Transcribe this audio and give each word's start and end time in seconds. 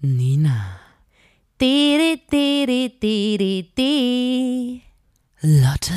Nina. 0.00 0.80
Lotte. 5.40 5.94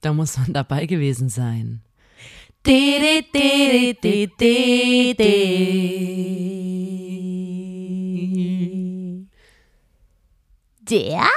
Da 0.00 0.12
muss 0.12 0.36
man 0.38 0.52
dabei 0.52 0.86
gewesen 0.86 1.28
sein. 1.28 1.82
Der? 10.88 11.28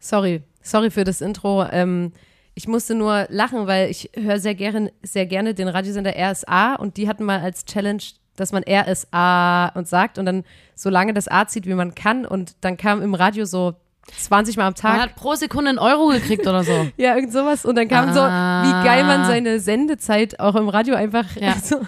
Sorry, 0.00 0.42
sorry 0.60 0.90
für 0.90 1.04
das 1.04 1.20
Intro. 1.20 1.64
Ähm, 1.70 2.12
ich 2.54 2.68
musste 2.68 2.94
nur 2.94 3.26
lachen, 3.30 3.66
weil 3.66 3.90
ich 3.90 4.10
höre 4.14 4.38
sehr 4.38 4.54
gerne, 4.54 4.92
sehr 5.02 5.26
gerne 5.26 5.54
den 5.54 5.68
Radiosender 5.68 6.14
RSA 6.16 6.74
und 6.74 6.96
die 6.96 7.08
hatten 7.08 7.24
mal 7.24 7.40
als 7.40 7.64
Challenge, 7.64 8.02
dass 8.36 8.52
man 8.52 8.64
RSA 8.68 9.68
und 9.74 9.88
sagt 9.88 10.18
und 10.18 10.26
dann 10.26 10.44
so 10.74 10.90
lange 10.90 11.14
das 11.14 11.28
A 11.28 11.46
zieht, 11.46 11.66
wie 11.66 11.74
man 11.74 11.94
kann 11.94 12.26
und 12.26 12.56
dann 12.60 12.76
kam 12.76 13.02
im 13.02 13.14
Radio 13.14 13.44
so 13.44 13.74
20 14.18 14.56
Mal 14.56 14.66
am 14.66 14.74
Tag. 14.74 14.92
Man 14.92 15.00
hat 15.00 15.16
pro 15.16 15.34
Sekunde 15.34 15.70
einen 15.70 15.78
Euro 15.78 16.08
gekriegt 16.08 16.46
oder 16.46 16.64
so. 16.64 16.70
Ja, 16.96 17.14
irgend 17.14 17.32
sowas. 17.32 17.64
Und 17.64 17.76
dann 17.76 17.88
kam 17.88 18.08
so, 18.12 18.20
wie 18.20 18.84
geil 18.84 19.04
man 19.04 19.24
seine 19.26 19.60
Sendezeit 19.60 20.38
auch 20.40 20.54
im 20.54 20.68
Radio 20.68 20.94
einfach 20.94 21.24
Ja. 21.36 21.54
so. 21.62 21.80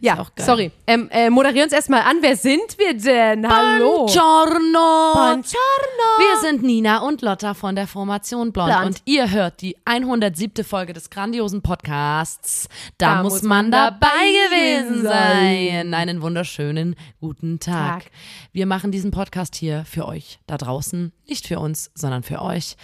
Ja, 0.00 0.18
auch 0.20 0.34
geil. 0.34 0.46
sorry. 0.46 0.70
Ähm, 0.86 1.08
äh, 1.10 1.30
moderieren 1.30 1.64
uns 1.64 1.72
erstmal 1.72 2.02
an. 2.02 2.16
Wer 2.20 2.36
sind 2.36 2.76
wir 2.78 2.94
denn? 2.94 3.48
Hallo. 3.48 4.06
Buongiorno. 4.06 5.12
Buongiorno. 5.14 6.08
Wir 6.18 6.40
sind 6.42 6.62
Nina 6.62 6.98
und 6.98 7.22
Lotta 7.22 7.54
von 7.54 7.74
der 7.74 7.86
Formation 7.86 8.52
Blond, 8.52 8.68
Blond. 8.70 8.86
und 8.86 9.02
ihr 9.06 9.30
hört 9.30 9.60
die 9.60 9.76
107. 9.84 10.64
Folge 10.64 10.92
des 10.92 11.10
grandiosen 11.10 11.62
Podcasts. 11.62 12.68
Da, 12.98 13.22
muss 13.22 13.42
man 13.42 13.70
dabei 13.70 14.06
gewesen 14.50 15.02
sein. 15.02 15.94
Einen 15.94 16.22
wunderschönen 16.22 16.96
guten 17.20 17.58
Tag. 17.60 17.68
Tag. 17.68 18.10
Wir 18.52 18.66
machen 18.66 18.90
diesen 18.92 19.10
Podcast 19.10 19.54
hier 19.54 19.84
für 19.84 20.06
euch 20.06 20.38
da 20.46 20.56
draußen, 20.56 21.12
nicht 21.28 21.46
für 21.46 21.58
uns, 21.58 21.67
sondern 21.74 22.22
für 22.22 22.40
euch, 22.42 22.76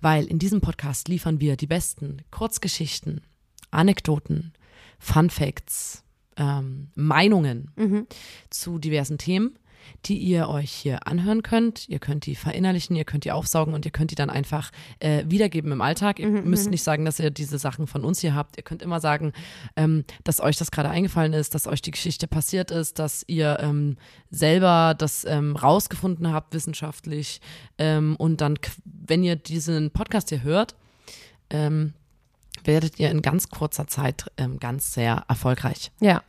weil 0.00 0.26
in 0.26 0.38
diesem 0.38 0.60
Podcast 0.60 1.08
liefern 1.08 1.40
wir 1.40 1.56
die 1.56 1.66
besten 1.66 2.22
Kurzgeschichten, 2.30 3.22
Anekdoten, 3.70 4.52
Fun 4.98 5.30
Facts, 5.30 6.04
ähm, 6.36 6.88
Meinungen 6.94 7.70
zu 8.50 8.78
diversen 8.78 9.18
Themen, 9.18 9.58
die 10.04 10.18
ihr 10.18 10.48
euch 10.48 10.70
hier 10.70 11.06
anhören 11.06 11.42
könnt. 11.42 11.88
Ihr 11.88 11.98
könnt 11.98 12.26
die 12.26 12.34
verinnerlichen, 12.34 12.96
ihr 12.96 13.04
könnt 13.04 13.24
die 13.24 13.32
aufsaugen 13.32 13.74
und 13.74 13.84
ihr 13.84 13.90
könnt 13.90 14.10
die 14.10 14.14
dann 14.14 14.30
einfach 14.30 14.70
äh, 15.00 15.24
wiedergeben 15.26 15.72
im 15.72 15.80
Alltag. 15.80 16.18
Ihr 16.18 16.28
müsst 16.28 16.70
nicht 16.70 16.82
sagen, 16.82 17.04
dass 17.04 17.18
ihr 17.18 17.30
diese 17.30 17.58
Sachen 17.58 17.86
von 17.86 18.04
uns 18.04 18.20
hier 18.20 18.34
habt. 18.34 18.56
Ihr 18.56 18.62
könnt 18.62 18.82
immer 18.82 19.00
sagen, 19.00 19.32
ähm, 19.76 20.04
dass 20.24 20.40
euch 20.40 20.56
das 20.56 20.70
gerade 20.70 20.90
eingefallen 20.90 21.32
ist, 21.32 21.54
dass 21.54 21.66
euch 21.66 21.82
die 21.82 21.90
Geschichte 21.90 22.26
passiert 22.26 22.70
ist, 22.70 22.98
dass 22.98 23.24
ihr 23.26 23.58
ähm, 23.60 23.96
selber 24.30 24.94
das 24.96 25.24
ähm, 25.24 25.56
rausgefunden 25.56 26.32
habt 26.32 26.54
wissenschaftlich. 26.54 27.40
Ähm, 27.78 28.16
und 28.16 28.40
dann, 28.40 28.58
wenn 28.84 29.22
ihr 29.22 29.36
diesen 29.36 29.90
Podcast 29.90 30.28
hier 30.28 30.42
hört, 30.42 30.74
ähm, 31.50 31.94
werdet 32.64 32.98
ihr 32.98 33.10
in 33.10 33.22
ganz 33.22 33.48
kurzer 33.48 33.86
Zeit 33.86 34.30
ähm, 34.36 34.58
ganz 34.58 34.92
sehr 34.92 35.24
erfolgreich. 35.28 35.90
Ja. 36.00 36.22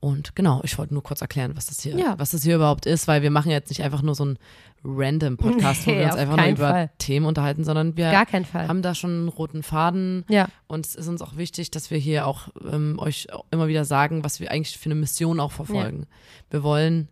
Und 0.00 0.36
genau, 0.36 0.60
ich 0.62 0.78
wollte 0.78 0.94
nur 0.94 1.02
kurz 1.02 1.20
erklären, 1.22 1.56
was 1.56 1.66
das 1.66 1.80
hier, 1.80 1.96
Ja. 1.96 2.14
was 2.18 2.30
das 2.30 2.44
hier 2.44 2.54
überhaupt 2.54 2.86
ist, 2.86 3.08
weil 3.08 3.22
wir 3.22 3.32
machen 3.32 3.50
jetzt 3.50 3.68
nicht 3.68 3.82
einfach 3.82 4.00
nur 4.02 4.14
so 4.14 4.22
einen 4.24 4.38
random 4.84 5.36
Podcast, 5.36 5.86
wo 5.86 5.90
Nee, 5.90 5.98
wir 5.98 6.04
uns 6.06 6.14
einfach 6.14 6.36
nur 6.36 6.46
über 6.46 6.68
Fall. 6.70 6.90
Themen 6.98 7.26
unterhalten, 7.26 7.64
sondern 7.64 7.96
wir 7.96 8.12
haben 8.12 8.80
da 8.82 8.94
schon 8.94 9.10
einen 9.10 9.28
roten 9.28 9.64
Faden. 9.64 10.24
Ja. 10.28 10.46
Und 10.68 10.86
es 10.86 10.94
ist 10.94 11.08
uns 11.08 11.20
auch 11.20 11.36
wichtig, 11.36 11.72
dass 11.72 11.90
wir 11.90 11.98
hier 11.98 12.28
auch 12.28 12.48
ähm, 12.70 12.96
euch 13.00 13.26
immer 13.50 13.66
wieder 13.66 13.84
sagen, 13.84 14.22
was 14.22 14.38
wir 14.38 14.52
eigentlich 14.52 14.78
für 14.78 14.86
eine 14.86 14.94
Mission 14.94 15.40
auch 15.40 15.50
verfolgen. 15.50 16.06
Wir 16.50 16.62
wollen 16.62 17.08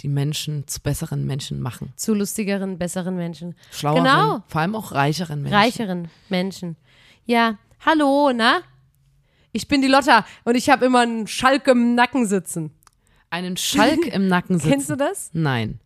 die 0.00 0.08
Menschen 0.08 0.66
zu 0.66 0.80
besseren 0.80 1.26
Menschen 1.26 1.60
machen. 1.60 1.92
Zu 1.96 2.14
lustigeren, 2.14 2.78
besseren 2.78 3.16
Menschen. 3.16 3.54
Schlaueren, 3.70 4.02
Genau. 4.04 4.42
vor 4.48 4.62
allem 4.62 4.74
auch 4.74 4.92
reicheren 4.92 5.42
Menschen. 5.42 5.56
Reicheren 5.58 6.08
Menschen. 6.30 6.76
Ja. 7.26 7.58
Hallo, 7.84 8.32
na? 8.34 8.60
Ich 9.54 9.68
bin 9.68 9.80
die 9.80 9.88
Lotta 9.88 10.26
und 10.44 10.56
ich 10.56 10.68
habe 10.68 10.84
immer 10.84 11.00
einen 11.00 11.26
Schalk 11.28 11.68
im 11.68 11.94
Nacken 11.94 12.26
sitzen. 12.26 12.72
Einen 13.30 13.56
Schalk 13.56 14.04
im 14.12 14.26
Nacken 14.26 14.58
sitzen. 14.58 14.70
Kennst 14.70 14.90
du 14.90 14.96
das? 14.96 15.30
Nein. 15.32 15.80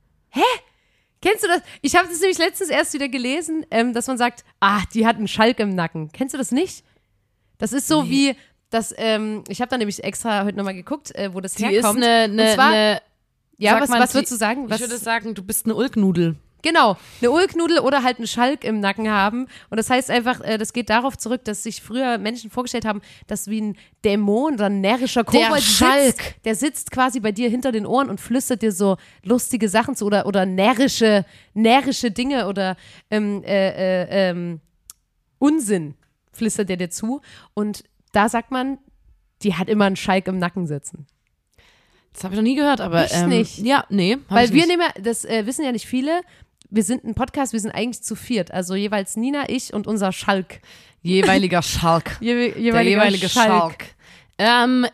Kennst 1.21 1.43
du 1.45 1.49
das? 1.49 1.61
Ich 1.83 1.97
habe 1.97 2.09
das 2.09 2.21
nämlich 2.21 2.39
letztens 2.39 2.71
erst 2.71 2.95
wieder 2.95 3.09
gelesen, 3.09 3.67
ähm, 3.71 3.93
dass 3.93 4.06
man 4.06 4.17
sagt, 4.17 4.45
ah, 4.61 4.81
die 4.95 5.06
hat 5.06 5.17
einen 5.17 5.29
Schalk 5.29 5.59
im 5.59 5.75
Nacken. 5.75 6.11
Kennst 6.12 6.33
du 6.33 6.39
das 6.39 6.51
nicht? 6.51 6.84
Das 7.59 7.73
ist 7.73 7.89
so 7.89 8.09
wie, 8.09 8.37
das, 8.71 8.95
ähm, 8.97 9.43
ich 9.49 9.61
habe 9.61 9.69
da 9.69 9.77
nämlich 9.79 10.03
extra 10.05 10.45
heute 10.45 10.56
nochmal 10.56 10.75
geguckt, 10.75 11.15
äh, 11.15 11.35
wo 11.35 11.41
das 11.41 11.55
Die 11.55 11.65
ist 11.65 11.71
herkommt. 11.73 12.03
eine, 12.03 12.33
Und 12.33 12.39
eine, 12.41 12.55
zwar, 12.55 12.69
eine 12.69 13.03
ja, 13.59 13.81
was, 13.81 13.91
mal, 13.91 14.00
was 14.00 14.15
würdest 14.15 14.33
du 14.33 14.37
sagen? 14.37 14.71
Was, 14.71 14.81
Ich 14.81 14.89
würde 14.89 14.97
sagen, 14.99 15.35
du 15.35 15.43
bist 15.43 15.67
eine 15.67 15.75
Ulknudel. 15.75 16.37
Genau, 16.63 16.97
eine 17.21 17.31
Ulknudel 17.31 17.79
oder 17.79 18.03
halt 18.03 18.19
einen 18.19 18.27
Schalk 18.27 18.65
im 18.65 18.81
Nacken 18.81 19.09
haben. 19.09 19.47
Und 19.71 19.77
das 19.77 19.91
heißt 19.91 20.11
einfach, 20.11 20.41
äh, 20.41 20.59
das 20.59 20.73
geht 20.73 20.91
darauf 20.91 21.17
zurück, 21.17 21.45
dass 21.45 21.63
sich 21.63 21.81
früher 21.83 22.19
Menschen 22.19 22.51
vorgestellt 22.51 22.85
haben, 22.85 23.01
dass 23.29 23.47
wie 23.47 23.61
ein 23.61 23.77
Dämon 24.05 24.55
oder 24.55 24.67
ein 24.67 24.81
närrischer 24.81 25.23
Kobold 25.23 25.63
Schalk. 25.63 26.17
sitzt. 26.17 26.35
Der 26.45 26.55
sitzt 26.57 26.91
quasi 26.91 27.21
bei 27.21 27.31
dir 27.31 27.49
hinter 27.49 27.71
den 27.71 27.87
Ohren 27.87 28.11
und 28.11 28.21
flüstert 28.21 28.63
dir 28.63 28.73
so 28.73 28.97
lustige 29.23 29.69
Sachen 29.69 29.95
zu 29.95 30.05
oder, 30.07 30.27
oder 30.27 30.47
närrische, 30.47 31.25
närrische 31.55 32.11
Dinge 32.11 32.49
oder 32.49 32.77
ähm, 33.11 33.45
äh, 33.45 33.69
äh, 34.03 34.31
ähm, 34.31 34.61
Unsinn 35.39 35.95
flüstert 36.33 36.71
er 36.71 36.77
dir 36.77 36.91
zu. 36.91 37.21
Und 37.55 37.85
da 38.13 38.29
sagt 38.29 38.51
man, 38.51 38.79
die 39.43 39.55
hat 39.55 39.69
immer 39.69 39.85
einen 39.85 39.97
Schalk 39.97 40.27
im 40.27 40.39
Nacken 40.39 40.67
sitzen. 40.67 41.07
Das 42.13 42.25
habe 42.25 42.35
ich 42.35 42.39
noch 42.41 42.45
nie 42.45 42.57
gehört, 42.57 42.81
aber 42.81 43.05
Ich 43.05 43.15
ähm, 43.15 43.29
nicht. 43.29 43.59
ja, 43.59 43.85
nee, 43.91 44.19
Weil 44.29 44.49
wir 44.49 44.67
nicht. 44.67 44.69
nehmen, 44.69 44.83
ja- 44.97 45.03
das 45.03 45.25
äh, 45.25 45.47
wissen 45.47 45.65
ja 45.65 45.71
nicht 45.71 45.87
viele, 45.87 46.23
wir 46.71 46.83
sind 46.83 47.05
ein 47.05 47.15
Podcast, 47.15 47.53
wir 47.53 47.61
sind 47.61 47.71
eigentlich 47.73 48.03
zu 48.03 48.15
viert. 48.15 48.51
Also 48.51 48.75
jeweils 48.75 49.17
Nina, 49.17 49.49
ich 49.49 49.73
und 49.73 49.87
unser 49.87 50.12
Schalk. 50.12 50.61
jeweiliger 51.03 51.62
Schalk. 51.62 52.17
Je, 52.21 52.34
Der 52.34 52.59
jeweiliger 52.59 52.97
jeweilige 53.05 53.29
Schalk. 53.29 53.84
Ähm, 54.39 54.87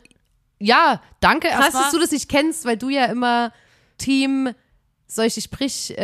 ja, 0.60 1.02
danke 1.20 1.48
Krass, 1.48 1.64
erstmal. 1.66 1.82
dass 1.84 1.92
du 1.92 1.98
das 2.00 2.10
nicht 2.12 2.28
kennst, 2.28 2.64
weil 2.64 2.76
du 2.76 2.88
ja 2.88 3.06
immer 3.06 3.52
Team 3.98 4.50
solche 5.06 5.40
Sprichworte 5.40 6.00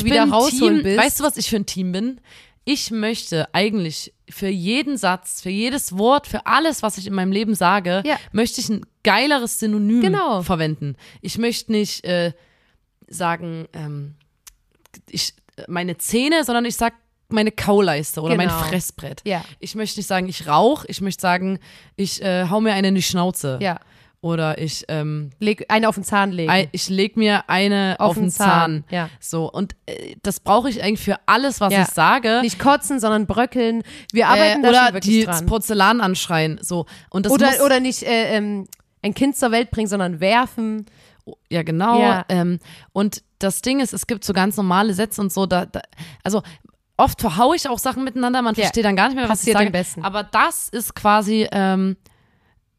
äh, 0.00 0.04
wieder 0.04 0.24
bin 0.24 0.32
rausholen 0.32 0.74
Team, 0.76 0.82
bist. 0.84 0.98
Weißt 0.98 1.20
du, 1.20 1.24
was 1.24 1.36
ich 1.36 1.48
für 1.48 1.56
ein 1.56 1.66
Team 1.66 1.92
bin? 1.92 2.20
Ich 2.66 2.90
möchte 2.90 3.52
eigentlich 3.54 4.12
für 4.28 4.48
jeden 4.48 4.96
Satz, 4.96 5.42
für 5.42 5.50
jedes 5.50 5.96
Wort, 5.98 6.26
für 6.26 6.46
alles, 6.46 6.82
was 6.82 6.96
ich 6.98 7.06
in 7.06 7.14
meinem 7.14 7.32
Leben 7.32 7.54
sage, 7.54 8.02
Ja. 8.06 8.18
möchte 8.32 8.60
ich 8.60 8.68
ein 8.68 8.84
geileres 9.02 9.58
Synonym 9.60 10.00
Genau. 10.00 10.42
verwenden. 10.42 10.96
Ich 11.20 11.36
möchte 11.38 11.72
nicht 11.72 12.04
äh, 12.04 12.32
sagen, 13.06 13.66
ähm, 13.74 14.14
ich, 15.10 15.34
meine 15.68 15.96
Zähne, 15.98 16.44
sondern 16.44 16.64
ich 16.64 16.76
sag 16.76 16.94
meine 17.28 17.50
Kauleiste 17.50 18.20
oder 18.20 18.36
mein 18.36 18.48
Genau. 18.48 18.60
Fressbrett. 18.60 19.22
Ja. 19.24 19.44
Ich 19.58 19.74
möchte 19.74 19.98
nicht 19.98 20.06
sagen, 20.06 20.28
ich 20.28 20.46
rauche, 20.46 20.86
ich 20.88 21.00
möchte 21.00 21.20
sagen, 21.22 21.58
ich 21.96 22.22
äh, 22.22 22.48
hau 22.50 22.60
mir 22.60 22.74
eine 22.74 22.88
in 22.88 22.94
die 22.94 23.02
Schnauze. 23.02 23.58
ja, 23.62 23.80
Oder 24.20 24.58
ich, 24.58 24.84
ähm, 24.88 25.30
leg, 25.40 25.64
eine 25.68 25.88
auf 25.88 25.94
den 25.96 26.04
Zahn 26.04 26.32
legen. 26.32 26.50
ei- 26.50 26.68
ich 26.72 26.88
leg 26.88 27.16
mir 27.16 27.48
eine 27.48 27.96
auf, 27.98 28.10
Auf 28.10 28.14
den 28.18 28.30
Zahn. 28.30 28.48
Zahn, 28.48 28.84
ja. 28.90 29.08
So, 29.20 29.50
und 29.50 29.74
äh, 29.86 30.16
das 30.22 30.40
brauche 30.40 30.68
ich 30.70 30.82
eigentlich 30.82 31.00
für 31.04 31.16
alles, 31.26 31.60
was 31.60 31.72
Ja. 31.72 31.82
ich 31.82 31.88
sage. 31.88 32.40
nicht 32.42 32.58
kotzen, 32.58 33.00
sondern 33.00 33.26
bröckeln. 33.26 33.82
Wir 34.12 34.28
arbeiten 34.28 34.60
äh, 34.60 34.62
da 34.62 34.68
oder 34.70 34.84
schon 34.86 34.94
wirklich 34.94 35.14
die 35.14 35.24
dran. 35.24 35.46
Porzellan 35.46 36.00
anschreien. 36.00 36.58
So. 36.62 36.86
Und 37.10 37.26
das 37.26 37.32
Oder, 37.32 37.50
muss, 37.52 37.60
oder 37.60 37.80
nicht 37.80 38.02
äh, 38.02 38.36
ähm, 38.36 38.66
ein 39.02 39.12
Kind 39.14 39.36
zur 39.36 39.50
Welt 39.50 39.70
bringen, 39.70 39.88
sondern 39.88 40.20
werfen. 40.20 40.86
Ja, 41.50 41.62
genau. 41.62 42.00
Ja. 42.00 42.24
Ähm, 42.28 42.58
und 42.92 43.22
das 43.38 43.62
Ding 43.62 43.80
ist, 43.80 43.92
es 43.94 44.06
gibt 44.06 44.24
so 44.24 44.32
ganz 44.32 44.56
normale 44.56 44.92
Sätze 44.94 45.20
und 45.20 45.32
so. 45.32 45.46
Da, 45.46 45.66
da, 45.66 45.80
also 46.22 46.42
oft 46.96 47.20
verhaue 47.20 47.56
ich 47.56 47.68
auch 47.68 47.78
Sachen 47.78 48.04
miteinander, 48.04 48.42
man 48.42 48.54
Ja. 48.54 48.62
versteht 48.62 48.84
dann 48.84 48.96
gar 48.96 49.08
nicht 49.08 49.16
mehr, 49.16 49.24
was 49.24 49.38
Passiert 49.40 49.54
ich 49.54 49.58
sage. 49.58 49.66
am 49.66 49.72
besten. 49.72 50.04
Aber 50.04 50.22
das 50.22 50.68
ist 50.68 50.94
quasi, 50.94 51.48
ähm, 51.50 51.96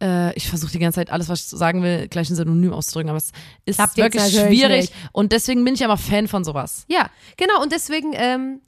äh, 0.01 0.33
ich 0.35 0.47
versuche 0.49 0.71
die 0.71 0.79
ganze 0.79 0.95
Zeit 0.97 1.09
alles, 1.09 1.27
was 1.29 1.41
ich 1.41 1.47
sagen 1.47 1.81
will, 1.83 2.07
gleich 2.07 2.29
ein 2.29 2.35
Synonym 2.35 2.73
auszudrücken, 2.73 3.09
aber 3.09 3.17
es 3.17 3.31
ist 3.65 3.75
Klappt 3.77 3.97
wirklich 3.97 4.23
schwierig. 4.33 4.81
nicht. 4.91 4.93
Und 5.11 5.31
deswegen 5.31 5.63
bin 5.65 5.73
ich 5.73 5.83
aber 5.83 5.97
Fan 5.97 6.27
von 6.27 6.43
sowas. 6.43 6.85
Ja, 6.87 7.09
genau. 7.37 7.61
Und 7.63 7.71
deswegen 7.71 8.11
ähm, 8.15 8.61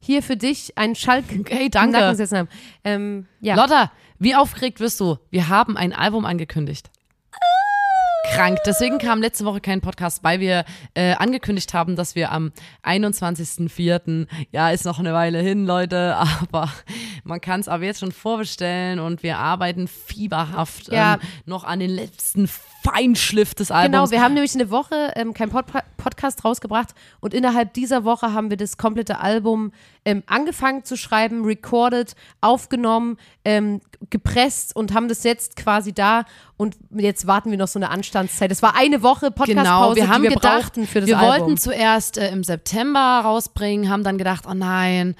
hier 0.00 0.22
für 0.22 0.36
dich 0.36 0.76
ein 0.76 0.94
Schalk 0.94 1.24
Hey, 1.48 1.70
danke. 1.70 1.98
Haben. 1.98 2.48
Ähm, 2.84 3.26
ja. 3.40 3.54
Lotta, 3.54 3.92
wie 4.18 4.34
aufgeregt 4.34 4.80
wirst 4.80 5.00
du? 5.00 5.18
Wir 5.30 5.48
haben 5.48 5.76
ein 5.76 5.92
Album 5.92 6.24
angekündigt. 6.24 6.90
Krank. 8.34 8.58
Deswegen 8.66 8.98
kam 8.98 9.20
letzte 9.20 9.44
Woche 9.44 9.60
kein 9.60 9.80
Podcast, 9.80 10.22
weil 10.24 10.40
wir 10.40 10.64
äh, 10.94 11.14
angekündigt 11.14 11.72
haben, 11.74 11.96
dass 11.96 12.14
wir 12.14 12.32
am 12.32 12.52
21.04., 12.84 14.26
ja, 14.52 14.70
ist 14.70 14.84
noch 14.84 14.98
eine 14.98 15.12
Weile 15.14 15.40
hin, 15.40 15.66
Leute, 15.66 16.16
aber 16.42 16.70
man 17.24 17.40
kann 17.40 17.60
es 17.60 17.68
aber 17.68 17.84
jetzt 17.84 18.00
schon 18.00 18.12
vorbestellen 18.12 18.98
und 18.98 19.22
wir 19.22 19.38
arbeiten 19.38 19.88
fieberhaft 19.88 20.88
Ja. 20.92 21.14
ähm, 21.14 21.20
noch 21.44 21.64
an 21.64 21.80
den 21.80 21.90
letzten 21.90 22.48
Feinschliff 22.90 23.54
des 23.54 23.70
Albums. 23.70 24.10
Genau, 24.10 24.10
wir 24.10 24.22
haben 24.24 24.34
nämlich 24.34 24.54
eine 24.54 24.70
Woche 24.70 25.12
ähm, 25.16 25.34
keinen 25.34 25.50
Pod 25.50 25.66
Podcast 25.96 26.44
rausgebracht 26.44 26.90
und 27.20 27.34
innerhalb 27.34 27.72
dieser 27.74 28.04
Woche 28.04 28.32
haben 28.32 28.48
wir 28.48 28.56
das 28.56 28.76
komplette 28.76 29.18
Album 29.18 29.72
ähm, 30.04 30.22
angefangen 30.26 30.84
zu 30.84 30.96
schreiben, 30.96 31.44
recorded, 31.44 32.14
aufgenommen, 32.40 33.16
ähm, 33.44 33.80
gepresst 34.10 34.76
und 34.76 34.94
haben 34.94 35.08
das 35.08 35.24
jetzt 35.24 35.56
quasi 35.56 35.92
da 35.92 36.24
und 36.56 36.76
jetzt 36.90 37.26
warten 37.26 37.50
wir 37.50 37.58
noch 37.58 37.66
so 37.66 37.80
eine 37.80 37.90
Anstandszeit. 37.90 38.52
Das 38.52 38.62
war 38.62 38.76
eine 38.76 39.02
Woche 39.02 39.32
Podcastpause, 39.32 39.94
Genau, 39.94 39.96
wir 39.96 40.08
haben 40.08 40.22
die 40.22 40.28
wir 40.28 40.36
gedacht, 40.36 40.62
brauchten 40.62 40.86
für 40.86 41.00
das 41.00 41.08
wir 41.08 41.18
Album. 41.18 41.40
wollten 41.40 41.56
zuerst 41.56 42.18
äh, 42.18 42.30
im 42.30 42.44
September 42.44 43.22
rausbringen, 43.24 43.90
haben 43.90 44.04
dann 44.04 44.16
gedacht, 44.16 44.44
oh 44.48 44.54
nein, 44.54 45.16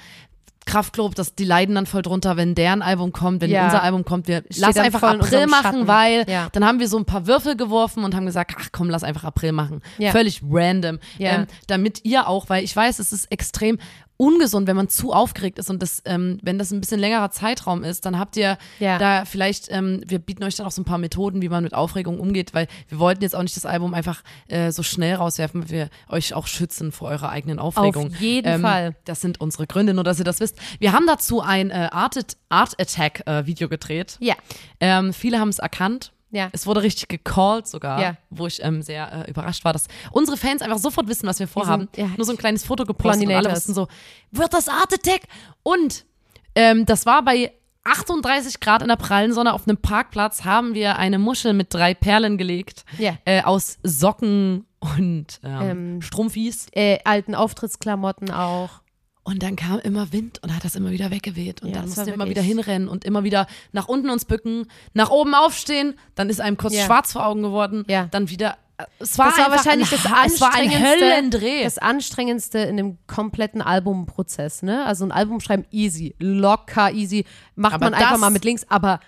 Kraftklub, 0.67 1.15
das, 1.15 1.33
die 1.33 1.45
leiden 1.45 1.73
dann 1.73 1.87
voll 1.87 2.03
drunter, 2.03 2.37
wenn 2.37 2.53
deren 2.53 2.83
Album 2.83 3.11
kommt, 3.11 3.41
wenn 3.41 3.49
Ja. 3.49 3.65
unser 3.65 3.81
Album 3.81 4.05
kommt. 4.05 4.27
Wir 4.27 4.43
Steht 4.51 4.57
lass 4.57 4.77
einfach 4.77 5.01
April 5.01 5.47
machen, 5.47 5.63
Schatten. 5.63 5.87
weil 5.87 6.25
Ja. 6.29 6.49
dann 6.51 6.63
haben 6.65 6.79
wir 6.79 6.87
so 6.87 6.97
ein 6.97 7.05
paar 7.05 7.25
Würfel 7.25 7.55
geworfen 7.57 8.03
und 8.03 8.15
haben 8.15 8.25
gesagt, 8.27 8.53
ach 8.59 8.67
komm, 8.71 8.89
lass 8.89 9.03
einfach 9.03 9.23
April 9.23 9.53
machen. 9.53 9.81
Ja. 9.97 10.11
Völlig 10.11 10.41
random. 10.47 10.99
Ähm, 11.19 11.47
damit 11.67 12.05
ihr 12.05 12.27
auch, 12.27 12.49
weil 12.49 12.63
ich 12.63 12.75
weiß, 12.75 12.99
es 12.99 13.11
ist 13.11 13.31
extrem 13.31 13.79
ungesund, 14.17 14.67
wenn 14.67 14.75
man 14.75 14.89
zu 14.89 15.13
aufgeregt 15.13 15.59
ist 15.59 15.69
und 15.69 15.81
das, 15.81 16.01
ähm, 16.05 16.39
wenn 16.41 16.57
das 16.57 16.71
ein 16.71 16.79
bisschen 16.81 16.99
längerer 16.99 17.29
Zeitraum 17.31 17.83
ist, 17.83 18.05
dann 18.05 18.17
habt 18.19 18.35
ihr 18.35 18.57
Ja. 18.79 18.97
da 18.97 19.25
vielleicht, 19.25 19.67
ähm, 19.71 20.01
wir 20.07 20.19
bieten 20.19 20.43
euch 20.43 20.55
dann 20.55 20.65
auch 20.65 20.71
so 20.71 20.81
ein 20.81 20.85
paar 20.85 20.97
Methoden, 20.97 21.41
wie 21.41 21.49
man 21.49 21.63
mit 21.63 21.73
Aufregung 21.73 22.19
umgeht, 22.19 22.53
weil 22.53 22.67
wir 22.89 22.99
wollten 22.99 23.21
jetzt 23.21 23.35
auch 23.35 23.43
nicht 23.43 23.55
das 23.55 23.65
Album 23.65 23.93
einfach 23.93 24.23
äh, 24.47 24.71
so 24.71 24.83
schnell 24.83 25.15
rauswerfen, 25.15 25.63
weil 25.63 25.69
wir 25.69 25.89
euch 26.09 26.33
auch 26.33 26.47
schützen 26.47 26.91
vor 26.91 27.09
eurer 27.09 27.29
eigenen 27.29 27.59
Aufregung. 27.59 28.07
Auf 28.07 28.19
jeden 28.19 28.55
ähm, 28.55 28.61
Fall. 28.61 28.95
Das 29.05 29.21
sind 29.21 29.39
unsere 29.39 29.67
Gründe, 29.67 29.93
nur 29.93 30.03
dass 30.03 30.19
ihr 30.19 30.25
das 30.25 30.39
wisst. 30.39 30.57
Wir 30.79 30.93
haben 30.93 31.05
dazu 31.07 31.41
ein 31.41 31.69
äh, 31.69 31.89
Art, 31.91 32.17
Art 32.49 32.79
Attack 32.81 33.23
äh, 33.27 33.45
Video 33.45 33.69
gedreht. 33.69 34.17
Ja, 34.19 34.33
Ähm, 34.79 35.13
viele 35.13 35.39
haben 35.39 35.49
es 35.49 35.59
erkannt. 35.59 36.11
Ja. 36.31 36.49
Es 36.51 36.65
wurde 36.67 36.81
richtig 36.81 37.07
gecallt 37.07 37.67
sogar, 37.67 38.01
Ja. 38.01 38.17
wo 38.29 38.47
ich 38.47 38.63
ähm, 38.63 38.81
sehr 38.81 39.25
äh, 39.27 39.29
überrascht 39.29 39.63
war, 39.65 39.73
dass 39.73 39.87
unsere 40.11 40.37
Fans 40.37 40.61
einfach 40.61 40.77
sofort 40.79 41.07
wissen, 41.07 41.27
was 41.27 41.39
wir 41.39 41.47
vorhaben. 41.47 41.87
ja, 41.95 42.07
Nur 42.17 42.25
so 42.25 42.31
ein 42.33 42.37
kleines 42.37 42.63
Foto 42.65 42.83
gepostet 42.85 43.27
und 43.27 43.33
alle 43.33 43.51
wussten 43.51 43.73
so, 43.73 43.87
wird 44.31 44.53
das 44.53 44.67
Art 44.69 44.93
Attack? 44.93 45.21
Und 45.63 46.05
ähm, 46.55 46.85
das 46.85 47.05
war 47.05 47.23
bei 47.23 47.51
38 47.85 48.59
Grad 48.59 48.81
in 48.81 48.89
der 48.89 48.97
prallen 48.97 49.31
Sonne 49.33 49.53
auf 49.53 49.67
einem 49.67 49.77
Parkplatz, 49.77 50.43
haben 50.43 50.73
wir 50.73 50.97
eine 50.97 51.19
Muschel 51.19 51.53
mit 51.53 51.73
drei 51.73 51.93
Perlen 51.93 52.37
gelegt, 52.37 52.83
Ja. 52.97 53.17
äh, 53.25 53.43
aus 53.43 53.77
Socken 53.83 54.65
und 54.79 55.39
ähm, 55.43 55.61
Ähm, 55.61 56.01
Strumpfis. 56.01 56.67
Äh, 56.73 56.99
alten 57.05 57.33
Auftrittsklamotten 57.35 58.29
auch. 58.31 58.81
Und 59.27 59.43
dann 59.43 59.57
kam 59.57 59.79
immer 59.79 60.13
Wind 60.13 60.39
und 60.41 60.55
hat 60.55 60.63
das 60.63 60.75
immer 60.75 60.91
wieder 60.91 61.11
weggeweht. 61.11 61.61
Und 61.61 61.69
Ja, 61.69 61.75
dann 61.75 61.85
mussten 61.85 61.97
war 61.99 62.05
wir 62.07 62.13
immer 62.13 62.29
wieder 62.29 62.41
hinrennen 62.41 62.87
und 62.87 63.03
immer 63.03 63.25
wieder 63.25 63.45
nach 63.73 63.89
unten 63.89 64.09
uns 64.09 64.23
bücken, 64.23 64.67
nach 64.93 65.09
oben 65.09 65.35
aufstehen. 65.35 65.95
Dann 66.15 66.29
ist 66.29 66.39
einem 66.39 66.55
kurz 66.55 66.73
Ja. 66.75 66.85
schwarz 66.85 67.11
vor 67.11 67.25
Augen 67.25 67.43
geworden. 67.43 67.83
Ja. 67.89 68.05
Dann 68.09 68.29
wieder. 68.29 68.57
Es 68.99 69.17
war, 69.17 69.27
Das 69.31 69.37
war 69.39 69.51
wahrscheinlich 69.51 69.91
ein, 69.91 69.99
das 70.01 70.39
war 70.39 70.53
anstrengendste, 70.53 70.85
Höllendreh. 71.05 71.63
das 71.65 71.77
anstrengendste 71.77 72.59
in 72.59 72.77
dem 72.77 72.97
kompletten 73.07 73.61
Albumprozess, 73.61 74.61
ne? 74.63 74.85
Also 74.85 75.03
ein 75.03 75.11
Album 75.11 75.41
schreiben 75.41 75.65
easy, 75.71 76.15
locker 76.19 76.91
easy, 76.93 77.25
macht 77.55 77.73
Aber 77.73 77.85
man 77.89 77.95
einfach 77.95 78.17
mal 78.19 78.29
mit 78.29 78.45
links, 78.45 78.65
aber 78.69 78.99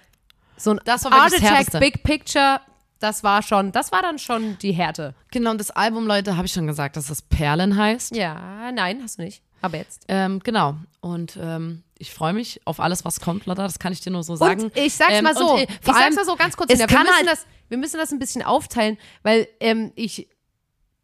so 0.58 0.72
ein 0.72 0.82
Das 0.86 1.06
war 1.06 1.14
Art 1.14 1.34
Attack. 1.34 1.80
Big 1.80 2.04
Picture, 2.04 2.60
das 3.00 3.24
war 3.24 3.42
schon, 3.44 3.72
das 3.72 3.92
war 3.94 4.02
dann 4.02 4.18
schon 4.20 4.58
die 4.58 4.72
Härte. 4.74 5.14
genau, 5.32 5.52
und 5.52 5.60
das 5.60 5.72
Album, 5.72 6.08
Leute, 6.08 6.36
habe 6.36 6.48
ich 6.48 6.52
schon 6.52 6.68
gesagt, 6.68 6.98
dass 6.98 7.08
das 7.08 7.22
Perlen 7.22 7.78
heißt. 7.78 8.16
Ja, 8.16 8.72
nein, 8.74 9.00
hast 9.04 9.20
du 9.20 9.22
nicht. 9.24 9.42
Aber 9.62 9.78
jetzt. 9.78 10.04
Ähm, 10.08 10.40
genau. 10.44 10.76
Und 11.02 11.38
ähm, 11.42 11.84
ich 11.98 12.14
freue 12.14 12.34
mich 12.34 12.62
auf 12.66 12.80
alles, 12.80 13.04
was 13.06 13.20
kommt, 13.20 13.46
Leute. 13.46 13.62
Das 13.62 13.80
kann 13.80 13.92
ich 13.94 14.02
dir 14.02 14.12
nur 14.12 14.24
so 14.24 14.36
sagen. 14.36 14.64
Und 14.64 14.78
ich 14.78 14.94
sag's 14.94 15.14
Ähm, 15.14 15.24
mal 15.24 15.36
so, 15.36 15.54
und, 15.54 15.60
äh, 15.60 15.64
ich 15.64 15.70
vor 15.82 15.94
sag's 15.94 16.06
allem, 16.06 16.16
mal 16.16 16.26
so 16.26 16.36
ganz 16.36 16.56
kurz, 16.58 16.72
es 16.72 16.80
wir, 16.80 16.88
kann 16.88 17.04
müssen 17.04 17.16
halt- 17.16 17.28
das, 17.28 17.46
wir 17.68 17.78
müssen 17.78 17.98
das 17.98 18.12
ein 18.12 18.20
bisschen 18.20 18.42
aufteilen, 18.42 18.98
weil 19.24 19.48
ähm, 19.60 19.92
ich, 19.96 20.28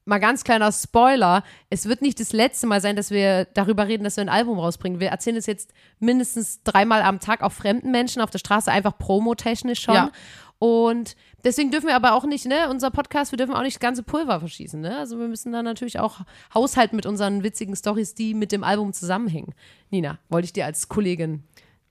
mal 0.07 0.19
ganz 0.19 0.44
kleiner 0.44 0.72
Spoiler, 0.72 1.44
es 1.69 1.88
wird 1.88 2.02
nicht 2.02 2.19
das 2.19 2.31
letzte 2.31 2.68
Mal 2.68 2.80
sein, 2.80 2.96
dass 2.96 3.10
wir 3.12 3.46
darüber 3.46 3.88
reden, 3.88 4.04
dass 4.04 4.16
wir 4.18 4.22
ein 4.22 4.30
Album 4.30 4.60
rausbringen. 4.60 5.00
Wir 5.00 5.10
erzählen 5.10 5.36
es 5.36 5.48
jetzt 5.48 5.72
mindestens 6.00 6.62
dreimal 6.63 7.01
am 7.01 7.19
Tag 7.19 7.42
auch 7.42 7.51
fremden 7.51 7.92
Menschen 7.92 8.22
auf 8.22 8.30
der 8.30 8.38
Straße, 8.40 8.72
einfach 8.72 8.98
promotechnisch 8.98 9.81
schon. 9.81 9.96
Ja. 9.96 10.12
Und 10.57 11.16
deswegen 11.44 11.69
dürfen 11.69 11.88
wir 11.88 11.96
aber 11.96 12.13
auch 12.13 12.24
nicht, 12.25 12.46
ne, 12.46 12.69
unser 12.69 12.90
Podcast, 12.90 13.31
wir 13.31 13.38
dürfen 13.38 13.54
auch 13.54 13.62
nicht 13.62 13.75
das 13.75 13.81
ganze 13.81 14.04
Pulver 14.04 14.40
verschießen, 14.40 14.80
ne? 14.80 14.98
Also 14.98 15.19
wir 15.19 15.28
müssen 15.28 15.52
dann 15.52 15.66
natürlich 15.66 16.00
auch 16.00 16.22
haushalten 16.54 16.96
mit 16.96 17.06
unseren 17.06 17.44
witzigen 17.44 17.75
Stories, 17.75 18.16
die 18.16 18.34
mit 18.34 18.52
dem 18.52 18.63
Album 18.63 18.94
zusammenhängen. 18.94 19.54
Nina, 19.90 20.18
wollte 20.30 20.46
ich 20.46 20.54
dir 20.54 20.66
als 20.66 20.88
Kollegin. 20.88 21.44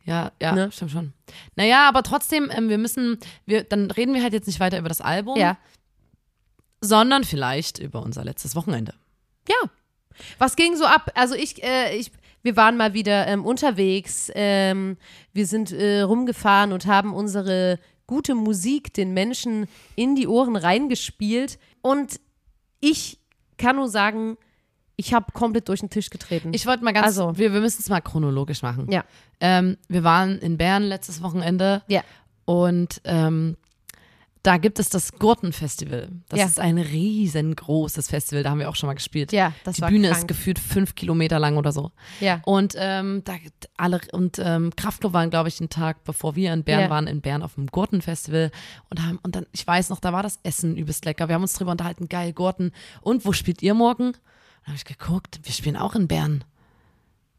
Ja, 0.05 0.33
ja, 0.41 0.53
Ne? 0.53 0.71
stimmt 0.73 0.91
schon. 0.91 1.13
Naja, 1.57 1.89
aber 1.89 2.03
trotzdem, 2.03 2.51
ähm, 2.53 2.69
wir 2.69 2.79
müssen, 2.79 3.19
wir, 3.47 3.65
dann 3.65 3.91
reden 3.91 4.15
wir 4.15 4.23
halt 4.23 4.33
jetzt 4.33 4.47
nicht 4.47 4.61
weiter 4.61 4.79
über 4.79 4.89
das 4.89 5.01
Album, 5.01 5.37
Ja. 5.39 5.57
sondern 6.81 7.25
vielleicht 7.25 7.79
über 7.79 8.03
unser 8.03 8.25
letztes 8.25 8.55
Wochenende. 8.57 8.95
Ja. 9.49 9.57
Was 10.39 10.57
ging 10.57 10.77
so 10.77 10.85
ab? 10.85 11.11
Also 11.15 11.35
ich, 11.35 11.63
äh, 11.63 11.97
ich, 11.97 12.13
wir 12.43 12.57
waren 12.57 12.77
mal 12.77 12.93
wieder 12.95 13.27
ähm, 13.27 13.45
unterwegs. 13.45 14.31
Ähm, 14.35 14.97
wir 15.33 15.47
sind 15.47 15.73
äh, 15.73 16.03
rumgefahren 16.03 16.73
und 16.73 16.87
haben 16.87 17.15
unsere 17.15 17.79
gute 18.07 18.35
Musik 18.35 18.93
den 18.95 19.15
Menschen 19.15 19.67
in 19.97 20.15
die 20.15 20.27
Ohren 20.29 20.57
reingespielt. 20.57 21.59
Und 21.83 22.21
ich 22.81 23.19
kann 23.57 23.77
nur 23.77 23.89
sagen, 23.89 24.37
ich 24.97 25.13
habe 25.15 25.33
komplett 25.33 25.69
durch 25.69 25.81
den 25.81 25.91
Tisch 25.91 26.11
getreten. 26.11 26.53
Ich 26.55 26.67
wollte 26.67 26.85
mal 26.85 26.93
ganz, 26.93 27.07
Also- 27.07 27.37
wir, 27.37 27.53
wir 27.53 27.61
müssen 27.61 27.81
es 27.81 27.89
mal 27.89 28.01
chronologisch 28.01 28.63
machen. 28.63 28.91
ja, 28.91 29.05
Ähm, 29.41 29.77
wir 29.89 30.05
waren 30.05 30.39
in 30.39 30.57
Bern 30.57 30.83
letztes 30.85 31.23
Wochenende 31.23 31.83
ja, 31.89 32.03
und 32.45 33.01
ähm, 33.05 33.57
da 34.45 34.59
gibt 34.59 34.79
es 34.79 34.89
das 34.91 35.13
Gurtenfestival. 35.19 36.09
Das 36.29 36.39
Ja. 36.39 36.47
ist 36.47 36.61
ein 36.61 36.79
riesengroßes 36.79 38.09
Festival, 38.09 38.43
da 38.45 38.51
haben 38.51 38.59
wir 38.61 38.69
auch 38.69 38.77
schon 38.77 38.87
mal 38.87 38.95
gespielt. 38.95 39.33
ja, 39.33 39.53
das 39.65 39.77
Die 39.77 39.83
war 39.83 39.89
Bühne 39.89 40.09
krank. 40.09 40.21
ist 40.21 40.29
gefühlt 40.29 40.59
fünf 40.59 40.95
Kilometer 40.95 41.39
lang 41.39 41.57
oder 41.57 41.73
so. 41.73 41.91
ja. 42.21 42.41
Und 42.45 42.75
ähm, 42.79 43.23
da 43.25 43.33
alle 43.77 44.01
und 44.13 44.39
ähm, 44.39 44.71
Kraftklub 44.77 45.13
waren, 45.13 45.31
glaube 45.31 45.49
ich, 45.49 45.59
einen 45.61 45.71
Tag 45.71 46.05
bevor 46.05 46.37
wir 46.37 46.53
in 46.53 46.63
Bern 46.63 46.83
Ja. 46.83 46.91
waren, 46.91 47.07
in 47.07 47.21
Bern 47.21 47.43
auf 47.43 47.55
dem 47.55 47.67
Gurtenfestival 47.67 48.51
und 48.91 49.03
haben 49.03 49.19
und 49.23 49.35
dann, 49.35 49.47
ich 49.53 49.67
weiß 49.67 49.89
noch, 49.91 49.99
da 50.01 50.13
war 50.13 50.23
das 50.23 50.39
Essen 50.43 50.77
übelst 50.77 51.05
lecker. 51.05 51.29
Wir 51.29 51.35
haben 51.35 51.43
uns 51.43 51.55
drüber 51.55 51.73
unterhalten, 51.73 52.09
geil 52.09 52.33
Gurten. 52.33 52.71
Und 53.01 53.25
wo 53.25 53.33
spielt 53.33 53.63
ihr 53.63 53.75
morgen? 53.75 54.13
Dann 54.13 54.67
habe 54.69 54.77
ich 54.77 54.85
geguckt, 54.85 55.41
wir 55.43 55.53
spielen 55.53 55.77
auch 55.77 55.95
in 55.95 56.07
Bern. 56.09 56.45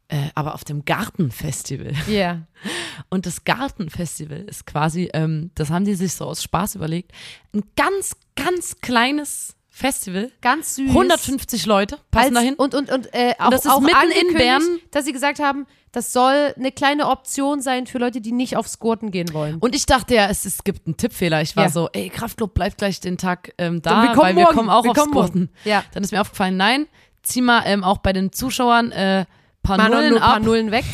Äh, 0.08 0.28
aber 0.36 0.54
auf 0.54 0.62
dem 0.62 0.84
Gartenfestival. 0.84 1.92
Ja, 2.08 2.42
Und 3.10 3.26
das 3.26 3.44
Gartenfestival 3.44 4.42
ist 4.42 4.64
quasi, 4.66 5.10
ähm, 5.12 5.50
das 5.56 5.70
haben 5.70 5.84
die 5.84 5.94
sich 5.94 6.12
so 6.14 6.26
aus 6.26 6.42
Spaß 6.44 6.76
überlegt, 6.76 7.10
ein 7.52 7.62
ganz, 7.76 8.16
ganz 8.36 8.76
kleines 8.80 9.56
Festival. 9.68 10.30
ganz 10.40 10.76
süß. 10.76 10.88
150 10.90 11.66
Leute 11.66 11.98
passen 12.12 12.26
Als- 12.28 12.34
dahin. 12.34 12.54
Und, 12.54 12.74
und, 12.74 12.90
und 12.90 13.12
äh, 13.14 13.34
auch, 13.38 13.50
das 13.50 13.64
ist 13.64 13.70
auch 13.70 13.80
mitten 13.80 14.10
in 14.28 14.34
Bern. 14.34 14.62
dass 14.92 15.04
sie 15.04 15.12
gesagt 15.12 15.38
haben, 15.40 15.66
das 15.92 16.12
soll 16.12 16.54
eine 16.56 16.72
kleine 16.72 17.08
Option 17.08 17.60
sein 17.60 17.86
für 17.86 17.98
Leute, 17.98 18.20
die 18.20 18.32
nicht 18.32 18.56
aufs 18.56 18.78
Gurten 18.78 19.10
gehen 19.10 19.32
wollen. 19.34 19.56
Und 19.58 19.74
ich 19.74 19.86
dachte 19.86 20.14
ja, 20.14 20.28
es, 20.28 20.44
es 20.44 20.62
gibt 20.64 20.86
einen 20.86 20.96
Tippfehler. 20.96 21.42
Ich 21.42 21.56
war 21.56 21.64
Ja. 21.64 21.70
so, 21.70 21.88
ey, 21.92 22.08
Kraftclub 22.10 22.54
bleibt 22.54 22.78
gleich 22.78 23.00
den 23.00 23.18
Tag 23.18 23.52
ähm, 23.58 23.82
da, 23.82 24.02
Wir 24.04 24.16
weil 24.16 24.36
wir 24.36 24.44
morgen. 24.44 24.56
kommen 24.56 24.70
auch 24.70 24.84
Wir 24.84 24.92
aufs 24.92 25.00
kommen. 25.00 25.12
Gurten. 25.12 25.50
Ja. 25.64 25.82
Dann 25.92 26.02
ist 26.04 26.12
mir 26.12 26.20
aufgefallen, 26.20 26.56
nein, 26.56 26.86
zieh 27.22 27.40
mal 27.42 27.62
ähm, 27.66 27.82
auch 27.82 27.98
bei 27.98 28.12
den 28.12 28.30
Zuschauern 28.32 28.92
äh, 28.92 29.26
paar 29.66 29.76
Mal 29.78 29.90
Nullen 29.90 30.14
ein 30.14 30.20
paar. 30.20 30.40
Nullen 30.40 30.70
weg. 30.70 30.84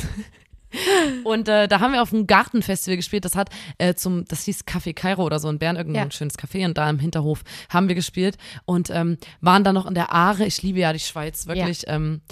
Und 1.24 1.48
äh, 1.48 1.68
da 1.68 1.80
haben 1.80 1.92
wir 1.92 2.00
auf 2.00 2.10
dem 2.10 2.26
Gartenfestival 2.26 2.96
gespielt. 2.96 3.26
Das 3.26 3.34
hat 3.36 3.50
äh, 3.76 3.94
zum, 3.94 4.24
das 4.24 4.44
hieß 4.44 4.64
Café 4.64 4.94
Kairo 4.94 5.22
oder 5.22 5.38
so 5.38 5.50
in 5.50 5.58
Bern, 5.58 5.76
irgendein 5.76 6.06
Ja. 6.06 6.10
schönes 6.10 6.38
Café. 6.38 6.64
Und 6.64 6.78
da 6.78 6.88
im 6.88 6.98
Hinterhof 6.98 7.42
haben 7.68 7.88
wir 7.88 7.94
gespielt 7.94 8.38
und 8.64 8.88
ähm, 8.90 9.18
waren 9.42 9.64
dann 9.64 9.74
noch 9.74 9.84
in 9.86 9.94
der 9.94 10.12
Aare. 10.12 10.46
Ich 10.46 10.62
liebe 10.62 10.78
ja 10.78 10.92
die 10.94 10.98
Schweiz, 10.98 11.46
wirklich. 11.46 11.84
Ähm, 11.88 12.22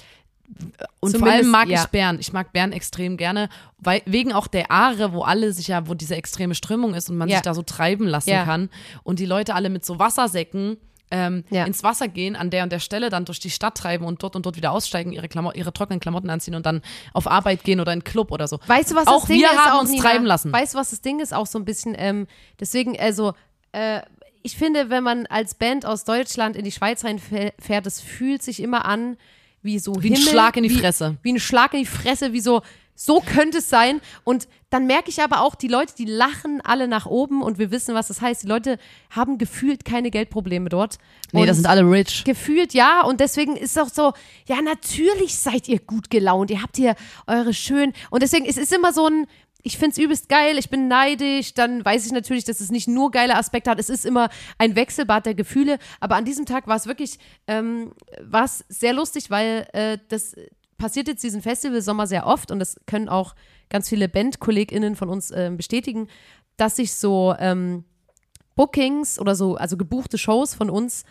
und 1.00 1.10
vor 1.12 1.20
Zumindest, 1.20 1.32
allem 1.36 1.50
mag 1.50 1.68
ja. 1.68 1.82
ich 1.82 1.86
Bern. 1.90 2.18
Ich 2.18 2.32
mag 2.32 2.52
Bern 2.52 2.72
extrem 2.72 3.16
gerne, 3.18 3.48
weil, 3.78 4.02
wegen 4.06 4.32
auch 4.32 4.46
der 4.48 4.70
Aare, 4.72 5.12
wo 5.12 5.22
alle 5.22 5.52
sich 5.52 5.68
ja, 5.68 5.86
wo 5.86 5.94
diese 5.94 6.16
extreme 6.16 6.54
Strömung 6.54 6.94
ist 6.94 7.08
und 7.10 7.18
man 7.18 7.28
Ja. 7.28 7.36
sich 7.36 7.42
da 7.42 7.54
so 7.54 7.62
treiben 7.62 8.06
lassen 8.06 8.30
Ja. 8.30 8.44
kann. 8.44 8.70
Und 9.04 9.18
die 9.18 9.26
Leute 9.26 9.54
alle 9.54 9.68
mit 9.68 9.84
so 9.84 9.98
Wassersäcken 9.98 10.78
ähm, 11.10 11.44
Ja. 11.50 11.64
ins 11.64 11.82
Wasser 11.82 12.08
gehen, 12.08 12.36
an 12.36 12.50
der 12.50 12.62
und 12.62 12.70
der 12.72 12.78
Stelle 12.78 13.10
dann 13.10 13.24
durch 13.24 13.40
die 13.40 13.50
Stadt 13.50 13.76
treiben 13.76 14.04
und 14.04 14.22
dort 14.22 14.36
und 14.36 14.46
dort 14.46 14.56
wieder 14.56 14.72
aussteigen, 14.72 15.12
ihre, 15.12 15.28
Klamo 15.28 15.52
ihre 15.52 15.72
trockenen 15.72 16.00
Klamotten 16.00 16.30
anziehen 16.30 16.54
und 16.54 16.66
dann 16.66 16.82
auf 17.12 17.26
Arbeit 17.30 17.64
gehen 17.64 17.80
oder 17.80 17.92
in 17.92 17.96
einen 18.00 18.04
Club 18.04 18.30
oder 18.32 18.46
so. 18.48 18.58
Weißt 18.66 18.90
du, 18.92 18.94
was 18.94 19.06
Auch 19.06 19.20
das 19.20 19.28
Ding 19.28 19.40
wir 19.40 19.50
ist? 19.50 19.58
haben 19.58 19.72
auch, 19.76 19.80
uns 19.82 19.90
Nina? 19.90 20.02
treiben 20.02 20.24
lassen. 20.26 20.52
Weißt 20.52 20.74
du, 20.74 20.78
was 20.78 20.90
das 20.90 21.00
Ding 21.00 21.20
ist? 21.20 21.34
Auch 21.34 21.46
so 21.46 21.58
ein 21.58 21.64
bisschen, 21.64 21.94
ähm, 21.98 22.26
deswegen, 22.60 22.98
also, 22.98 23.32
äh, 23.72 24.00
ich 24.42 24.56
finde, 24.56 24.88
wenn 24.88 25.04
man 25.04 25.26
als 25.26 25.54
Band 25.54 25.84
aus 25.84 26.04
Deutschland 26.04 26.56
in 26.56 26.64
die 26.64 26.72
Schweiz 26.72 27.04
reinfährt, 27.04 27.86
es 27.86 28.00
fühlt 28.00 28.42
sich 28.42 28.62
immer 28.62 28.84
an 28.86 29.16
wie 29.62 29.78
so 29.78 29.94
Wie 30.02 30.08
ein 30.10 30.14
Himmel, 30.14 30.28
Schlag 30.30 30.56
in 30.56 30.62
die 30.62 30.70
wie, 30.70 30.78
Fresse. 30.78 31.18
Wie 31.22 31.32
ein 31.34 31.38
Schlag 31.40 31.74
in 31.74 31.80
die 31.80 31.86
Fresse, 31.86 32.32
wie 32.32 32.40
so, 32.40 32.62
so 33.02 33.20
könnte 33.20 33.58
es 33.58 33.70
sein. 33.70 34.02
Und 34.24 34.46
dann 34.68 34.86
merke 34.86 35.08
ich 35.08 35.22
aber 35.22 35.40
auch, 35.40 35.54
die 35.54 35.68
Leute, 35.68 35.94
die 35.96 36.04
lachen 36.04 36.60
alle 36.60 36.86
nach 36.86 37.06
oben 37.06 37.42
und 37.42 37.58
wir 37.58 37.70
wissen, 37.70 37.94
was 37.94 38.08
das 38.08 38.20
heißt. 38.20 38.42
Die 38.42 38.46
Leute 38.46 38.78
haben 39.08 39.38
gefühlt 39.38 39.86
keine 39.86 40.10
Geldprobleme 40.10 40.68
dort. 40.68 40.98
Nee, 41.32 41.40
und 41.40 41.46
das 41.46 41.56
sind 41.56 41.66
alle 41.66 41.90
rich. 41.90 42.24
Gefühlt 42.24 42.74
ja 42.74 43.00
und 43.02 43.20
deswegen 43.20 43.56
ist 43.56 43.76
es 43.76 43.78
auch 43.78 43.88
so, 43.88 44.12
ja 44.46 44.60
natürlich 44.60 45.38
seid 45.38 45.66
ihr 45.66 45.78
gut 45.78 46.10
gelaunt, 46.10 46.50
ihr 46.50 46.62
habt 46.62 46.76
hier 46.76 46.94
eure 47.26 47.54
schönen 47.54 47.94
und 48.10 48.22
deswegen 48.22 48.44
es 48.44 48.58
ist 48.58 48.72
immer 48.72 48.92
so 48.92 49.06
ein, 49.06 49.26
ich 49.62 49.78
finde 49.78 49.92
es 49.92 49.98
übelst 49.98 50.28
geil, 50.28 50.58
ich 50.58 50.68
bin 50.68 50.88
neidisch, 50.88 51.54
dann 51.54 51.84
weiß 51.84 52.04
ich 52.04 52.12
natürlich, 52.12 52.44
dass 52.44 52.60
es 52.60 52.70
nicht 52.70 52.86
nur 52.86 53.10
geile 53.10 53.36
Aspekte 53.36 53.70
hat, 53.70 53.78
es 53.78 53.88
ist 53.88 54.04
immer 54.04 54.28
ein 54.58 54.76
Wechselbad 54.76 55.24
der 55.24 55.34
Gefühle, 55.34 55.78
aber 56.00 56.16
an 56.16 56.26
diesem 56.26 56.44
Tag 56.44 56.66
war 56.66 56.76
es 56.76 56.86
wirklich, 56.86 57.18
ähm, 57.46 57.92
war 58.20 58.44
es 58.44 58.64
sehr 58.68 58.92
lustig, 58.92 59.30
weil 59.30 59.66
äh, 59.72 59.98
das 60.08 60.34
passiert 60.80 61.06
jetzt 61.06 61.22
diesen 61.22 61.42
Festival 61.42 61.82
Sommer 61.82 62.06
sehr 62.06 62.26
oft 62.26 62.50
und 62.50 62.58
das 62.58 62.80
können 62.86 63.08
auch 63.08 63.36
ganz 63.68 63.88
viele 63.88 64.08
BandkollegInnen 64.08 64.96
von 64.96 65.08
uns 65.08 65.30
ähm, 65.30 65.56
bestätigen, 65.56 66.08
dass 66.56 66.76
sich 66.76 66.94
so 66.94 67.34
ähm, 67.38 67.84
Bookings 68.56 69.20
oder 69.20 69.36
so, 69.36 69.54
also 69.54 69.76
gebuchte 69.76 70.18
Shows 70.18 70.54
von 70.54 70.68
uns 70.68 71.04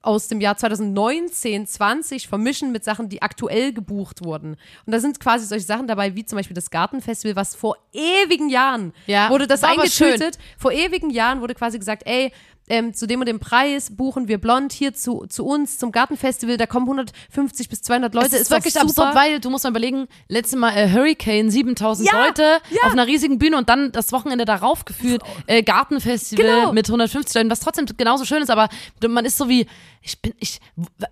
aus 0.00 0.28
dem 0.28 0.40
Jahr 0.40 0.56
2019, 0.56 1.66
20 1.66 2.28
vermischen 2.28 2.70
mit 2.72 2.84
Sachen, 2.84 3.08
die 3.08 3.20
aktuell 3.20 3.72
gebucht 3.72 4.24
wurden. 4.24 4.56
Und 4.86 4.92
da 4.92 5.00
sind 5.00 5.18
quasi 5.18 5.44
solche 5.44 5.66
Sachen 5.66 5.88
dabei, 5.88 6.14
wie 6.14 6.24
zum 6.24 6.36
Beispiel 6.36 6.54
das 6.54 6.70
Gartenfestival, 6.70 7.34
was 7.36 7.56
vor 7.56 7.76
ewigen 7.92 8.48
Jahren 8.48 8.92
Ja, 9.06 9.28
wurde 9.28 9.48
das 9.48 9.64
eingetütet. 9.64 10.38
Vor 10.56 10.72
ewigen 10.72 11.10
Jahren 11.10 11.40
wurde 11.40 11.54
quasi 11.54 11.78
gesagt, 11.78 12.04
ey, 12.06 12.32
ähm, 12.68 12.94
zu 12.94 13.06
dem 13.06 13.20
und 13.20 13.26
dem 13.26 13.38
Preis 13.40 13.94
buchen 13.96 14.28
wir 14.28 14.38
blond 14.38 14.72
hier 14.72 14.94
zu, 14.94 15.26
zu 15.28 15.44
uns 15.44 15.78
zum 15.78 15.92
Gartenfestival, 15.92 16.56
da 16.56 16.66
kommen 16.66 16.86
150 16.86 17.68
bis 17.68 17.82
200 17.82 18.14
Leute. 18.14 18.26
Es 18.26 18.32
ist 18.42 18.50
doch 18.50 18.56
wirklich 18.58 18.74
super. 18.74 18.86
absurd, 18.86 19.14
weil 19.14 19.40
du 19.40 19.50
musst 19.50 19.64
mal 19.64 19.70
überlegen, 19.70 20.08
letztes 20.28 20.58
Mal 20.58 20.70
äh, 20.76 20.90
Hurricane, 20.90 21.50
7000 21.50 22.08
Ja, 22.10 22.26
Leute 22.26 22.42
ja. 22.70 22.82
auf 22.84 22.92
einer 22.92 23.06
riesigen 23.06 23.38
Bühne 23.38 23.56
und 23.56 23.68
dann 23.68 23.92
das 23.92 24.12
Wochenende 24.12 24.44
darauf 24.44 24.84
geführt, 24.84 25.22
äh, 25.46 25.62
Gartenfestival 25.62 26.44
Genau. 26.44 26.72
mit 26.72 26.86
150 26.88 27.34
Leuten, 27.34 27.50
was 27.50 27.60
trotzdem 27.60 27.86
genauso 27.96 28.24
schön 28.24 28.42
ist, 28.42 28.50
aber 28.50 28.68
man 29.06 29.24
ist 29.24 29.36
so 29.36 29.48
wie, 29.48 29.66
ich 30.02 30.20
bin, 30.22 30.32
ich, 30.38 30.60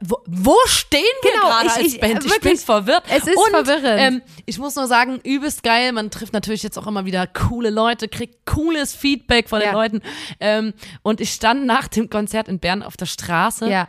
wo, 0.00 0.18
wo 0.26 0.54
stehen 0.66 1.02
wir 1.22 1.32
Genau, 1.32 1.46
gerade 1.48 1.66
ich- 1.66 1.72
als 1.72 1.86
ich- 1.94 2.00
Band? 2.00 2.24
Ich 2.24 2.30
wirklich, 2.30 2.52
bin 2.52 2.56
verwirrt. 2.56 3.02
es 3.08 3.26
ist 3.26 3.36
und, 3.36 3.50
verwirrend. 3.50 4.00
Ähm, 4.00 4.22
ich 4.46 4.58
muss 4.58 4.74
nur 4.76 4.86
sagen, 4.86 5.20
übelst 5.24 5.62
geil, 5.62 5.92
man 5.92 6.10
trifft 6.10 6.32
natürlich 6.32 6.62
jetzt 6.62 6.78
auch 6.78 6.86
immer 6.86 7.04
wieder 7.04 7.26
coole 7.26 7.70
Leute, 7.70 8.08
kriegt 8.08 8.46
cooles 8.46 8.94
Feedback 8.94 9.48
von 9.48 9.58
den 9.60 9.68
Ja. 9.70 9.74
Leuten 9.74 10.00
ähm, 10.40 10.72
und 11.02 11.20
ich 11.20 11.32
stand 11.46 11.64
nach 11.64 11.86
dem 11.86 12.10
Konzert 12.10 12.48
in 12.48 12.58
Bern 12.58 12.82
auf 12.82 12.96
der 12.96 13.06
Straße 13.06 13.70
Ja, 13.70 13.88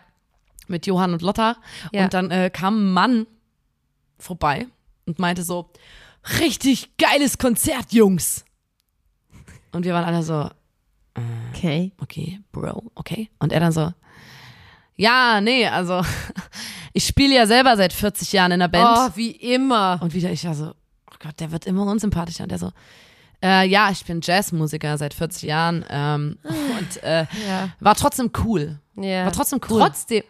mit 0.67 0.85
Johann 0.85 1.13
und 1.13 1.21
Lotta. 1.23 1.57
Ja. 1.91 2.03
Und 2.03 2.13
dann 2.13 2.29
äh, 2.29 2.51
kam 2.51 2.77
ein 2.77 2.93
Mann 2.93 3.27
vorbei 4.19 4.67
und 5.05 5.17
meinte 5.17 5.41
so, 5.41 5.71
richtig 6.39 6.97
geiles 6.97 7.37
Konzert, 7.37 7.93
Jungs. 7.93 8.45
Und 9.71 9.85
wir 9.85 9.93
waren 9.93 10.03
alle 10.03 10.21
so, 10.21 10.49
okay. 11.49 11.93
okay, 11.99 12.39
Bro, 12.51 12.91
okay. 12.93 13.29
Und 13.39 13.51
er 13.51 13.59
dann 13.59 13.71
so, 13.71 13.91
ja, 14.95 15.41
nee, 15.41 15.67
also 15.67 16.03
ich 16.93 17.07
spiele 17.07 17.33
ja 17.33 17.47
selber 17.47 17.75
seit 17.75 17.93
40 17.93 18.33
Jahren 18.33 18.51
in 18.51 18.59
der 18.59 18.67
Band. 18.67 18.97
Oh, 18.97 19.15
wie 19.15 19.31
immer. 19.31 19.99
Und 20.01 20.13
wieder 20.13 20.29
ich 20.31 20.43
ja 20.43 20.53
so, 20.53 20.67
oh 20.69 21.15
Gott, 21.19 21.39
der 21.39 21.51
wird 21.51 21.65
immer 21.65 21.85
unsympathischer. 21.85 22.43
Und 22.43 22.51
der 22.51 22.59
so, 22.59 22.71
äh, 23.43 23.67
ja, 23.67 23.89
ich 23.91 24.05
bin 24.05 24.19
Jazzmusiker 24.21 24.97
seit 24.97 25.13
40 25.13 25.43
Jahren 25.43 25.85
ähm, 25.89 26.37
und 26.43 27.03
äh, 27.03 27.25
Ja. 27.47 27.69
war 27.79 27.95
trotzdem 27.95 28.31
cool. 28.43 28.79
Ja. 28.95 29.25
War 29.25 29.31
trotzdem 29.31 29.59
cool. 29.69 29.79
Trotzdem. 29.81 30.23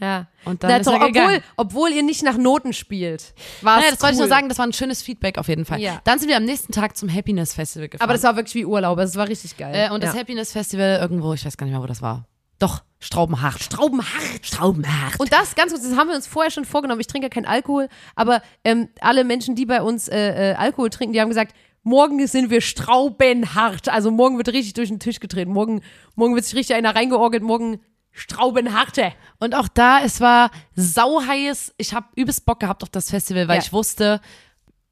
Ja. 0.00 0.26
Und 0.44 0.62
dann 0.62 0.70
Na, 0.70 0.76
ist 0.78 0.86
doch, 0.86 0.94
er 1.00 1.06
obwohl, 1.06 1.42
obwohl 1.56 1.90
ihr 1.90 2.02
nicht 2.02 2.22
nach 2.24 2.36
Noten 2.36 2.72
spielt. 2.72 3.32
War 3.62 3.78
Naja, 3.78 3.90
das 3.92 4.02
wollte 4.02 4.14
ich 4.14 4.18
nur 4.18 4.28
sagen, 4.28 4.48
das 4.48 4.58
war 4.58 4.66
ein 4.66 4.72
schönes 4.72 5.02
Feedback 5.02 5.38
auf 5.38 5.46
jeden 5.48 5.64
Fall. 5.64 5.80
Ja. 5.80 6.00
Dann 6.04 6.18
sind 6.18 6.28
wir 6.28 6.36
am 6.36 6.44
nächsten 6.44 6.72
Tag 6.72 6.96
zum 6.96 7.12
Happiness 7.12 7.54
Festival 7.54 7.88
gefahren. 7.88 8.04
Aber 8.04 8.12
das 8.12 8.24
war 8.24 8.34
wirklich 8.36 8.54
wie 8.56 8.64
Urlaub. 8.66 8.98
Das 8.98 9.14
war 9.14 9.28
richtig 9.28 9.56
geil. 9.56 9.72
äh, 9.74 9.92
und 9.94 10.02
das 10.02 10.14
ja. 10.14 10.20
Happiness 10.20 10.52
Festival 10.52 10.98
irgendwo, 11.00 11.32
ich 11.32 11.44
weiß 11.46 11.56
gar 11.56 11.66
nicht 11.66 11.72
mehr, 11.74 11.82
wo 11.82 11.86
das 11.86 12.02
war. 12.02 12.26
Doch, 12.58 12.82
Straubenhart. 12.98 13.70
Traubenhart. 13.70 14.40
Straubenhart. 14.42 15.20
Und 15.20 15.32
das, 15.32 15.54
ganz 15.54 15.72
kurz, 15.72 15.84
das 15.88 15.96
haben 15.96 16.08
wir 16.08 16.16
uns 16.16 16.26
vorher 16.26 16.50
schon 16.50 16.64
vorgenommen. 16.64 17.00
Ich 17.00 17.06
trinke 17.06 17.26
ja 17.26 17.30
keinen 17.30 17.46
Alkohol, 17.46 17.88
aber 18.16 18.42
ähm, 18.64 18.88
alle 19.00 19.24
Menschen, 19.24 19.54
die 19.54 19.66
bei 19.66 19.82
uns 19.82 20.08
äh, 20.08 20.52
äh, 20.52 20.54
Alkohol 20.54 20.90
trinken, 20.90 21.12
die 21.12 21.20
haben 21.20 21.28
gesagt, 21.28 21.54
morgen 21.84 22.26
sind 22.26 22.50
wir 22.50 22.60
straubenhart. 22.60 23.88
Also 23.88 24.10
morgen 24.10 24.36
wird 24.38 24.48
richtig 24.48 24.72
durch 24.74 24.88
den 24.88 24.98
Tisch 25.00 25.20
getreten. 25.20 25.52
Morgen, 25.52 25.82
morgen 26.16 26.34
wird 26.34 26.44
sich 26.44 26.56
richtig 26.56 26.74
einer 26.76 26.94
reingeorgelt. 26.96 27.42
Morgen 27.42 27.80
straubenharte. 28.10 29.12
Und 29.38 29.54
auch 29.54 29.68
da, 29.68 30.00
es 30.02 30.20
war 30.20 30.50
sauheiß. 30.74 31.74
Ich 31.78 31.94
habe 31.94 32.06
übelst 32.16 32.44
Bock 32.46 32.60
gehabt 32.60 32.82
auf 32.82 32.88
das 32.90 33.10
Festival, 33.10 33.48
weil 33.48 33.56
Ja. 33.58 33.62
ich 33.62 33.72
wusste, 33.72 34.20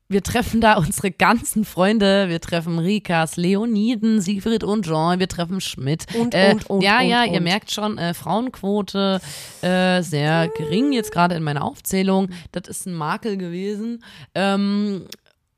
wir 0.08 0.22
treffen 0.22 0.60
da 0.60 0.74
unsere 0.76 1.10
ganzen 1.10 1.64
Freunde. 1.64 2.28
Wir 2.28 2.40
treffen 2.40 2.78
Rikas, 2.78 3.36
Leoniden, 3.36 4.20
Siegfried 4.20 4.62
und 4.64 4.84
Jean. 4.84 5.18
Wir 5.20 5.28
treffen 5.28 5.60
Schmidt. 5.60 6.04
Und, 6.18 6.34
äh, 6.34 6.50
und, 6.52 6.68
und, 6.68 6.82
Ja, 6.82 6.98
und, 7.00 7.06
ja, 7.08 7.24
ihr 7.24 7.38
und. 7.38 7.44
merkt 7.44 7.70
schon, 7.70 7.96
äh, 7.96 8.12
Frauenquote 8.12 9.20
äh, 9.62 10.02
sehr 10.02 10.48
gering 10.56 10.92
jetzt 10.92 11.12
gerade 11.12 11.34
in 11.36 11.42
meiner 11.42 11.64
Aufzählung. 11.64 12.28
Das 12.50 12.68
ist 12.68 12.86
ein 12.86 12.92
Makel 12.94 13.36
gewesen. 13.38 14.04
Ähm, 14.34 15.06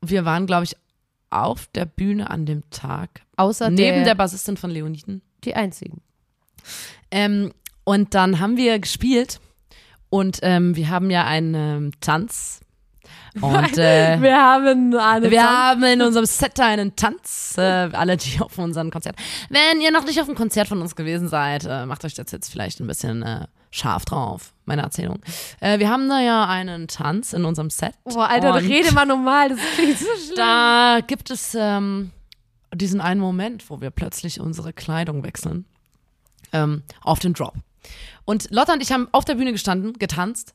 wir 0.01 0.23
waren, 0.23 0.45
glaube 0.45 0.65
ich, 0.65 0.77
auf 1.29 1.67
der 1.73 1.85
Bühne 1.85 2.29
an 2.29 2.45
dem 2.45 2.69
Tag. 2.69 3.21
Außer 3.37 3.69
Neben 3.69 3.97
der 3.97 4.03
der, 4.05 4.15
Bassistin 4.15 4.57
von 4.57 4.69
Leoniden. 4.69 5.21
die 5.43 5.55
einzigen. 5.55 6.01
Ähm, 7.11 7.53
und 7.83 8.13
dann 8.13 8.39
haben 8.39 8.57
wir 8.57 8.79
gespielt 8.79 9.39
und 10.09 10.39
ähm, 10.41 10.75
wir 10.75 10.89
haben 10.89 11.09
ja 11.11 11.25
einen 11.25 11.55
ähm, 11.55 11.91
Tanz. 11.99 12.61
Und 13.41 13.77
äh, 13.77 14.19
Wir 14.21 14.37
haben 14.37 14.95
eine 14.95 15.29
wir 15.29 15.43
haben 15.43 15.83
in 15.83 16.01
unserem 16.01 16.25
Set 16.25 16.59
einen 16.59 16.95
Tanz. 16.95 17.55
Äh, 17.57 17.61
alle, 17.61 18.17
die 18.17 18.39
auf 18.39 18.57
unseren 18.57 18.91
Konzert. 18.91 19.15
Wenn 19.49 19.81
ihr 19.81 19.91
noch 19.91 20.05
nicht 20.05 20.19
auf 20.21 20.27
einem 20.27 20.37
Konzert 20.37 20.67
von 20.67 20.81
uns 20.81 20.95
gewesen 20.95 21.27
seid, 21.27 21.65
äh, 21.65 21.85
macht 21.85 22.05
euch 22.05 22.13
das 22.13 22.31
jetzt 22.31 22.49
vielleicht 22.49 22.79
ein 22.79 22.87
bisschen 22.87 23.23
äh, 23.23 23.45
scharf 23.75 24.05
drauf, 24.05 24.53
meine 24.65 24.81
Erzählung. 24.81 25.19
Äh, 25.59 25.79
wir 25.79 25.89
haben 25.89 26.07
da 26.07 26.19
ja 26.19 26.47
einen 26.47 26.87
Tanz 26.87 27.33
in 27.33 27.45
unserem 27.45 27.69
Set. 27.69 27.93
Boah, 28.05 28.29
Alter, 28.29 28.55
rede 28.55 28.93
mal 28.93 29.05
normal. 29.05 29.49
Das 29.49 29.59
klingt 29.75 29.99
so 29.99 30.05
schlimm. 30.25 30.37
da 30.37 30.99
gibt 31.05 31.29
es 31.29 31.55
ähm, 31.59 32.11
diesen 32.73 33.01
einen 33.01 33.19
Moment, 33.19 33.69
wo 33.69 33.81
wir 33.81 33.91
plötzlich 33.91 34.39
unsere 34.39 34.73
Kleidung 34.73 35.23
wechseln. 35.23 35.65
Ähm, 36.53 36.83
auf 37.01 37.19
den 37.19 37.33
Drop. 37.33 37.55
Und 38.23 38.49
Lotta 38.49 38.73
und 38.73 38.81
ich 38.81 38.91
haben 38.91 39.09
auf 39.11 39.25
der 39.25 39.35
Bühne 39.35 39.51
gestanden, 39.51 39.93
getanzt. 39.93 40.53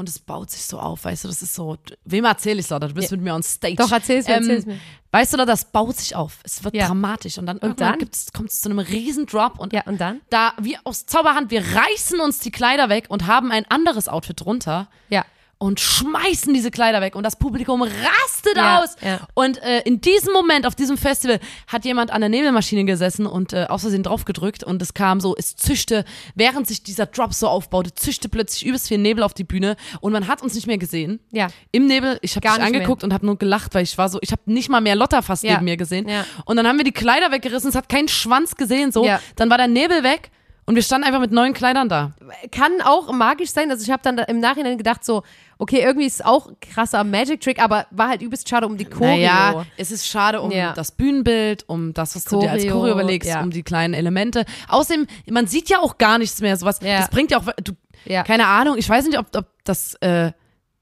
Und 0.00 0.08
es 0.08 0.18
baut 0.18 0.50
sich 0.50 0.62
so 0.64 0.78
auf, 0.80 1.04
weißt 1.04 1.24
du, 1.24 1.28
das 1.28 1.42
ist 1.42 1.54
so, 1.54 1.76
wem 2.06 2.24
erzähle 2.24 2.58
ich 2.60 2.68
Lotta? 2.70 2.88
Du 2.88 2.94
bist 2.94 3.10
mit 3.10 3.20
mir 3.20 3.34
on 3.34 3.42
stage. 3.42 3.76
Doch, 3.76 3.92
erzähl's 3.92 4.26
mir, 4.26 4.34
erzähl's 4.34 4.64
mir. 4.64 4.78
Weißt 5.12 5.32
du, 5.32 5.36
Lotta, 5.36 5.52
das 5.52 5.66
baut 5.66 5.96
sich 5.98 6.16
auf. 6.16 6.38
Es 6.42 6.64
wird 6.64 6.74
Ja. 6.74 6.86
dramatisch. 6.86 7.36
Und 7.36 7.44
dann, 7.46 7.58
dann? 7.60 7.70
irgendwann 7.70 8.08
kommt 8.34 8.50
es 8.50 8.60
zu 8.62 8.70
einem 8.70 8.78
riesen 8.78 9.26
Drop. 9.26 9.58
Und 9.58 9.74
Ja, 9.74 9.82
und 9.84 10.00
dann? 10.00 10.22
da, 10.30 10.54
wie 10.58 10.78
aus 10.84 11.04
Zauberhand, 11.04 11.50
wir 11.50 11.62
reißen 11.62 12.18
uns 12.20 12.38
die 12.38 12.50
Kleider 12.50 12.88
weg 12.88 13.06
und 13.10 13.26
haben 13.26 13.52
ein 13.52 13.66
anderes 13.70 14.08
Outfit 14.08 14.40
drunter 14.40 14.88
Ja. 15.10 15.24
Und 15.62 15.78
schmeißen 15.78 16.54
diese 16.54 16.70
Kleider 16.70 17.02
weg 17.02 17.14
und 17.14 17.22
das 17.22 17.36
Publikum 17.36 17.82
rastet 17.82 18.56
Ja, 18.56 18.80
aus. 18.82 18.96
ja. 19.04 19.20
Und 19.34 19.62
äh, 19.62 19.80
in 19.82 20.00
diesem 20.00 20.32
Moment 20.32 20.66
auf 20.66 20.74
diesem 20.74 20.96
Festival 20.96 21.38
hat 21.66 21.84
jemand 21.84 22.10
an 22.12 22.22
der 22.22 22.30
Nebelmaschine 22.30 22.86
gesessen 22.86 23.26
und 23.26 23.52
äh, 23.52 23.66
aus 23.68 23.82
Versehen 23.82 24.02
draufgedrückt 24.02 24.64
und 24.64 24.80
es 24.80 24.94
kam 24.94 25.20
so, 25.20 25.36
es 25.36 25.56
zischte, 25.56 26.06
während 26.34 26.66
sich 26.66 26.82
dieser 26.82 27.04
Drop 27.04 27.34
so 27.34 27.46
aufbaute, 27.46 27.94
zischte 27.94 28.30
plötzlich 28.30 28.64
übelst 28.64 28.88
viel 28.88 28.96
Nebel 28.96 29.22
auf 29.22 29.34
die 29.34 29.44
Bühne 29.44 29.76
und 30.00 30.14
man 30.14 30.28
hat 30.28 30.40
uns 30.40 30.54
nicht 30.54 30.66
mehr 30.66 30.78
gesehen. 30.78 31.20
Ja. 31.30 31.48
Im 31.72 31.86
Nebel, 31.86 32.18
ich 32.22 32.34
habe 32.36 32.48
nicht 32.48 32.60
angeguckt 32.60 33.04
und 33.04 33.12
habe 33.12 33.26
nur 33.26 33.36
gelacht, 33.36 33.74
weil 33.74 33.82
ich 33.82 33.98
war 33.98 34.08
so, 34.08 34.18
ich 34.22 34.32
habe 34.32 34.42
nicht 34.46 34.70
mal 34.70 34.80
mehr 34.80 34.96
Lotta 34.96 35.20
fast 35.20 35.44
Ja. 35.44 35.52
neben 35.52 35.66
mir 35.66 35.76
gesehen. 35.76 36.08
Ja. 36.08 36.24
Und 36.46 36.56
dann 36.56 36.66
haben 36.66 36.78
wir 36.78 36.84
die 36.84 36.92
Kleider 36.92 37.30
weggerissen, 37.32 37.68
es 37.68 37.74
hat 37.76 37.90
keinen 37.90 38.08
Schwanz 38.08 38.56
gesehen, 38.56 38.92
so. 38.92 39.04
Ja. 39.04 39.20
Dann 39.36 39.50
war 39.50 39.58
der 39.58 39.68
Nebel 39.68 40.02
weg 40.02 40.30
und 40.70 40.76
wir 40.76 40.84
standen 40.84 41.04
einfach 41.04 41.18
mit 41.18 41.32
neuen 41.32 41.52
Kleidern 41.52 41.88
da. 41.88 42.12
kann 42.52 42.80
auch 42.84 43.10
magisch 43.12 43.50
sein. 43.50 43.72
Also 43.72 43.82
ich 43.82 43.90
habe 43.90 44.02
dann 44.04 44.16
da 44.16 44.22
im 44.22 44.38
Nachhinein 44.38 44.78
gedacht 44.78 45.04
so, 45.04 45.24
okay, 45.58 45.80
irgendwie 45.80 46.06
ist 46.06 46.20
es 46.20 46.24
auch 46.24 46.46
ein 46.46 46.60
krasser 46.60 47.02
Magic 47.02 47.40
Trick, 47.40 47.60
aber 47.60 47.88
war 47.90 48.08
halt 48.08 48.22
übelst 48.22 48.48
schade 48.48 48.66
um 48.68 48.76
die 48.76 48.84
Choreo. 48.84 49.08
Naja, 49.16 49.66
es 49.76 49.90
ist 49.90 50.06
schade 50.06 50.40
um 50.40 50.52
Ja. 50.52 50.72
das 50.72 50.92
Bühnenbild, 50.92 51.64
um 51.68 51.92
das, 51.92 52.14
was 52.14 52.22
du 52.24 52.38
dir 52.38 52.52
als 52.52 52.62
Choreo, 52.62 52.76
Choreo 52.82 52.92
überlegst, 52.94 53.28
ja. 53.28 53.42
um 53.42 53.50
die 53.50 53.64
kleinen 53.64 53.94
Elemente. 53.94 54.44
Außerdem, 54.68 55.08
man 55.28 55.48
sieht 55.48 55.68
ja 55.70 55.80
auch 55.80 55.98
gar 55.98 56.18
nichts 56.18 56.40
mehr. 56.40 56.56
Sowas, 56.56 56.78
Ja. 56.82 56.98
das 57.00 57.10
bringt 57.10 57.32
ja 57.32 57.38
auch, 57.38 57.46
du, 57.64 57.72
Ja. 58.04 58.22
keine 58.22 58.46
Ahnung, 58.46 58.76
ich 58.78 58.88
weiß 58.88 59.06
nicht, 59.06 59.18
ob, 59.18 59.26
ob 59.36 59.46
das, 59.64 59.94
äh, 60.02 60.30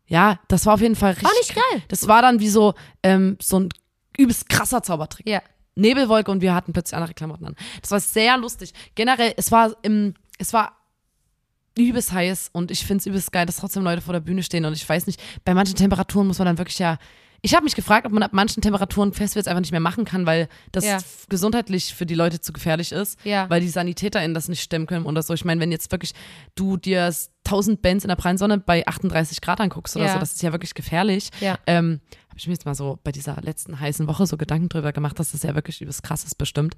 ja, 0.06 0.38
das 0.48 0.66
war 0.66 0.74
auf 0.74 0.82
jeden 0.82 0.96
Fall 0.96 1.12
richtig. 1.12 1.24
War 1.24 1.32
nicht 1.40 1.54
geil. 1.54 1.82
Das 1.88 2.06
war 2.08 2.20
dann 2.20 2.40
wie 2.40 2.50
so, 2.50 2.74
ähm, 3.02 3.38
so 3.40 3.58
ein 3.60 3.70
übelst 4.18 4.50
krasser 4.50 4.82
Zaubertrick. 4.82 5.26
Ja. 5.26 5.40
Nebelwolke 5.78 6.30
und 6.30 6.40
wir 6.42 6.54
hatten 6.54 6.72
plötzlich 6.72 6.96
andere 6.96 7.14
Klamotten 7.14 7.46
an. 7.46 7.56
Das 7.80 7.90
war 7.90 8.00
sehr 8.00 8.36
lustig. 8.36 8.72
Generell, 8.94 9.32
es 9.36 9.50
war 9.52 9.76
im, 9.82 10.14
es 10.38 10.52
war 10.52 10.76
übelst 11.76 12.12
heiß 12.12 12.50
und 12.52 12.70
ich 12.70 12.84
finde 12.84 13.00
es 13.02 13.06
übelst 13.06 13.32
geil, 13.32 13.46
dass 13.46 13.56
trotzdem 13.56 13.84
Leute 13.84 14.02
vor 14.02 14.12
der 14.12 14.20
Bühne 14.20 14.42
stehen 14.42 14.64
und 14.64 14.72
ich 14.72 14.88
weiß 14.88 15.06
nicht, 15.06 15.20
bei 15.44 15.54
manchen 15.54 15.76
Temperaturen 15.76 16.26
muss 16.26 16.38
man 16.38 16.46
dann 16.46 16.58
wirklich 16.58 16.78
ja, 16.80 16.98
ich 17.40 17.54
habe 17.54 17.62
mich 17.62 17.76
gefragt, 17.76 18.04
ob 18.04 18.10
man 18.12 18.24
ab 18.24 18.32
manchen 18.32 18.60
Temperaturen 18.62 19.12
Festivals 19.12 19.46
einfach 19.46 19.60
nicht 19.60 19.70
mehr 19.70 19.78
machen 19.78 20.04
kann, 20.04 20.26
weil 20.26 20.48
das 20.72 20.84
Ja. 20.84 20.98
gesundheitlich 21.28 21.94
für 21.94 22.04
die 22.04 22.16
Leute 22.16 22.40
zu 22.40 22.52
gefährlich 22.52 22.90
ist, 22.90 23.16
Ja. 23.24 23.48
weil 23.48 23.60
die 23.60 23.68
SanitäterInnen 23.68 24.34
das 24.34 24.48
nicht 24.48 24.60
stemmen 24.60 24.86
können 24.88 25.06
oder 25.06 25.22
so. 25.22 25.34
Ich 25.34 25.44
meine, 25.44 25.60
wenn 25.60 25.70
jetzt 25.70 25.92
wirklich 25.92 26.14
du 26.56 26.76
dir 26.76 27.14
das 27.48 27.50
tausend 27.50 27.82
Bands 27.82 28.04
in 28.04 28.08
der 28.08 28.16
prallen 28.16 28.38
Sonne 28.38 28.58
bei 28.58 28.86
38 28.86 29.40
Grad 29.40 29.60
anguckst 29.60 29.96
oder 29.96 30.06
Ja. 30.06 30.12
so. 30.14 30.18
Das 30.18 30.32
ist 30.32 30.42
ja 30.42 30.52
wirklich 30.52 30.74
gefährlich. 30.74 31.30
Ja. 31.40 31.58
Ähm, 31.66 32.00
Habe 32.28 32.38
ich 32.38 32.46
mir 32.46 32.52
jetzt 32.52 32.66
mal 32.66 32.74
so 32.74 32.98
bei 33.04 33.12
dieser 33.12 33.40
letzten 33.40 33.78
heißen 33.80 34.06
Woche 34.06 34.26
so 34.26 34.36
Gedanken 34.36 34.68
drüber 34.68 34.92
gemacht, 34.92 35.18
dass 35.18 35.32
das 35.32 35.42
ja 35.42 35.54
wirklich 35.54 35.80
übelst 35.80 36.02
krass 36.02 36.24
ist 36.24 36.36
bestimmt. 36.36 36.76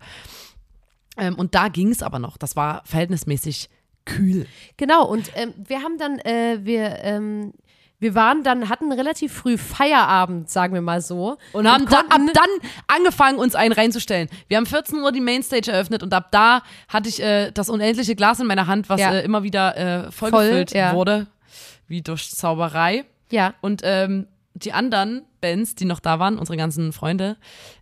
Ähm, 1.17 1.35
und 1.35 1.55
da 1.55 1.69
ging 1.69 1.91
es 1.91 2.03
aber 2.03 2.19
noch. 2.19 2.37
Das 2.37 2.57
war 2.57 2.83
verhältnismäßig 2.85 3.69
kühl. 4.07 4.47
Genau, 4.77 5.07
und 5.07 5.31
ähm, 5.37 5.53
wir 5.57 5.83
haben 5.83 5.99
dann, 5.99 6.19
äh, 6.21 6.61
wir, 6.63 6.99
ähm, 7.03 7.53
wir 8.01 8.15
waren 8.15 8.43
dann, 8.43 8.69
hatten 8.69 8.91
relativ 8.93 9.33
früh 9.33 9.57
Feierabend, 9.59 10.51
sagen 10.51 10.75
wir 10.75 10.81
mal 10.81 11.01
so. 11.01 11.37
Und 11.53 11.71
haben 11.71 11.87
da, 11.87 11.99
ab 12.01 12.07
dann 12.33 12.71
angefangen, 12.89 13.39
uns 13.39 13.55
einen 13.55 13.73
reinzustellen. 13.73 14.29
Wir 14.49 14.57
haben 14.57 14.67
14 14.67 14.99
Uhr 15.01 15.13
die 15.13 15.21
Mainstage 15.21 15.71
eröffnet 15.71 16.03
und 16.03 16.13
ab 16.15 16.29
da 16.33 16.63
hatte 16.89 17.09
ich 17.09 17.23
äh, 17.23 17.51
das 17.53 17.69
unendliche 17.69 18.15
Glas 18.17 18.41
in 18.41 18.47
meiner 18.47 18.67
Hand, 18.67 18.89
was 18.89 19.01
Ja. 19.01 19.13
äh, 19.13 19.25
immer 19.25 19.43
wieder 19.43 19.77
äh, 19.77 20.11
vollgefüllt 20.11 20.71
Voll, 20.71 20.79
ja. 20.79 20.95
wurde, 20.95 21.27
wie 21.89 22.03
durch 22.03 22.31
Zauberei. 22.31 23.05
Ja, 23.31 23.55
Und 23.61 23.83
ähm, 23.85 24.27
die 24.55 24.73
anderen 24.73 25.23
Bands, 25.41 25.75
die 25.75 25.85
noch 25.85 26.01
da 26.01 26.19
waren, 26.19 26.39
unsere 26.39 26.57
ganzen 26.57 26.93
Freunde, 26.93 27.37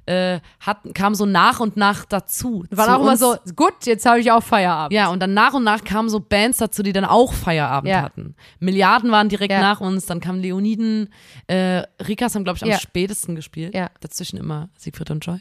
äh, 0.07 0.41
hatten, 0.61 0.93
kamen 0.95 1.15
so 1.15 1.25
nach 1.27 1.61
und 1.61 1.77
nach 1.77 2.05
dazu. 2.05 2.65
zu 2.71 2.79
auch 2.79 3.01
immer 3.01 3.17
so, 3.17 3.37
gut, 3.57 3.75
jetzt 3.87 4.05
habe 4.07 4.21
ich 4.21 4.31
auch 4.31 4.43
Feierabend. 4.43 4.93
Ja, 4.95 5.09
und 5.09 5.21
dann 5.21 5.35
nach 5.35 5.55
und 5.55 5.65
nach 5.65 5.83
kamen 5.83 6.09
so 6.09 6.21
Bands 6.21 6.59
dazu, 6.59 6.83
die 6.83 6.93
dann 6.93 7.05
auch 7.07 7.33
Feierabend 7.33 7.91
Ja. 7.91 8.03
hatten. 8.03 8.37
Milliarden 8.61 9.11
waren 9.11 9.29
direkt 9.29 9.53
Ja. 9.53 9.61
nach 9.61 9.81
uns, 9.81 10.07
dann 10.07 10.21
kamen 10.21 10.41
Leoniden, 10.43 11.13
äh, 11.47 11.83
Rikas 12.07 12.35
haben, 12.35 12.45
glaube 12.45 12.59
ich, 12.59 12.63
am 12.63 12.71
Ja. 12.71 12.79
spätesten 12.79 13.35
gespielt. 13.35 13.75
Dazwischen 14.01 14.39
immer 14.39 14.69
Siegfried 14.77 15.11
und 15.11 15.25
Joy 15.25 15.41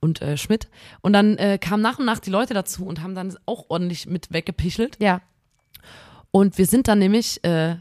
und 0.00 0.20
äh, 0.22 0.36
Schmidt. 0.36 0.68
Und 1.00 1.14
dann 1.14 1.36
äh, 1.38 1.58
kamen 1.58 1.82
nach 1.82 1.98
und 1.98 2.04
nach 2.04 2.18
die 2.20 2.30
Leute 2.30 2.54
dazu 2.54 2.84
und 2.84 3.02
haben 3.02 3.14
dann 3.14 3.36
auch 3.46 3.64
ordentlich 3.68 4.06
mit 4.06 4.32
weggepichelt. 4.32 4.96
Ja, 5.00 5.20
Und 6.32 6.58
wir 6.58 6.66
sind 6.66 6.86
dann 6.86 6.98
nämlich, 7.00 7.42
äh, 7.44 7.76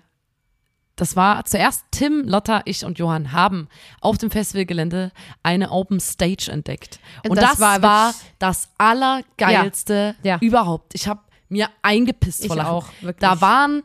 das 0.99 1.15
war 1.15 1.45
zuerst 1.45 1.85
Tim, 1.91 2.23
Lotta, 2.27 2.61
ich 2.65 2.83
und 2.85 2.99
Johann 2.99 3.31
haben 3.31 3.67
auf 4.01 4.17
dem 4.17 4.31
Festivalgelände 4.31 5.11
eine 5.43 5.71
Open 5.71 5.99
Stage 5.99 6.49
entdeckt. 6.51 6.99
Und, 7.23 7.31
Und 7.31 7.37
das, 7.37 7.51
das 7.51 7.59
war, 7.59 7.81
war 7.81 8.13
das 8.37 8.69
allergeilste 8.77 10.15
Ja. 10.23 10.35
Ja. 10.35 10.37
überhaupt. 10.41 10.95
Ich 10.95 11.07
habe 11.07 11.21
mir 11.49 11.69
eingepisst 11.81 12.41
Ich 12.41 12.47
vor 12.47 12.57
Lachen. 12.57 12.69
auch, 12.69 12.87
wirklich. 13.01 13.19
Da 13.19 13.41
waren 13.41 13.83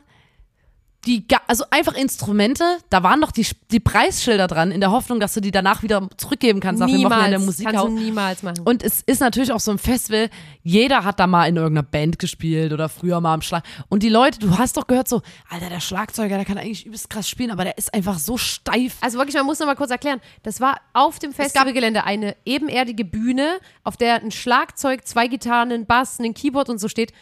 die, 1.05 1.25
also 1.47 1.65
einfach 1.69 1.93
Instrumente, 1.93 2.63
da 2.89 3.03
waren 3.03 3.19
noch 3.19 3.31
die, 3.31 3.45
die 3.71 3.79
Preisschilder 3.79 4.47
dran, 4.47 4.71
in 4.71 4.81
der 4.81 4.91
Hoffnung, 4.91 5.19
dass 5.19 5.33
du 5.33 5.41
die 5.41 5.51
danach 5.51 5.83
wieder 5.83 6.09
zurückgeben 6.17 6.59
kannst 6.59 6.79
nach 6.79 6.87
dem 6.87 7.03
Wochenende 7.03 7.29
der 7.31 7.39
niemals, 7.39 7.63
kannst 7.63 7.83
du 7.83 7.89
niemals 7.89 8.43
machen. 8.43 8.61
Und 8.65 8.83
es 8.83 9.01
ist 9.01 9.21
natürlich 9.21 9.51
auch 9.51 9.59
so 9.59 9.71
ein 9.71 9.77
Festival, 9.77 10.29
jeder 10.63 11.03
hat 11.03 11.19
da 11.19 11.27
mal 11.27 11.47
in 11.47 11.55
irgendeiner 11.55 11.87
Band 11.87 12.19
gespielt 12.19 12.73
oder 12.73 12.89
früher 12.89 13.21
mal 13.21 13.33
am 13.33 13.41
Schlag. 13.41 13.63
Und 13.89 14.03
die 14.03 14.09
Leute, 14.09 14.39
du 14.39 14.57
hast 14.57 14.77
doch 14.77 14.87
gehört 14.87 15.07
so, 15.07 15.21
Alter, 15.49 15.69
der 15.69 15.79
Schlagzeuger, 15.79 16.37
der 16.37 16.45
kann 16.45 16.57
eigentlich 16.57 16.85
übelst 16.85 17.09
krass 17.09 17.29
spielen, 17.29 17.51
aber 17.51 17.63
der 17.63 17.77
ist 17.77 17.93
einfach 17.93 18.17
so 18.17 18.37
steif. 18.37 18.97
Also 19.01 19.17
wirklich, 19.17 19.35
man 19.35 19.45
muss 19.45 19.59
noch 19.59 19.67
mal 19.67 19.75
kurz 19.75 19.91
erklären. 19.91 20.19
Das 20.43 20.59
war 20.59 20.77
auf 20.93 21.19
dem 21.19 21.33
Festivalgelände 21.33 22.03
eine 22.03 22.35
ebenerdige 22.45 23.05
Bühne, 23.05 23.59
auf 23.83 23.97
der 23.97 24.21
ein 24.21 24.31
Schlagzeug, 24.31 25.07
zwei 25.07 25.27
Gitarren, 25.27 25.71
ein 25.71 25.85
Bass, 25.85 26.19
ein 26.19 26.33
Keyboard 26.33 26.69
und 26.69 26.79
so 26.79 26.87
steht. 26.87 27.13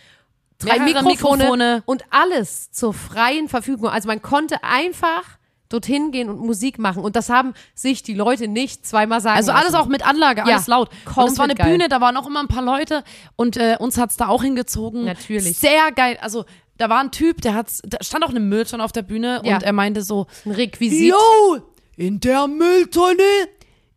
Drei 0.65 0.79
Mikrofone, 0.79 1.37
Mikrofone. 1.37 1.83
und 1.85 2.03
alles 2.09 2.71
zur 2.71 2.93
freien 2.93 3.49
Verfügung. 3.49 3.89
Also 3.89 4.07
man 4.07 4.21
konnte 4.21 4.63
einfach 4.63 5.23
dorthin 5.69 6.11
gehen 6.11 6.29
und 6.29 6.39
Musik 6.39 6.77
machen. 6.77 7.03
Und 7.03 7.15
das 7.15 7.29
haben 7.29 7.53
sich 7.73 8.03
die 8.03 8.13
Leute 8.13 8.47
nicht 8.47 8.85
zweimal 8.85 9.21
sagen 9.21 9.37
Also 9.37 9.51
alles 9.51 9.71
lassen. 9.71 9.75
auch 9.77 9.87
mit 9.87 10.05
Anlage, 10.05 10.41
Ja, 10.41 10.55
alles 10.55 10.67
laut. 10.67 10.89
Und 11.15 11.29
es 11.31 11.37
war 11.37 11.45
eine 11.45 11.55
geil. 11.55 11.71
Bühne, 11.71 11.89
da 11.89 11.99
waren 11.99 12.15
auch 12.15 12.27
immer 12.27 12.41
ein 12.41 12.47
paar 12.47 12.61
Leute 12.63 13.03
und 13.35 13.57
äh, 13.57 13.77
uns 13.79 13.97
hat's 13.97 14.15
da 14.15 14.27
auch 14.27 14.43
hingezogen. 14.43 15.03
Natürlich. 15.05 15.57
Sehr 15.57 15.91
geil. 15.91 16.17
Also 16.21 16.45
da 16.77 16.89
war 16.89 16.99
ein 16.99 17.11
Typ, 17.11 17.41
der 17.41 17.55
hat's, 17.55 17.81
da 17.85 17.97
stand 18.01 18.23
auch 18.23 18.29
eine 18.29 18.39
Mülltonne 18.39 18.83
auf 18.83 18.91
der 18.91 19.01
Bühne 19.01 19.41
Ja. 19.43 19.55
und 19.55 19.63
er 19.63 19.73
meinte 19.73 20.03
so, 20.03 20.27
ein 20.45 20.51
Requisit. 20.51 21.09
Yo, 21.11 21.57
in 21.95 22.19
der 22.19 22.47
Mülltonne 22.47 23.23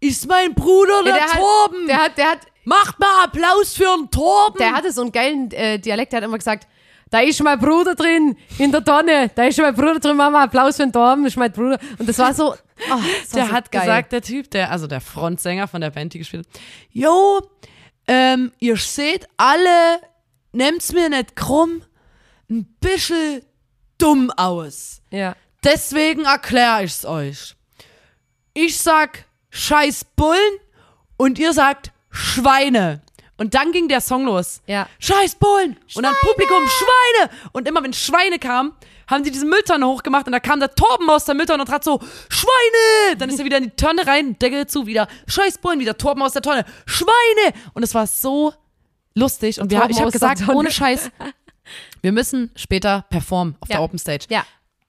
ist 0.00 0.26
mein 0.28 0.54
Bruder, 0.54 1.02
der, 1.04 1.16
Ja, 1.16 1.24
der, 1.26 1.40
Torben. 1.40 1.80
hat, 1.82 1.88
der 1.88 1.98
hat, 2.04 2.18
der 2.18 2.30
hat, 2.30 2.38
Macht 2.66 2.98
mal 2.98 3.24
Applaus 3.24 3.74
für 3.74 3.84
den 3.96 4.10
Torben. 4.10 4.58
der 4.58 4.72
hatte 4.72 4.92
so 4.92 5.00
einen 5.02 5.12
geilen 5.12 5.50
äh, 5.52 5.78
Dialekt, 5.78 6.12
der 6.12 6.18
hat 6.18 6.24
immer 6.24 6.36
gesagt, 6.36 6.66
da 7.10 7.20
ist 7.20 7.40
mein 7.42 7.58
Bruder 7.60 7.94
drin, 7.94 8.36
in 8.58 8.72
der 8.72 8.84
Tonne, 8.84 9.30
da 9.34 9.44
ist 9.44 9.58
mein 9.58 9.74
Bruder 9.74 10.00
drin, 10.00 10.16
Mama, 10.16 10.42
Applaus 10.42 10.76
für 10.76 10.82
den 10.82 10.92
Torben, 10.92 11.22
das 11.22 11.34
ist 11.34 11.36
mein 11.38 11.52
Bruder. 11.52 11.78
Und 11.98 12.08
das 12.08 12.18
war 12.18 12.34
so, 12.34 12.52
oh, 12.52 12.56
das 12.86 12.90
war 12.90 13.40
der 13.40 13.46
so 13.46 13.52
hat 13.52 13.70
geil. 13.72 13.82
gesagt, 13.82 14.12
der 14.12 14.22
Typ, 14.22 14.50
der, 14.50 14.72
also 14.72 14.88
der 14.88 15.00
Frontsänger 15.00 15.68
von 15.68 15.80
der 15.80 15.90
Band, 15.90 16.12
die 16.14 16.18
gespielt 16.18 16.46
hat, 16.46 16.60
Jo, 16.90 17.40
ähm, 18.08 18.50
ihr 18.58 18.76
seht 18.76 19.28
alle, 19.36 20.00
nehmt's 20.50 20.92
mir 20.92 21.08
nicht 21.08 21.36
krumm, 21.36 21.82
ein 22.50 22.64
bisschen 22.80 23.42
dumm 23.98 24.30
aus. 24.32 25.00
ja. 25.10 25.34
Deswegen 25.64 26.24
erkläre 26.26 26.84
ich's 26.84 27.04
euch. 27.04 27.56
Ich 28.54 28.78
sag 28.78 29.24
scheiß 29.50 30.04
Bullen 30.14 30.38
und 31.16 31.40
ihr 31.40 31.52
sagt 31.52 31.90
Schweine. 32.16 33.00
Und 33.38 33.54
dann 33.54 33.70
ging 33.72 33.88
der 33.88 34.00
Song 34.00 34.24
los. 34.24 34.62
Ja. 34.66 34.88
Scheiß 34.98 35.34
Bullen. 35.34 35.76
Und 35.94 36.02
dann 36.02 36.14
Publikum 36.22 36.62
Schweine. 36.66 37.30
Und 37.52 37.68
immer 37.68 37.82
wenn 37.82 37.92
Schweine 37.92 38.38
kamen, 38.38 38.72
haben 39.08 39.22
die 39.22 39.30
diese 39.30 39.44
Mülltonne 39.46 39.86
hochgemacht 39.86 40.26
und 40.26 40.32
da 40.32 40.40
kam 40.40 40.58
der 40.58 40.74
Torben 40.74 41.08
aus 41.10 41.26
der 41.26 41.34
Mülltonne 41.34 41.62
und 41.62 41.68
hat 41.70 41.84
so 41.84 42.00
Schweine. 42.30 43.16
Dann 43.18 43.28
ist 43.28 43.38
er 43.38 43.44
wieder 43.44 43.58
in 43.58 43.64
die 43.64 43.70
Tonne 43.76 44.06
rein, 44.06 44.38
Deckel 44.38 44.66
zu, 44.66 44.86
wieder 44.86 45.06
Scheiß 45.28 45.58
Bullen, 45.58 45.78
wieder 45.80 45.96
Torben 45.98 46.22
aus 46.22 46.32
der 46.32 46.42
Tonne. 46.42 46.64
Schweine. 46.86 47.54
Und 47.74 47.82
es 47.82 47.94
war 47.94 48.06
so 48.06 48.52
lustig 49.14 49.60
und 49.60 49.70
wir, 49.70 49.84
ich 49.90 50.00
habe 50.00 50.10
gesagt, 50.10 50.48
ohne 50.48 50.70
Scheiß, 50.70 51.10
wir 52.02 52.12
müssen 52.12 52.50
später 52.56 53.04
performen 53.10 53.56
auf 53.60 53.68
Ja. 53.68 53.76
der 53.76 53.82
Open 53.82 53.98
Stage 53.98 54.26
Ja. 54.28 54.44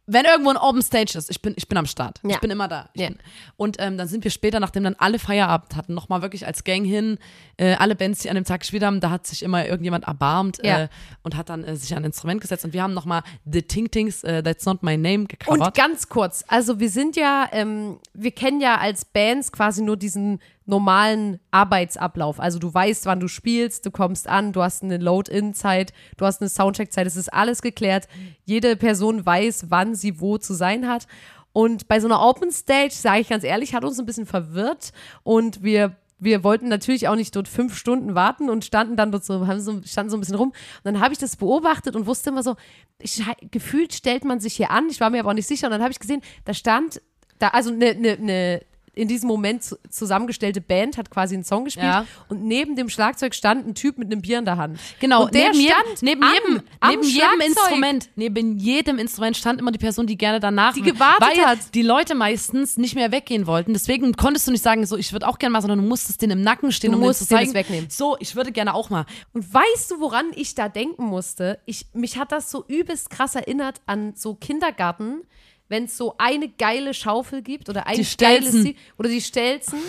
Wenn 0.09 0.25
irgendwo 0.25 0.49
ein 0.49 0.57
Open 0.57 0.81
Stage 0.81 1.17
ist, 1.17 1.29
ich 1.29 1.41
bin, 1.41 1.53
ich 1.57 1.67
bin 1.67 1.77
am 1.77 1.85
Start. 1.85 2.19
Ich 2.23 2.31
Ja. 2.31 2.39
bin 2.39 2.49
immer 2.49 2.67
da. 2.67 2.89
Ich 2.93 3.01
Ja. 3.01 3.09
bin, 3.09 3.17
und 3.57 3.75
ähm, 3.79 3.97
dann 3.97 4.07
sind 4.07 4.23
wir 4.23 4.31
später, 4.31 4.59
nachdem 4.59 4.83
dann 4.85 4.95
alle 4.97 5.19
Feierabend 5.19 5.75
hatten, 5.75 5.93
nochmal 5.93 6.21
wirklich 6.21 6.47
als 6.47 6.63
Gang 6.63 6.85
hin, 6.85 7.17
äh, 7.57 7.73
alle 7.75 7.93
Bands, 7.95 8.21
die 8.21 8.29
an 8.29 8.35
dem 8.35 8.45
Tag 8.45 8.61
gespielt 8.61 8.83
haben, 8.83 8.99
da 9.01 9.09
hat 9.09 9.27
sich 9.27 9.43
immer 9.43 9.65
irgendjemand 9.65 10.05
erbarmt 10.05 10.59
Ja. 10.63 10.83
äh, 10.83 10.87
und 11.23 11.35
hat 11.35 11.49
dann 11.49 11.63
äh, 11.63 11.75
sich 11.75 11.91
an 11.93 12.03
ein 12.03 12.05
Instrument 12.05 12.39
gesetzt 12.41 12.63
und 12.65 12.73
wir 12.73 12.81
haben 12.83 12.93
nochmal 12.93 13.21
The 13.45 13.61
Ting 13.61 13.91
Tings, 13.91 14.23
äh, 14.23 14.41
That's 14.41 14.65
Not 14.65 14.81
My 14.81 14.95
Name 14.97 15.19
Und 15.19 15.29
gecovert. 15.29 15.75
ganz 15.75 16.07
kurz, 16.09 16.43
also 16.47 16.79
wir 16.79 16.89
sind 16.89 17.15
ja, 17.15 17.47
ähm, 17.51 17.99
wir 18.13 18.31
kennen 18.31 18.61
ja 18.61 18.77
als 18.77 19.03
Bands 19.05 19.51
quasi 19.51 19.81
nur 19.83 19.97
diesen 19.97 20.39
normalen 20.67 21.39
Arbeitsablauf. 21.51 22.39
Also 22.39 22.59
du 22.59 22.73
weißt, 22.73 23.05
wann 23.05 23.19
du 23.19 23.27
spielst, 23.27 23.85
du 23.85 23.91
kommst 23.91 24.27
an, 24.27 24.53
du 24.53 24.61
hast 24.61 24.83
eine 24.83 24.97
Load-In-Zeit, 24.97 25.93
du 26.17 26.25
hast 26.25 26.41
eine 26.41 26.49
Soundcheck-Zeit, 26.49 27.07
es 27.07 27.15
ist 27.15 27.33
alles 27.33 27.61
geklärt. 27.61 28.07
Jede 28.45 28.75
Person 28.75 29.25
weiß, 29.25 29.67
wann 29.69 29.95
sie 29.95 30.19
wo 30.19 30.37
zu 30.37 30.53
sein 30.53 30.87
hat. 30.87 31.07
Und 31.53 31.87
bei 31.87 31.99
so 31.99 32.07
einer 32.07 32.21
Open 32.21 32.51
Stage, 32.51 32.93
sage 32.93 33.21
ich 33.21 33.29
ganz 33.29 33.43
ehrlich, 33.43 33.73
hat 33.73 33.83
uns 33.83 33.99
ein 33.99 34.05
bisschen 34.05 34.27
verwirrt 34.27 34.91
und 35.23 35.63
wir 35.63 35.95
wir 36.19 36.43
wollten 36.43 36.67
natürlich 36.67 37.07
auch 37.07 37.15
nicht 37.15 37.35
dort 37.35 37.47
fünf 37.47 37.77
Stunden 37.77 38.15
warten 38.15 38.49
und 38.49 38.65
standen 38.65 38.95
dann 38.95 39.11
dort 39.11 39.23
so, 39.23 39.45
haben 39.45 39.59
so, 39.59 39.81
standen 39.83 40.09
so 40.09 40.17
ein 40.17 40.19
bisschen 40.19 40.35
rum. 40.35 40.49
Und 40.49 40.55
dann 40.83 40.99
habe 40.99 41.13
ich 41.13 41.19
das 41.19 41.35
beobachtet 41.35 41.95
und 41.95 42.07
wusste 42.07 42.31
immer 42.31 42.41
so, 42.41 42.55
ich, 42.99 43.23
gefühlt 43.51 43.93
stellt 43.93 44.25
man 44.25 44.39
sich 44.39 44.55
hier 44.55 44.71
an, 44.71 44.89
ich 44.89 44.99
war 44.99 45.11
mir 45.11 45.19
aber 45.19 45.29
auch 45.29 45.35
nicht 45.35 45.47
sicher. 45.47 45.67
Und 45.67 45.71
dann 45.71 45.83
habe 45.83 45.91
ich 45.91 45.99
gesehen, 45.99 46.21
da 46.45 46.53
stand, 46.53 47.01
da, 47.37 47.49
also 47.49 47.71
eine 47.71 47.93
ne, 47.93 48.17
ne 48.19 48.61
in 48.97 49.07
diesem 49.07 49.27
Moment 49.27 49.63
zu- 49.63 49.77
zusammengestellte 49.89 50.59
Band 50.61 50.97
hat 50.97 51.09
quasi 51.09 51.35
einen 51.35 51.43
Song 51.43 51.65
gespielt 51.65 51.85
Ja. 51.85 52.05
und 52.29 52.43
neben 52.43 52.75
dem 52.75 52.89
Schlagzeug 52.89 53.35
stand 53.35 53.67
ein 53.67 53.75
Typ 53.75 53.97
mit 53.97 54.11
einem 54.11 54.21
Bier 54.21 54.39
in 54.39 54.45
der 54.45 54.57
Hand. 54.57 54.79
Genau, 54.99 55.25
und 55.25 55.33
der 55.35 55.51
neben, 55.51 55.61
stand 55.67 56.01
jedem, 56.01 56.19
neben, 56.19 56.23
am- 56.23 56.33
jedem, 56.33 56.63
am 56.79 56.89
neben 56.89 57.03
jedem. 57.03 57.41
Instrument, 57.45 58.09
neben 58.15 58.57
jedem 58.57 58.97
Instrument 58.99 59.37
stand 59.37 59.59
immer 59.61 59.71
die 59.71 59.77
Person, 59.79 60.07
die 60.07 60.17
gerne 60.17 60.39
danach 60.39 60.73
Die 60.73 60.81
gewartet 60.81 61.21
weil 61.37 61.45
hat. 61.45 61.73
die 61.75 61.81
Leute 61.83 62.15
meistens 62.15 62.77
nicht 62.77 62.95
mehr 62.95 63.11
weggehen 63.11 63.47
wollten. 63.47 63.73
Deswegen 63.73 64.13
konntest 64.13 64.47
du 64.47 64.51
nicht 64.51 64.63
sagen, 64.63 64.85
so 64.85 64.97
ich 64.97 65.13
würde 65.13 65.27
auch 65.27 65.37
gerne 65.39 65.53
mal, 65.53 65.61
sondern 65.61 65.79
du 65.79 65.85
musstest 65.87 66.21
den 66.21 66.31
im 66.31 66.41
Nacken 66.41 66.71
stehen, 66.71 66.91
Du 66.91 66.97
um 66.97 67.03
musst 67.03 67.19
zu 67.19 67.27
zeigen. 67.27 67.53
wegnehmen. 67.53 67.89
So, 67.89 68.17
ich 68.19 68.35
würde 68.35 68.51
gerne 68.51 68.73
auch 68.73 68.89
mal. 68.89 69.05
Und 69.33 69.53
weißt 69.53 69.91
du, 69.91 69.99
woran 69.99 70.25
ich 70.35 70.55
da 70.55 70.69
denken 70.69 71.05
musste? 71.05 71.59
Ich, 71.65 71.85
mich 71.93 72.17
hat 72.17 72.31
das 72.31 72.49
so 72.51 72.65
übelst 72.67 73.09
krass 73.09 73.35
erinnert 73.35 73.81
an 73.85 74.13
so 74.15 74.33
Kindergarten, 74.35 75.21
wenn 75.69 75.85
es 75.85 75.97
so 75.97 76.15
eine 76.17 76.49
geile 76.49 76.93
Schaufel 76.93 77.41
gibt 77.41 77.69
oder 77.69 77.87
ein 77.87 78.05
geiles. 78.17 78.51
Sie- 78.51 78.75
oder 78.97 79.09
die 79.09 79.21
Stelzen. 79.21 79.79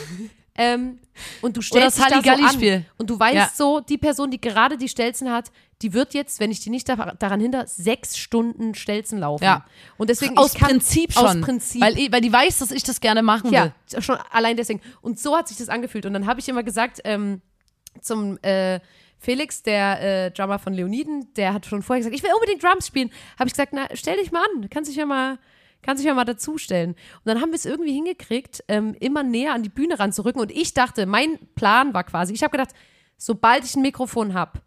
ähm, 0.57 0.99
und 1.43 1.57
du 1.57 1.61
das 1.61 1.69
stellst 1.69 1.99
dich 1.99 2.07
da 2.23 2.37
so 2.37 2.45
an. 2.67 2.85
Und 2.97 3.11
du 3.11 3.19
weißt 3.19 3.35
Ja. 3.35 3.51
so, 3.55 3.81
die 3.81 3.99
Person, 3.99 4.31
die 4.31 4.41
gerade 4.41 4.77
die 4.77 4.89
Stelzen 4.89 5.31
hat, 5.31 5.51
die 5.83 5.93
wird 5.93 6.13
jetzt, 6.15 6.41
wenn 6.41 6.51
ich 6.51 6.61
die 6.61 6.71
nicht 6.71 6.89
da, 6.89 6.97
daran 7.19 7.41
hinder, 7.41 7.67
sechs 7.67 8.19
Stunden 8.19 8.75
Stelzen 8.75 9.19
laufen. 9.19 9.45
Ja. 9.45 9.65
Und 9.97 10.11
deswegen 10.11 10.37
Aus 10.37 10.55
kann, 10.55 10.71
Prinzip 10.71 11.13
schon. 11.13 11.25
Aus 11.25 11.41
Prinzip. 11.41 11.81
Weil, 11.81 11.95
weil 12.11 12.21
die 12.21 12.33
weiß, 12.33 12.59
dass 12.59 12.73
ich 12.73 12.83
das 12.83 13.01
gerne 13.01 13.23
machen 13.23 13.53
will. 13.53 13.73
Ja, 13.93 14.03
schon 14.03 14.17
allein 14.33 14.57
deswegen. 14.57 14.81
Und 15.01 15.21
so 15.21 15.37
hat 15.37 15.47
sich 15.47 15.57
das 15.57 15.69
angefühlt. 15.69 16.05
Und 16.07 16.15
dann 16.15 16.27
habe 16.27 16.41
ich 16.41 16.49
immer 16.49 16.65
gesagt, 16.65 17.01
ähm, 17.05 17.41
zum 18.01 18.39
äh, 18.43 18.81
Felix, 19.21 19.63
der 19.63 20.01
äh, 20.27 20.31
Drummer 20.33 20.59
von 20.59 20.73
Leoniden, 20.75 21.33
der 21.35 21.53
hat 21.55 21.67
schon 21.67 21.83
vorher 21.83 22.01
gesagt, 22.01 22.17
ich 22.17 22.23
will 22.23 22.31
unbedingt 22.35 22.63
Drums 22.63 22.87
spielen. 22.87 23.11
Habe 23.39 23.47
ich 23.49 23.53
gesagt, 23.53 23.73
na, 23.73 23.89
stell 23.95 24.17
dich 24.17 24.33
mal 24.33 24.45
an, 24.57 24.69
kannst 24.71 24.91
dich 24.91 24.97
ja 24.97 25.07
mal, 25.07 25.39
kannst 25.83 26.03
dich 26.03 26.09
ja 26.09 26.15
mal 26.15 26.25
dazustellen. 26.25 26.91
Und 26.91 27.27
dann 27.27 27.41
haben 27.41 27.51
wir 27.51 27.57
es 27.57 27.65
irgendwie 27.65 27.93
hingekriegt, 27.93 28.65
ähm, 28.69 28.95
immer 29.01 29.23
näher 29.23 29.55
an 29.55 29.63
die 29.63 29.69
Bühne 29.69 29.99
ranzurücken. 29.99 30.41
Und 30.41 30.51
ich 30.51 30.75
dachte, 30.75 31.07
mein 31.07 31.39
Plan 31.55 31.95
war 31.95 32.05
quasi, 32.05 32.33
ich 32.35 32.43
habe 32.43 32.53
gedacht, 32.53 32.75
sobald 33.17 33.65
ich 33.65 33.75
ein 33.77 33.83
Mikrofon 33.83 34.35
habe, 34.35 34.61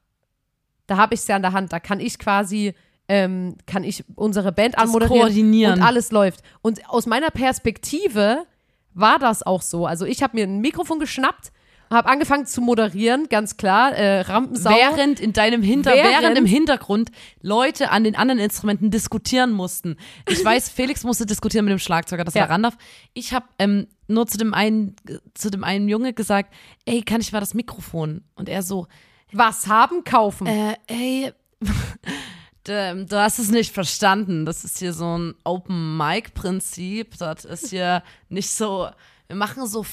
da 0.88 0.97
habe 0.97 1.13
ich 1.13 1.21
es 1.21 1.28
ja 1.28 1.36
an 1.36 1.41
der 1.41 1.54
Hand, 1.54 1.71
da 1.74 1.80
kann 1.80 2.00
ich 2.00 2.19
quasi 2.19 2.74
ähm, 3.08 3.58
kann 3.65 3.84
ich 3.84 4.06
unsere 4.15 4.54
Band 4.54 4.78
anmoderieren 4.78 5.24
koordinieren. 5.24 5.74
und 5.74 5.82
alles 5.82 6.12
läuft. 6.12 6.41
Und 6.62 6.88
aus 6.89 7.08
meiner 7.08 7.30
Perspektive 7.30 8.45
war 8.93 9.19
das 9.19 9.43
auch 9.43 9.62
so. 9.62 9.86
Also 9.86 10.06
ich 10.06 10.24
habe 10.24 10.38
mir 10.38 10.45
ein 10.45 10.62
Mikrofon 10.62 10.97
geschnappt, 10.97 11.52
habe 11.91 12.10
angefangen 12.10 12.45
zu 12.45 12.62
moderieren, 12.62 13.27
ganz 13.30 13.58
klar, 13.58 13.93
äh, 13.93 14.21
Rampensau. 14.21 14.69
Während 14.71 15.19
in 15.19 15.34
deinem 15.34 15.62
Hinter 15.62 15.93
Während- 15.93 16.21
während, 16.23 16.38
im 16.38 16.45
Hintergrund 16.45 17.12
Leute 17.41 17.91
an 17.91 18.04
den 18.04 18.15
anderen 18.15 18.39
Instrumenten 18.39 18.91
diskutieren 18.91 19.51
mussten. 19.51 19.97
Ich 20.27 20.43
weiß, 20.43 20.69
Felix 20.75 21.04
musste 21.04 21.25
diskutieren 21.25 21.65
mit 21.65 21.71
dem 21.73 21.80
Schlagzeuger, 21.80 22.23
dass 22.23 22.34
Ja. 22.34 22.43
er 22.43 22.49
ran 22.49 22.63
darf. 22.63 22.77
Ich 23.13 23.34
habe 23.34 23.45
ähm, 23.60 23.88
nur 24.08 24.25
zu 24.27 24.38
dem 24.38 24.54
einen 24.54 24.95
zu 25.34 25.49
dem 25.51 25.63
einen 25.63 25.88
Junge 25.89 26.13
gesagt, 26.13 26.54
ey, 26.86 27.01
kann 27.01 27.21
ich 27.21 27.32
mal 27.32 27.39
das 27.41 27.54
Mikrofon? 27.54 28.23
Und 28.36 28.49
er 28.49 28.63
so, 28.63 28.88
was 29.34 29.67
haben, 29.67 30.04
kaufen. 30.04 30.47
äh, 30.47 30.75
ey, 30.88 31.32
du, 32.63 33.08
hast 33.12 33.39
es 33.39 33.49
nicht 33.49 33.73
verstanden. 33.73 34.45
Das 34.45 34.63
ist 34.63 34.80
hier 34.80 34.93
so 34.93 35.17
ein 35.17 35.36
Open 35.43 35.97
Mic 35.97 36.34
Prinzip. 36.34 37.17
Das 37.17 37.45
ist 37.45 37.69
hier 37.69 38.04
nicht 38.30 38.49
so. 38.49 38.89
Wir 39.27 39.36
machen 39.36 39.65
so 39.65 39.84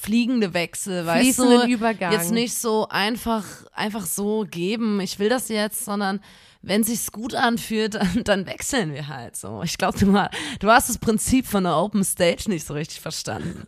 fliegende 0.00 0.52
Wechsel, 0.54 1.06
weißt 1.06 1.24
du? 1.38 1.66
Übergang. 1.68 2.12
Jetzt 2.12 2.30
nicht 2.32 2.54
so 2.54 2.86
einfach 2.88 3.44
einfach 3.72 4.04
so 4.06 4.46
geben. 4.48 5.00
Ich 5.00 5.18
will 5.18 5.28
das 5.28 5.48
jetzt, 5.48 5.84
sondern 5.84 6.20
wenn 6.62 6.82
sich's 6.84 7.12
gut 7.12 7.34
anfühlt, 7.34 7.94
dann, 7.94 8.20
dann 8.24 8.46
wechseln 8.46 8.92
wir 8.92 9.08
halt 9.08 9.36
so. 9.36 9.62
Ich 9.62 9.78
glaube, 9.78 9.98
du, 9.98 10.06
mal- 10.06 10.30
du 10.60 10.68
hast 10.70 10.88
das 10.88 10.98
Prinzip 10.98 11.46
von 11.46 11.64
der 11.64 11.76
Open 11.76 12.04
Stage 12.04 12.44
nicht 12.48 12.66
so 12.66 12.74
richtig 12.74 13.00
verstanden. 13.00 13.66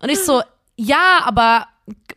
Und 0.00 0.08
ich 0.08 0.18
so, 0.20 0.42
ja, 0.76 1.20
aber 1.24 1.66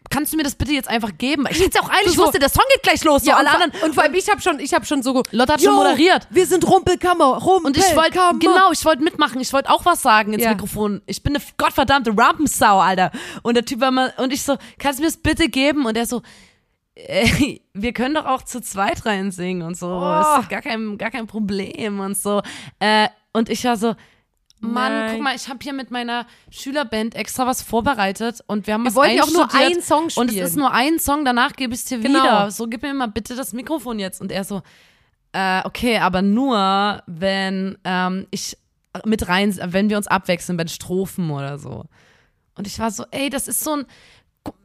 kannst 0.09 0.31
du 0.33 0.37
mir 0.37 0.43
das 0.43 0.55
bitte 0.55 0.71
jetzt 0.73 0.87
einfach 0.87 1.17
geben? 1.17 1.45
Ich 1.49 1.59
hätte 1.59 1.77
es 1.77 1.83
auch 1.83 1.89
eilig, 1.89 2.07
ich 2.07 2.13
so- 2.15 2.23
wusste, 2.23 2.39
der 2.39 2.49
Song 2.49 2.63
geht 2.73 2.83
gleich 2.83 3.03
los. 3.03 3.23
so 3.23 3.29
ja, 3.31 3.37
alle 3.37 3.45
und, 3.47 3.51
vor- 3.53 3.63
anderen. 3.63 3.83
und 3.83 3.93
vor 3.95 4.03
allem, 4.03 4.13
ich 4.13 4.29
habe 4.29 4.41
schon, 4.41 4.59
ich 4.59 4.73
habe 4.73 4.85
schon 4.85 5.01
so, 5.03 5.23
Lotte 5.31 5.53
hat 5.53 5.61
"Yo, 5.61 5.69
schon 5.71 5.75
moderiert. 5.75 6.27
Wir 6.29 6.45
sind 6.45 6.67
Rumpelkammer, 6.67 7.25
Rumpelkammer. 7.37 7.65
Und 7.67 7.77
ich 7.77 7.95
wollte, 7.95 8.19
genau, 8.39 8.71
ich 8.71 8.83
wollte 8.85 9.03
mitmachen. 9.03 9.39
Ich 9.41 9.51
wollte 9.53 9.69
auch 9.69 9.85
was 9.85 10.01
sagen 10.01 10.33
ins 10.33 10.43
Ja. 10.43 10.51
Mikrofon. 10.51 11.01
Ich 11.07 11.23
bin 11.23 11.35
eine 11.35 11.43
gottverdammte 11.57 12.13
Rampensau, 12.17 12.79
Alter. 12.79 13.11
Und 13.41 13.55
der 13.55 13.65
Typ 13.65 13.79
war 13.81 13.91
mal, 13.91 14.13
und 14.17 14.31
ich 14.33 14.43
so, 14.43 14.57
kannst 14.77 14.99
du 14.99 15.03
mir 15.03 15.07
das 15.09 15.17
bitte 15.17 15.49
geben? 15.49 15.85
Und 15.85 15.97
er 15.97 16.05
so, 16.05 16.21
ey, 16.95 17.61
wir 17.73 17.93
können 17.93 18.15
doch 18.15 18.25
auch 18.25 18.43
zu 18.43 18.61
zweit 18.61 19.05
rein 19.05 19.31
singen 19.31 19.61
und 19.63 19.77
so. 19.77 19.87
Oh. 19.87 20.39
Ist 20.41 20.49
gar 20.49 20.61
kein, 20.61 20.97
gar 20.97 21.11
kein 21.11 21.27
Problem 21.27 21.99
und 21.99 22.17
so. 22.17 22.41
Äh, 22.79 23.07
und 23.33 23.49
ich 23.49 23.63
war 23.65 23.77
so, 23.77 23.95
Mann, 24.63 24.91
Nein. 24.93 25.11
guck 25.13 25.21
mal, 25.21 25.35
ich 25.35 25.49
habe 25.49 25.59
hier 25.61 25.73
mit 25.73 25.91
meiner 25.91 26.25
Schülerband 26.49 27.15
extra 27.15 27.45
was 27.45 27.61
vorbereitet 27.61 28.39
und 28.47 28.65
wir 28.65 28.75
haben 28.75 28.85
was 28.85 28.95
wollten 28.95 29.17
ja 29.17 29.23
auch 29.23 29.31
nur 29.31 29.53
einen 29.53 29.81
Song 29.81 30.03
Und 30.03 30.27
es 30.27 30.31
spielen. 30.33 30.45
ist 30.45 30.55
nur 30.55 30.71
ein 30.71 30.99
Song, 30.99 31.25
danach 31.25 31.53
gebe 31.53 31.73
ich 31.73 31.81
es 31.81 31.85
dir 31.85 31.99
Genau. 31.99 32.19
wieder. 32.23 32.51
So, 32.51 32.67
gib 32.67 32.81
mir 32.81 32.93
mal 32.93 33.07
bitte 33.07 33.35
das 33.35 33.51
Mikrofon 33.51 33.99
jetzt. 33.99 34.21
Und 34.21 34.31
er 34.31 34.43
so, 34.45 34.61
äh, 35.33 35.61
okay, 35.65 35.97
aber 35.97 36.21
nur, 36.21 37.03
wenn 37.07 37.77
ähm, 37.83 38.25
ich 38.31 38.57
mit 39.05 39.27
rein, 39.27 39.57
wenn 39.65 39.89
wir 39.89 39.97
uns 39.97 40.07
abwechseln 40.07 40.57
bei 40.57 40.63
den 40.63 40.69
Strophen 40.69 41.29
oder 41.29 41.57
so. 41.59 41.83
Und 42.55 42.65
ich 42.67 42.79
war 42.79 42.89
so, 42.91 43.05
ey, 43.11 43.29
das 43.29 43.47
ist 43.47 43.63
so 43.63 43.75
ein 43.77 43.85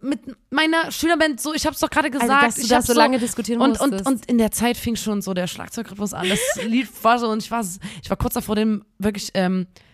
mit 0.00 0.20
meiner 0.50 0.90
Schülerband 0.90 1.40
so, 1.40 1.54
ich 1.54 1.64
hab's 1.66 1.78
doch 1.80 1.90
gerade 1.90 2.10
gesagt, 2.10 2.30
Also, 2.30 2.46
dass 2.46 2.54
du 2.56 2.60
ich 2.62 2.68
da 2.68 2.76
hab 2.76 2.84
so 2.84 2.92
lange 2.94 3.18
diskutieren 3.18 3.60
und, 3.60 3.80
und, 3.80 3.90
musstest. 3.92 4.06
und 4.06 4.26
in 4.26 4.38
der 4.38 4.50
Zeit 4.50 4.76
fing 4.76 4.96
schon 4.96 5.22
so 5.22 5.34
der 5.34 5.46
Schlagzeugrhythmus 5.46 6.14
an. 6.14 6.28
Das 6.28 6.40
Lied 6.64 6.88
war 7.04 7.18
so 7.18 7.28
und 7.28 7.42
ich 7.42 7.50
war, 7.50 7.64
ich 8.02 8.10
war 8.10 8.16
kurz 8.16 8.34
davor, 8.34 8.56
dem 8.56 8.84
wirklich 8.98 9.30
ähm, 9.34 9.66
äh, 9.74 9.87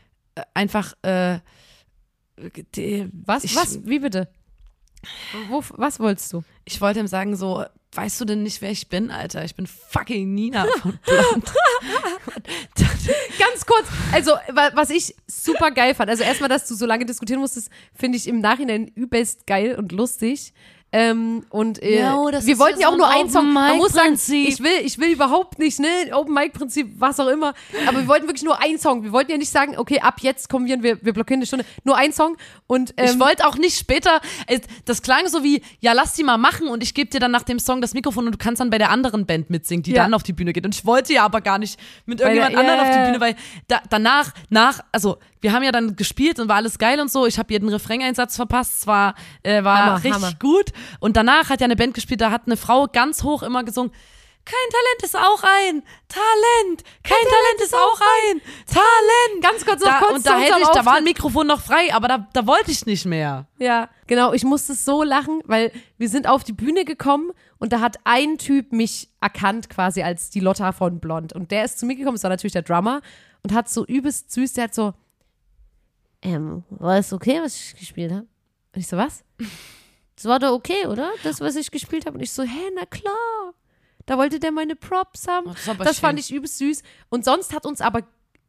einfach 0.55 0.95
äh, 1.03 1.39
die, 2.75 3.09
was, 3.13 3.45
ich, 3.45 3.55
was, 3.57 3.85
wie 3.87 3.99
bitte? 4.01 4.29
Wo, 5.49 5.63
was 5.77 6.01
wolltest 6.01 6.33
du? 6.33 6.43
Ich 6.65 6.81
wollte 6.81 7.01
ihm 7.01 7.07
sagen 7.07 7.37
so, 7.37 7.65
weißt 7.93 8.21
du 8.21 8.25
denn 8.25 8.43
nicht, 8.43 8.61
wer 8.63 8.71
ich 8.71 8.89
bin, 8.89 9.11
Alter? 9.11 9.45
Ich 9.45 9.55
bin 9.55 9.67
fucking 9.67 10.35
Nina 10.35 10.67
von 10.81 10.99
Blond. 11.07 11.53
Ganz 13.39 13.67
kurz, 13.67 13.87
also 14.13 14.33
wa- 14.53 14.71
was 14.75 14.91
ich 14.91 15.15
super 15.27 15.71
geil 15.71 15.95
fand, 15.95 16.11
also 16.11 16.25
erstmal, 16.25 16.49
dass 16.49 16.67
du 16.67 16.75
so 16.75 16.87
lange 16.87 17.05
diskutieren 17.07 17.41
musstest, 17.41 17.71
finde 17.95 18.17
ich 18.19 18.27
im 18.27 18.41
Nachhinein 18.41 18.89
übelst 18.89 19.47
geil 19.47 19.77
und 19.77 19.93
lustig. 19.93 20.53
Ähm, 20.97 21.45
und 21.51 21.83
äh, 21.83 21.99
Ja, 21.99 22.15
wir 22.17 22.59
wollten 22.61 22.79
ja 22.79 22.87
so 22.87 22.93
auch 22.93 22.97
nur 22.97 23.09
ein 23.09 23.23
einen 23.23 23.31
Song. 23.31 23.53
Man 23.53 23.79
muss 23.79 23.95
sagen, 23.95 24.15
ich 24.15 24.61
will, 24.63 24.79
ich 24.85 24.97
will 24.99 25.09
überhaupt 25.11 25.59
nicht, 25.59 25.81
ne, 25.81 25.89
Open 26.13 26.33
Mic 26.33 26.53
Prinzip, 26.53 26.89
was 27.01 27.19
auch 27.19 27.27
immer. 27.27 27.53
Aber 27.89 27.99
wir 27.99 28.07
wollten 28.07 28.29
wirklich 28.29 28.45
nur 28.45 28.63
einen 28.63 28.79
Song. 28.79 29.03
Wir 29.03 29.11
wollten 29.11 29.33
ja 29.33 29.37
nicht 29.37 29.51
sagen, 29.51 29.77
okay, 29.77 29.99
ab 29.99 30.19
jetzt 30.21 30.49
kommen 30.49 30.67
wir, 30.67 30.81
wir, 30.85 31.05
wir 31.05 31.13
blockieren 31.13 31.41
eine 31.41 31.47
Stunde. 31.47 31.65
Nur 31.83 31.97
ein 31.97 32.13
Song. 32.13 32.37
Und 32.69 32.95
ähm, 32.97 33.07
ich 33.07 33.19
wollte 33.19 33.45
auch 33.45 33.57
nicht 33.57 33.77
später, 33.77 34.21
das 34.85 35.03
klang 35.03 35.27
so 35.27 35.43
wie, 35.43 35.63
ja, 35.81 35.95
lass 35.95 36.13
die 36.13 36.23
mal 36.23 36.39
machen 36.39 36.69
und 36.69 36.81
ich 36.85 36.95
gebe 36.95 37.11
dir 37.11 37.19
dann 37.19 37.33
nach 37.33 37.43
dem 37.43 37.59
Song 37.59 37.81
das 37.81 37.93
Mikrofon 37.93 38.27
und 38.27 38.33
du 38.33 38.39
kannst 38.39 38.61
dann 38.61 38.71
bei 38.71 38.79
der 38.79 38.91
anderen 38.91 39.27
Band 39.27 39.51
mitsingen, 39.51 39.83
die 39.83 39.91
Ja. 39.95 40.05
dann 40.05 40.15
auf 40.15 40.23
die 40.23 40.33
Bühne 40.33 40.53
geht. 40.53 40.65
Und 40.65 40.77
ich 40.77 40.87
wollte 40.87 41.13
ja 41.13 41.25
aber 41.25 41.41
gar 41.41 41.59
nicht 41.59 41.77
mit 42.07 42.21
irgendjemand 42.21 42.55
anderen 42.57 42.79
ja, 42.79 42.83
auf 42.85 42.91
die 42.97 43.05
Bühne, 43.11 43.21
weil 43.21 43.35
da, 43.67 43.81
danach, 43.91 44.33
nach, 44.49 44.79
also 44.93 45.19
wir 45.41 45.53
haben 45.53 45.63
ja 45.65 45.73
dann 45.73 45.97
gespielt 45.97 46.39
und 46.41 46.49
war 46.49 46.57
alles 46.57 46.79
geil 46.79 47.01
und 47.01 47.11
so. 47.11 47.27
Ich 47.27 47.39
habe 47.39 47.53
jeden 47.53 47.69
Refrain-Einsatz 47.69 48.37
verpasst, 48.37 48.79
es 48.79 48.87
war, 48.87 49.15
äh, 49.43 49.63
war 49.65 49.79
Hammer, 49.79 49.95
richtig 49.97 50.13
Hammer. 50.15 50.33
gut. 50.41 50.71
Und 51.01 51.17
danach 51.17 51.51
hat 51.51 51.61
ja 51.61 51.65
eine 51.65 51.77
Band 51.77 51.95
gespielt, 51.95 52.21
da 52.21 52.31
hat 52.31 52.43
eine 52.47 52.57
Frau 52.57 52.87
ganz 52.87 53.23
hoch 53.23 53.43
immer 53.43 53.65
gesungen, 53.65 53.93
kein 54.45 54.71
Talent 54.71 55.03
ist 55.03 55.17
auch 55.17 55.43
ein 55.43 55.83
Talent. 56.07 56.85
Kein 57.03 57.17
Talent 57.23 57.61
ist 57.63 57.75
auch 57.75 57.99
ein 58.01 58.43
Talent. 58.67 59.43
Ganz 59.43 59.65
kurz 59.65 59.81
noch 59.81 59.89
da, 59.89 59.99
kurz 60.01 60.17
und 60.17 60.27
da 60.27 60.39
hätte 60.39 60.61
ich, 60.61 60.69
da 60.69 60.85
war 60.85 60.97
ein 60.97 61.05
Mikrofon 61.05 61.47
noch 61.47 61.63
frei, 61.63 61.95
aber 61.95 62.09
da, 62.09 62.29
da 62.33 62.47
wollte 62.47 62.71
ich 62.71 62.85
nicht 62.85 63.07
mehr. 63.07 63.47
Ja, 63.59 63.89
genau. 64.07 64.35
Ich 64.35 64.45
musste 64.45 64.75
so 64.75 65.03
lachen, 65.03 65.41
weil 65.47 65.73
wir 65.97 66.11
sind 66.11 66.29
auf 66.29 66.45
die 66.45 66.53
Bühne 66.53 66.85
gekommen 66.85 67.33
und 67.59 67.73
da 67.73 67.81
hat 67.81 67.97
ein 68.05 68.37
Typ 68.37 68.73
mich 68.73 69.09
erkannt 69.23 69.71
quasi 69.71 70.03
als 70.03 70.29
die 70.29 70.41
Lotta 70.41 70.73
von 70.73 71.01
Blond. 71.01 71.33
Und 71.33 71.51
der 71.51 71.65
ist 71.65 71.79
zu 71.79 71.87
mir 71.87 71.97
gekommen, 71.97 72.17
das 72.17 72.23
war 72.25 72.31
natürlich 72.31 72.53
der 72.53 72.63
Drummer 72.63 73.01
und 73.43 73.55
hat 73.55 73.71
so 73.71 73.87
übelst 73.87 74.31
süß, 74.31 74.53
der 74.53 74.65
hat 74.65 74.75
so, 74.75 74.93
ähm, 76.21 76.65
war 76.69 76.99
es 76.99 77.15
okay, 77.15 77.41
was 77.43 77.57
ich 77.57 77.77
gespielt 77.77 78.13
habe? 78.13 78.27
Und 78.75 78.81
ich 78.81 78.89
so, 78.89 78.99
was? 78.99 79.25
Das 80.17 80.27
war 80.27 80.39
doch 80.39 80.53
okay, 80.53 80.87
oder? 80.87 81.11
Das, 81.23 81.41
was 81.41 81.57
ich 81.57 81.71
gespielt 81.71 82.07
habe. 82.07 82.17
Und 82.17 82.23
ich 82.23 82.33
so, 82.33 82.43
hä, 82.43 82.71
na 82.75 82.87
klar. 82.87 83.55
Da 84.07 84.19
wollte 84.19 84.39
der 84.39 84.53
meine 84.53 84.77
Props 84.77 85.27
haben. 85.29 85.47
Oh, 85.49 85.55
das 85.79 85.89
das 85.89 85.99
fand 85.99 86.19
ich 86.21 86.31
übelst 86.33 86.59
süß. 86.59 86.83
Und 87.09 87.25
sonst 87.25 87.53
hat 87.55 87.65
uns 87.67 87.81
aber, 87.81 88.03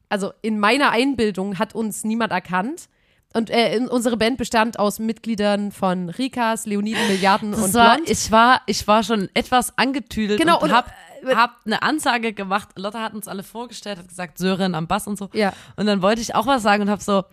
also 0.10 0.34
in 0.42 0.60
meiner 0.60 0.92
Einbildung 0.92 1.58
hat 1.58 1.74
uns 1.74 2.04
niemand 2.04 2.32
erkannt. 2.32 2.88
Und 3.34 3.50
äh, 3.50 3.82
unsere 3.90 4.16
Band 4.16 4.38
bestand 4.38 4.80
aus 4.80 5.00
Mitgliedern 5.00 5.72
von 5.72 6.10
Rikas, 6.10 6.66
Leoniden, 6.66 7.06
Milliarden 7.08 7.52
Das 7.52 7.64
und 7.64 7.74
war, 7.74 7.96
Blond. 7.96 8.10
ich 8.10 8.32
war, 8.32 8.62
ich 8.66 8.88
war 8.88 9.04
schon 9.04 9.30
etwas 9.34 9.78
angetüdelt 9.78 10.40
Genau, 10.40 10.58
und, 10.58 10.70
und, 10.70 10.76
hab, 10.76 10.88
äh, 11.24 11.36
hab 11.36 11.58
eine 11.66 11.82
Ansage 11.82 12.32
gemacht. 12.32 12.70
Lotta 12.78 13.02
hat 13.02 13.14
uns 13.14 13.28
alle 13.28 13.44
vorgestellt, 13.44 13.98
hat 13.98 14.08
gesagt, 14.08 14.38
Sören 14.38 14.74
am 14.74 14.88
Bass 14.88 15.08
und 15.08 15.18
so. 15.18 15.30
Ja. 15.34 15.52
Und 15.76 15.86
dann 15.86 16.02
wollte 16.02 16.22
ich 16.22 16.34
auch 16.34 16.48
was 16.48 16.64
sagen 16.64 16.84
und 16.84 16.90
hab 16.90 17.02
so, 17.02 17.26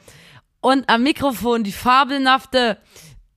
und 0.61 0.89
am 0.89 1.03
Mikrofon 1.05 1.63
die 1.65 1.73
fabelhafte, 1.73 2.79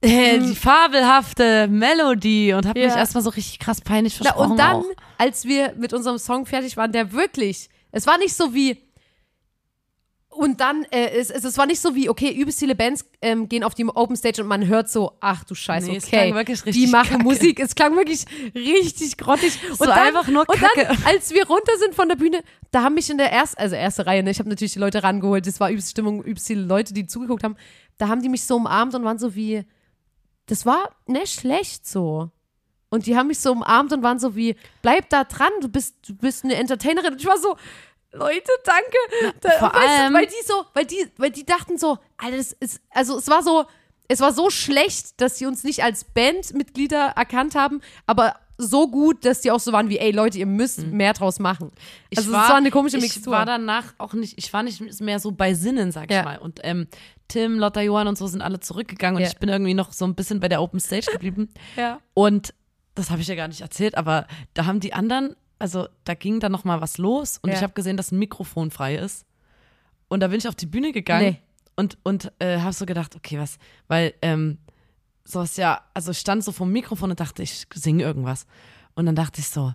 äh, 0.05 0.39
die 0.39 0.55
fabelhafte 0.55 1.67
Melodie 1.67 2.53
und 2.53 2.65
hab 2.65 2.75
Mhm. 2.75 2.81
Ja. 2.81 2.87
mich 2.89 2.95
erstmal 2.97 3.23
so 3.23 3.29
richtig 3.31 3.59
krass 3.59 3.81
peinlich 3.81 4.15
Na, 4.19 4.25
versprochen. 4.25 4.51
und 4.51 4.57
dann, 4.57 4.75
auch. 4.77 4.85
als 5.17 5.45
wir 5.45 5.73
mit 5.77 5.93
unserem 5.93 6.17
Song 6.17 6.45
fertig 6.45 6.77
waren, 6.77 6.91
der 6.91 7.11
wirklich, 7.11 7.69
es 7.91 8.05
war 8.07 8.17
nicht 8.17 8.33
so 8.35 8.53
wie, 8.53 8.81
und 10.29 10.59
dann, 10.59 10.83
äh, 10.91 11.11
es, 11.17 11.29
es, 11.29 11.45
es 11.45 11.57
war 11.57 11.65
nicht 11.65 11.79
so 11.79 11.95
wie, 11.95 12.09
okay, 12.09 12.29
übelst 12.29 12.59
viele 12.59 12.75
Bands 12.75 13.05
ähm, 13.21 13.47
gehen 13.47 13.63
auf 13.63 13.73
die 13.73 13.85
Open 13.85 14.17
Stage 14.17 14.41
und 14.41 14.49
man 14.49 14.67
hört 14.67 14.89
so, 14.89 15.13
ach 15.21 15.45
du 15.45 15.55
Scheiße, 15.55 15.89
Nee, 15.89 15.95
es 15.95 16.07
okay, 16.07 16.25
klang 16.31 16.35
wirklich 16.35 16.61
die 16.63 16.87
machen 16.87 17.11
kacke. 17.11 17.23
Musik. 17.23 17.59
Es 17.61 17.73
klang 17.73 17.95
wirklich 17.95 18.25
richtig 18.53 19.15
grottig. 19.17 19.57
Und 19.71 19.79
war 19.79 19.87
dann, 19.87 20.07
einfach 20.07 20.27
nur 20.27 20.41
Und 20.45 20.61
dann, 20.61 20.69
Kacke. 20.87 20.97
als 21.07 21.31
wir 21.33 21.47
runter 21.47 21.71
sind 21.79 21.95
von 21.95 22.09
der 22.09 22.17
Bühne, 22.17 22.43
da 22.71 22.83
haben 22.83 22.95
mich 22.95 23.09
in 23.09 23.17
der 23.17 23.31
ersten, 23.31 23.57
also 23.61 23.75
erste 23.75 24.05
Reihe, 24.07 24.23
ne, 24.23 24.31
ich 24.31 24.39
habe 24.39 24.49
natürlich 24.49 24.73
die 24.73 24.79
Leute 24.79 25.03
rangeholt, 25.03 25.47
das 25.47 25.61
war 25.61 25.69
übelst 25.69 25.91
Stimmung, 25.91 26.21
übelst 26.21 26.47
viele 26.47 26.63
Leute, 26.63 26.93
die 26.93 27.07
zugeguckt 27.07 27.45
haben, 27.45 27.55
da 27.97 28.09
haben 28.09 28.21
die 28.21 28.27
mich 28.27 28.43
so 28.43 28.57
umarmt 28.57 28.93
und 28.93 29.05
waren 29.05 29.17
so 29.17 29.35
wie, 29.35 29.63
das 30.47 30.65
war 30.65 30.89
nicht 31.07 31.39
schlecht 31.39 31.87
so. 31.87 32.29
Und 32.89 33.07
die 33.07 33.17
haben 33.17 33.27
mich 33.27 33.39
so 33.39 33.51
umarmt 33.51 33.91
und 33.93 34.03
waren 34.03 34.19
so 34.19 34.35
wie, 34.35 34.55
bleib 34.81 35.09
da 35.09 35.23
dran, 35.23 35.49
du 35.61 35.67
bist, 35.67 35.95
du 36.07 36.15
bist 36.15 36.43
eine 36.43 36.55
Entertainerin. 36.55 37.13
Und 37.13 37.19
ich 37.19 37.27
war 37.27 37.37
so, 37.37 37.57
Leute, 38.13 38.49
danke. 38.63 39.33
Da, 39.41 39.49
vor 39.51 39.73
weißt 39.73 39.83
du, 39.83 40.03
allem- 40.03 40.13
weil 40.13 40.27
die 40.27 40.45
so, 40.45 40.63
weil 40.73 40.85
die, 40.85 41.07
weil 41.17 41.31
die 41.31 41.45
dachten 41.45 41.77
so, 41.77 41.97
Alter, 42.17 42.37
das 42.37 42.53
ist, 42.53 42.79
also 42.91 43.17
es 43.17 43.27
war 43.27 43.43
so, 43.43 43.65
es 44.07 44.21
war 44.21 44.31
so 44.33 44.49
schlecht, 44.49 45.19
dass 45.19 45.37
sie 45.39 45.45
uns 45.47 45.63
nicht 45.63 45.83
als 45.83 46.05
Bandmitglieder 46.05 47.13
erkannt 47.15 47.55
haben, 47.55 47.81
aber 48.05 48.35
so 48.57 48.87
gut, 48.87 49.25
dass 49.25 49.41
die 49.41 49.51
auch 49.51 49.59
so 49.59 49.73
waren 49.73 49.89
wie, 49.89 49.97
ey 49.97 50.11
Leute, 50.11 50.37
ihr 50.37 50.45
müsst 50.45 50.79
mehr 50.87 51.11
draus 51.11 51.39
machen. 51.39 51.71
Ich 52.09 52.19
also 52.19 52.29
es 52.29 52.35
war 52.37 52.55
eine 52.55 52.71
komische 52.71 52.95
ich 52.97 53.03
Mixtur. 53.03 53.33
war 53.33 53.45
danach 53.45 53.93
auch 53.97 54.13
nicht, 54.13 54.37
ich 54.37 54.53
war 54.53 54.63
nicht 54.63 55.01
mehr 55.01 55.19
so 55.19 55.31
bei 55.31 55.53
Sinnen, 55.53 55.91
sag 55.91 56.05
ich 56.09 56.15
Ja. 56.15 56.23
mal. 56.23 56.37
Und 56.37 56.61
ähm, 56.63 56.87
Tim, 57.27 57.57
Lotta, 57.59 57.81
Johann 57.81 58.07
und 58.07 58.17
so 58.17 58.27
sind 58.27 58.41
alle 58.41 58.59
zurückgegangen 58.59 59.17
und 59.17 59.21
Ja. 59.23 59.27
ich 59.29 59.37
bin 59.37 59.49
irgendwie 59.49 59.73
noch 59.73 59.91
so 59.93 60.05
ein 60.05 60.15
bisschen 60.15 60.39
bei 60.39 60.47
der 60.47 60.61
Open 60.61 60.79
Stage 60.79 61.07
geblieben. 61.11 61.49
ja. 61.75 61.99
Und 62.13 62.53
das 62.93 63.09
habe 63.09 63.21
ich 63.21 63.27
ja 63.27 63.35
gar 63.35 63.47
nicht 63.47 63.61
erzählt, 63.61 63.97
aber 63.97 64.27
da 64.53 64.65
haben 64.65 64.79
die 64.79 64.93
anderen, 64.93 65.35
also 65.59 65.87
da 66.03 66.13
ging 66.13 66.39
dann 66.39 66.51
noch 66.51 66.63
mal 66.63 66.81
was 66.81 66.97
los 66.97 67.39
und 67.41 67.49
Ja. 67.49 67.55
ich 67.57 67.63
habe 67.63 67.73
gesehen, 67.73 67.97
dass 67.97 68.11
ein 68.11 68.19
Mikrofon 68.19 68.71
frei 68.71 68.95
ist. 68.95 69.25
Und 70.07 70.19
da 70.21 70.27
bin 70.27 70.37
ich 70.37 70.47
auf 70.47 70.55
die 70.55 70.67
Bühne 70.67 70.91
gegangen 70.91 71.25
Nee. 71.31 71.41
und, 71.75 71.97
und 72.03 72.31
äh, 72.39 72.59
habe 72.59 72.73
so 72.73 72.85
gedacht, 72.85 73.15
okay, 73.15 73.39
was, 73.39 73.57
weil 73.87 74.13
ähm, 74.21 74.59
sowas 75.23 75.57
ja, 75.57 75.81
also 75.95 76.11
ich 76.11 76.19
stand 76.19 76.43
so 76.43 76.51
vom 76.51 76.71
Mikrofon 76.71 77.09
und 77.09 77.19
dachte, 77.19 77.41
ich 77.41 77.65
singe 77.73 78.03
irgendwas. 78.03 78.45
Und 78.93 79.07
dann 79.07 79.15
dachte 79.15 79.41
ich 79.41 79.47
so, 79.49 79.73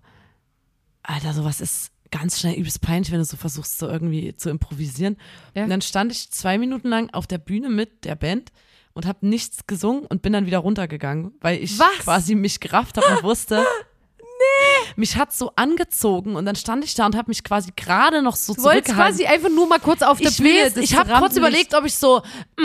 Alter, 1.03 1.33
sowas 1.33 1.61
ist 1.61 1.91
ganz 2.11 2.41
schnell 2.41 2.55
übelst 2.55 2.81
peinlich, 2.81 3.11
wenn 3.13 3.19
du 3.19 3.25
so 3.25 3.37
versuchst, 3.37 3.79
so 3.79 3.89
irgendwie 3.89 4.35
zu 4.37 4.51
improvisieren. 4.51 5.17
Ja. 5.55 5.65
Und 5.65 5.71
dann 5.71 5.81
stand 5.83 6.11
ich 6.13 6.31
zwei 6.31 6.59
Minuten 6.59 6.89
lang 6.89 7.11
auf 7.13 7.27
der 7.27 7.39
Bühne 7.39 7.69
mit 7.69 8.05
der 8.05 8.17
Band 8.17 8.51
und 8.93 9.07
habe 9.07 9.27
nichts 9.27 9.67
gesungen 9.67 10.05
und 10.07 10.21
bin 10.23 10.33
dann 10.33 10.47
wieder 10.47 10.59
runtergegangen, 10.59 11.33
weil 11.41 11.63
ich 11.63 11.79
Was? 11.79 11.89
quasi 12.01 12.35
mich 12.35 12.59
gerafft 12.61 12.97
habe 12.97 13.07
und 13.17 13.23
wusste, 13.23 13.65
nee. 14.19 14.93
mich 14.97 15.17
hat 15.17 15.33
so 15.33 15.53
angezogen 15.55 16.35
und 16.35 16.45
dann 16.45 16.57
stand 16.57 16.85
ich 16.85 16.95
da 16.95 17.07
und 17.07 17.15
habe 17.17 17.31
mich 17.31 17.45
quasi 17.45 17.71
gerade 17.77 18.23
noch 18.23 18.35
so 18.37 18.55
Du 18.55 18.63
zurückgehalten. 18.63 18.95
quasi 18.97 19.27
einfach 19.27 19.49
nur 19.51 19.69
mal 19.69 19.79
kurz 19.79 20.03
auf 20.03 20.19
der 20.19 20.31
ich 20.31 20.37
Bühne. 20.39 20.65
weiß, 20.65 20.77
ich 20.79 20.97
habe 20.97 21.13
kurz 21.15 21.37
überlegt, 21.37 21.75
ob 21.75 21.85
ich 21.85 21.95
so 21.95 22.21
mm, 22.59 22.63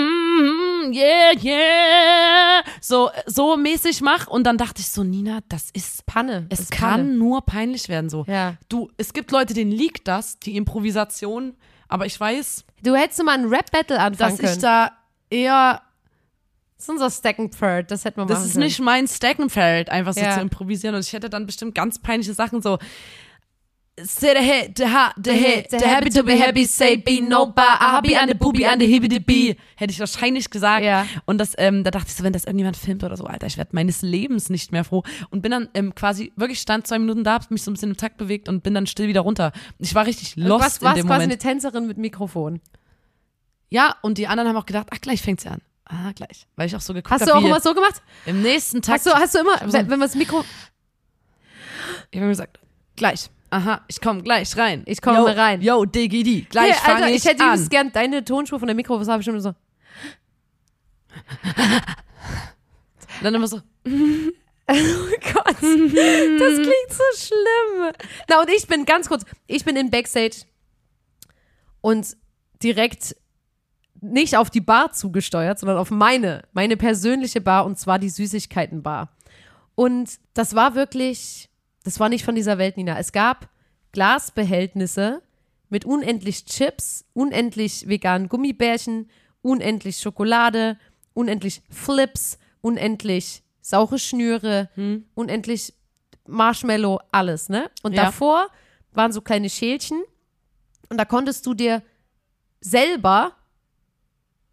yeah 0.93 1.32
yeah 1.41 2.63
so 2.82 3.10
so 3.26 3.58
mäßig 3.58 4.02
mache 4.02 4.30
und 4.30 4.43
dann 4.45 4.58
dachte 4.58 4.82
ich 4.82 4.89
so 4.89 5.04
Nina, 5.04 5.39
das 5.50 5.69
ist 5.74 6.06
Panne. 6.06 6.48
es 6.50 6.58
das 6.58 6.60
ist 6.62 6.71
kann 6.71 7.02
Panne. 7.02 7.13
nur 7.17 7.41
peinlich 7.45 7.89
werden 7.89 8.10
so. 8.10 8.26
Ja. 8.28 8.56
Du, 8.69 8.89
es 8.98 9.13
gibt 9.13 9.32
Leute, 9.32 9.54
denen 9.54 9.71
liegt 9.71 10.08
das, 10.08 10.39
die 10.39 10.56
Improvisation, 10.58 11.56
aber 11.88 12.06
ich 12.06 12.19
weiß, 12.19 12.63
Du 12.84 12.95
hättest 12.95 13.24
mal 13.24 13.34
ein 13.38 13.45
Rap-Battle 13.45 14.00
anfangen 14.00 14.32
dass 14.38 14.39
können. 14.39 14.54
ich 14.54 14.60
da 14.60 14.91
eher 15.30 15.82
das 16.78 16.84
ist 16.86 16.89
unser 16.89 17.10
Steckenpferd, 17.10 17.89
das 17.89 18.04
hätten 18.06 18.17
wir 18.21 18.26
das 18.26 18.39
machen 18.39 18.48
ist 18.48 18.54
können. 18.54 18.65
nicht 18.65 18.80
mein 18.82 19.08
Steckenfeld, 19.08 19.89
einfach 19.89 20.13
so 20.13 20.19
Ja. 20.19 20.34
zu 20.36 20.41
improvisieren 20.41 20.93
und 20.95 21.02
ich 21.06 21.13
hätte 21.13 21.30
dann 21.30 21.45
bestimmt 21.45 21.74
ganz 21.74 22.00
peinliche 22.00 22.34
Sachen 22.34 22.62
so 22.62 22.78
Say 23.97 24.34
the 24.34 24.43
head, 24.43 24.73
the 24.75 24.88
ha, 24.88 25.13
the 25.15 25.31
head, 25.31 25.67
the 25.69 25.88
happy 25.88 26.10
to 26.10 26.21
be 26.21 26.38
happy, 26.38 26.65
say 26.65 26.97
be 26.97 27.21
no 27.21 27.45
bar, 27.45 27.77
happy 27.79 28.13
and 28.13 28.29
the 28.29 28.36
booby 28.36 28.65
and 28.65 28.81
the 28.81 28.86
hippie 28.86 29.10
the 29.10 29.19
bee. 29.21 29.55
Hätte 29.77 29.93
ich 29.93 29.99
wahrscheinlich 30.01 30.49
gesagt. 30.49 30.84
Ja. 30.84 31.05
Und 31.23 31.38
das, 31.38 31.53
ähm, 31.58 31.86
da 31.86 31.91
dachte 31.91 32.08
ich 32.10 32.15
so, 32.15 32.23
wenn 32.25 32.34
das 32.34 32.43
irgendjemand 32.43 32.75
filmt 32.75 33.05
oder 33.05 33.15
so, 33.15 33.23
Alter, 33.23 33.47
ich 33.47 33.55
werde 33.55 33.69
meines 33.73 34.01
Lebens 34.01 34.49
nicht 34.49 34.73
mehr 34.73 34.84
froh. 34.84 35.03
Und 35.29 35.41
bin 35.41 35.51
dann 35.51 35.69
ähm, 35.73 35.95
quasi 35.95 36.34
wirklich 36.36 36.60
stand 36.60 36.86
zwei 36.86 36.99
Minuten 36.99 37.23
da, 37.23 37.36
hab 37.36 37.49
mich 37.51 37.63
so 37.63 37.71
ein 37.71 37.75
bisschen 37.75 37.91
im 37.91 37.95
Takt 37.95 38.17
bewegt 38.17 38.49
und 38.49 38.63
bin 38.63 38.73
dann 38.73 38.86
still 38.86 39.08
wieder 39.08 39.21
runter. 39.21 39.53
Ich 39.79 39.95
war 39.95 40.05
richtig 40.05 40.36
lost 40.36 40.62
was, 40.65 40.77
in 40.79 40.88
was 40.88 40.95
dem 40.95 41.08
quasi 41.08 41.21
Moment. 41.21 41.31
eine 41.31 41.38
Tänzerin 41.38 41.88
mit 41.88 41.97
Mikrofon. 41.97 42.60
Ja, 43.69 43.95
und 44.01 44.17
die 44.17 44.27
anderen 44.27 44.49
haben 44.49 44.58
auch 44.58 44.65
gedacht, 44.65 44.88
ach, 44.91 44.99
gleich 44.99 45.21
fängt 45.21 45.39
sie 45.39 45.47
an. 45.47 45.62
Ah, 45.86 46.12
gleich. 46.13 46.47
Weil 46.58 46.67
ich 46.67 46.75
auch 46.75 46.81
so 46.81 46.93
geguckt 46.93 47.12
Hast 47.12 47.21
hab, 47.21 47.29
du 47.29 47.36
auch 47.36 47.43
immer 47.45 47.62
so 47.62 47.73
gemacht? 47.73 48.01
im 48.25 48.41
nächsten 48.41 48.81
Tag. 48.81 48.95
Hast 48.95 49.05
du, 49.05 49.12
hast 49.12 49.36
du 49.36 49.39
immer, 49.39 49.55
wenn, 49.62 49.89
wenn 49.89 49.99
man 49.99 50.01
das 50.01 50.15
Mikro. 50.15 50.43
Ich 52.12 52.17
habe 52.17 52.25
mir 52.25 52.31
gesagt, 52.31 52.60
gleich. 52.97 53.29
Aha, 53.56 53.82
ich 53.88 54.02
komme 54.02 54.22
gleich 54.22 54.58
rein. 54.58 54.84
Ich 54.86 55.02
komme 55.02 55.34
rein. 55.38 55.62
Yo, 55.62 55.86
Diggity, 55.86 56.46
gleich 56.50 56.74
Hey, 56.74 56.94
fange 56.94 57.10
ich 57.12 57.24
ich, 57.24 57.26
hätte 57.26 57.46
an. 57.46 57.70
gern 57.70 57.89
deine 57.94 58.26
Tonspur 58.26 58.60
von 58.60 58.68
der 58.68 58.76
Mikro, 58.76 59.00
was 59.00 59.08
habe 59.08 59.22
ich 59.22 59.26
schon 59.26 59.39
so. 59.39 59.54
Dann 63.24 63.34
immer 63.34 63.48
so, 63.48 63.62
Oh 64.68 64.74
Gott, 65.34 65.46
das 65.48 65.62
klingt 65.62 66.89
so 66.89 67.04
schlimm. 67.15 67.94
Na, 68.28 68.41
und 68.41 68.50
ich 68.50 68.68
bin 68.68 68.84
ganz 68.84 69.08
kurz, 69.08 69.24
ich 69.48 69.63
bin 69.63 69.78
in 69.78 69.89
Backstage 69.89 70.41
und 71.80 72.18
direkt 72.62 73.15
nicht 74.02 74.36
auf 74.36 74.50
die 74.50 74.60
Bar 74.60 74.91
zugesteuert, 74.91 75.60
sondern 75.60 75.78
auf 75.78 75.91
meine, 75.91 76.44
meine 76.52 76.76
persönliche 76.76 77.39
Bar 77.39 77.65
und 77.65 77.80
zwar 77.80 78.00
die 78.00 78.10
Süßigkeitenbar. 78.10 79.15
Und 79.76 80.20
das 80.34 80.56
war 80.56 80.76
wirklich, 80.76 81.50
das 81.86 82.00
war 82.00 82.10
nicht 82.10 82.26
von 82.26 82.36
dieser 82.36 82.58
Welt, 82.58 82.76
Nina. 82.76 82.98
Es 83.00 83.12
gab 83.13 83.48
Glasbehältnisse 83.93 85.21
mit 85.69 85.86
unendlich 85.86 86.45
Chips, 86.45 87.06
unendlich 87.13 87.88
veganen 87.88 88.28
Gummibärchen, 88.28 89.10
unendlich 89.41 89.98
Schokolade, 90.00 90.78
unendlich 91.13 91.62
Flips, 91.69 92.38
unendlich 92.62 93.43
saure 93.62 94.00
Schnüre, 94.00 94.69
unendlich 95.15 95.74
Marshmallow, 96.28 97.00
alles, 97.12 97.50
ne? 97.50 97.69
Und 97.84 97.93
Ja. 97.93 98.06
davor 98.06 98.48
waren 98.93 99.12
so 99.12 99.21
kleine 99.21 99.50
Schälchen 99.50 100.02
und 100.89 100.98
da 100.98 101.06
konntest 101.06 101.45
du 101.45 101.54
dir 101.54 101.82
selber 102.62 103.34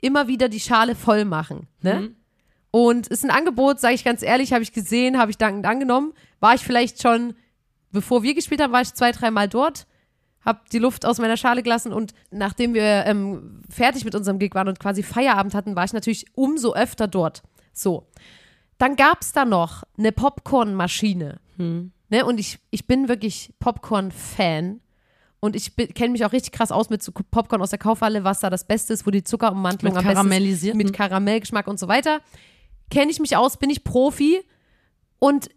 immer 0.01 0.29
wieder 0.29 0.49
die 0.49 0.61
Schale 0.61 0.95
voll 0.95 1.25
machen, 1.25 1.67
ne? 1.81 2.15
Und 2.71 3.07
ist 3.09 3.23
ein 3.25 3.31
Angebot, 3.31 3.81
sage 3.81 3.95
ich 3.95 4.05
ganz 4.05 4.23
ehrlich, 4.23 4.53
habe 4.55 4.63
ich 4.63 4.73
gesehen, 4.73 5.19
habe 5.19 5.31
ich 5.31 5.37
dankend 5.37 5.67
angenommen. 5.67 6.13
War 6.43 6.57
ich 6.57 6.63
vielleicht 6.63 7.01
schon, 7.01 7.35
bevor 7.93 8.25
wir 8.25 8.35
gespielt 8.35 8.61
haben, 8.61 8.73
war 8.73 8.83
ich 8.83 8.93
zwei, 8.95 9.13
dreimal 9.13 9.49
dort, 9.49 9.87
habe 10.45 10.59
die 10.73 10.81
Luft 10.81 11.07
aus 11.07 11.19
meiner 11.19 11.37
Schale 11.37 11.63
gelassen 11.63 11.93
und 11.93 12.15
nachdem 12.33 12.75
wir 12.75 13.07
ähm, 13.07 13.63
fertig 13.71 14.05
mit 14.05 14.17
unserem 14.17 14.41
Gig 14.41 14.53
waren 14.57 14.67
und 14.67 14.81
quasi 14.81 15.05
Feierabend 15.05 15.55
hatten, 15.55 15.77
war 15.77 15.85
ich 15.85 15.93
natürlich 15.93 16.27
umso 16.35 16.75
öfter 16.75 17.07
dort. 17.07 17.45
So. 17.73 18.09
Dann 18.77 18.97
gab 18.97 19.21
es 19.21 19.31
da 19.31 19.45
noch 19.45 19.85
eine 19.97 20.11
Popcornmaschine. 20.11 21.39
Ne? 22.09 22.27
Und 22.27 22.41
ich, 22.41 22.59
ich 22.71 22.89
bin 22.89 23.07
wirklich 23.07 23.55
Popcorn-Fan. 23.61 24.81
Und 25.39 25.55
ich 25.55 25.77
kenne 25.77 26.11
mich 26.11 26.25
auch 26.25 26.33
richtig 26.33 26.51
krass 26.51 26.73
aus 26.73 26.91
mit 26.91 27.05
so 27.05 27.13
Popcorn 27.13 27.63
aus 27.63 27.71
der 27.71 27.79
Kaufhalle, 27.79 28.25
was 28.25 28.41
da 28.41 28.51
das 28.51 28.67
Beste 28.67 28.93
ist, 28.93 29.07
wo 29.07 29.13
die 29.13 29.23
Zuckerummantelung 29.23 29.95
Mit 29.95 30.17
am 30.17 30.29
besten 30.29 30.45
ist, 30.45 30.75
mit 30.75 30.93
Karamellgeschmack 30.93 31.69
und 31.69 31.79
so 31.79 31.87
weiter. 31.87 32.21
Kenne 32.91 33.13
ich 33.13 33.21
mich 33.21 33.37
aus, 33.37 33.59
bin 33.59 33.71
ich 33.71 33.85
Profi. 33.85 34.41
Und 35.21 35.49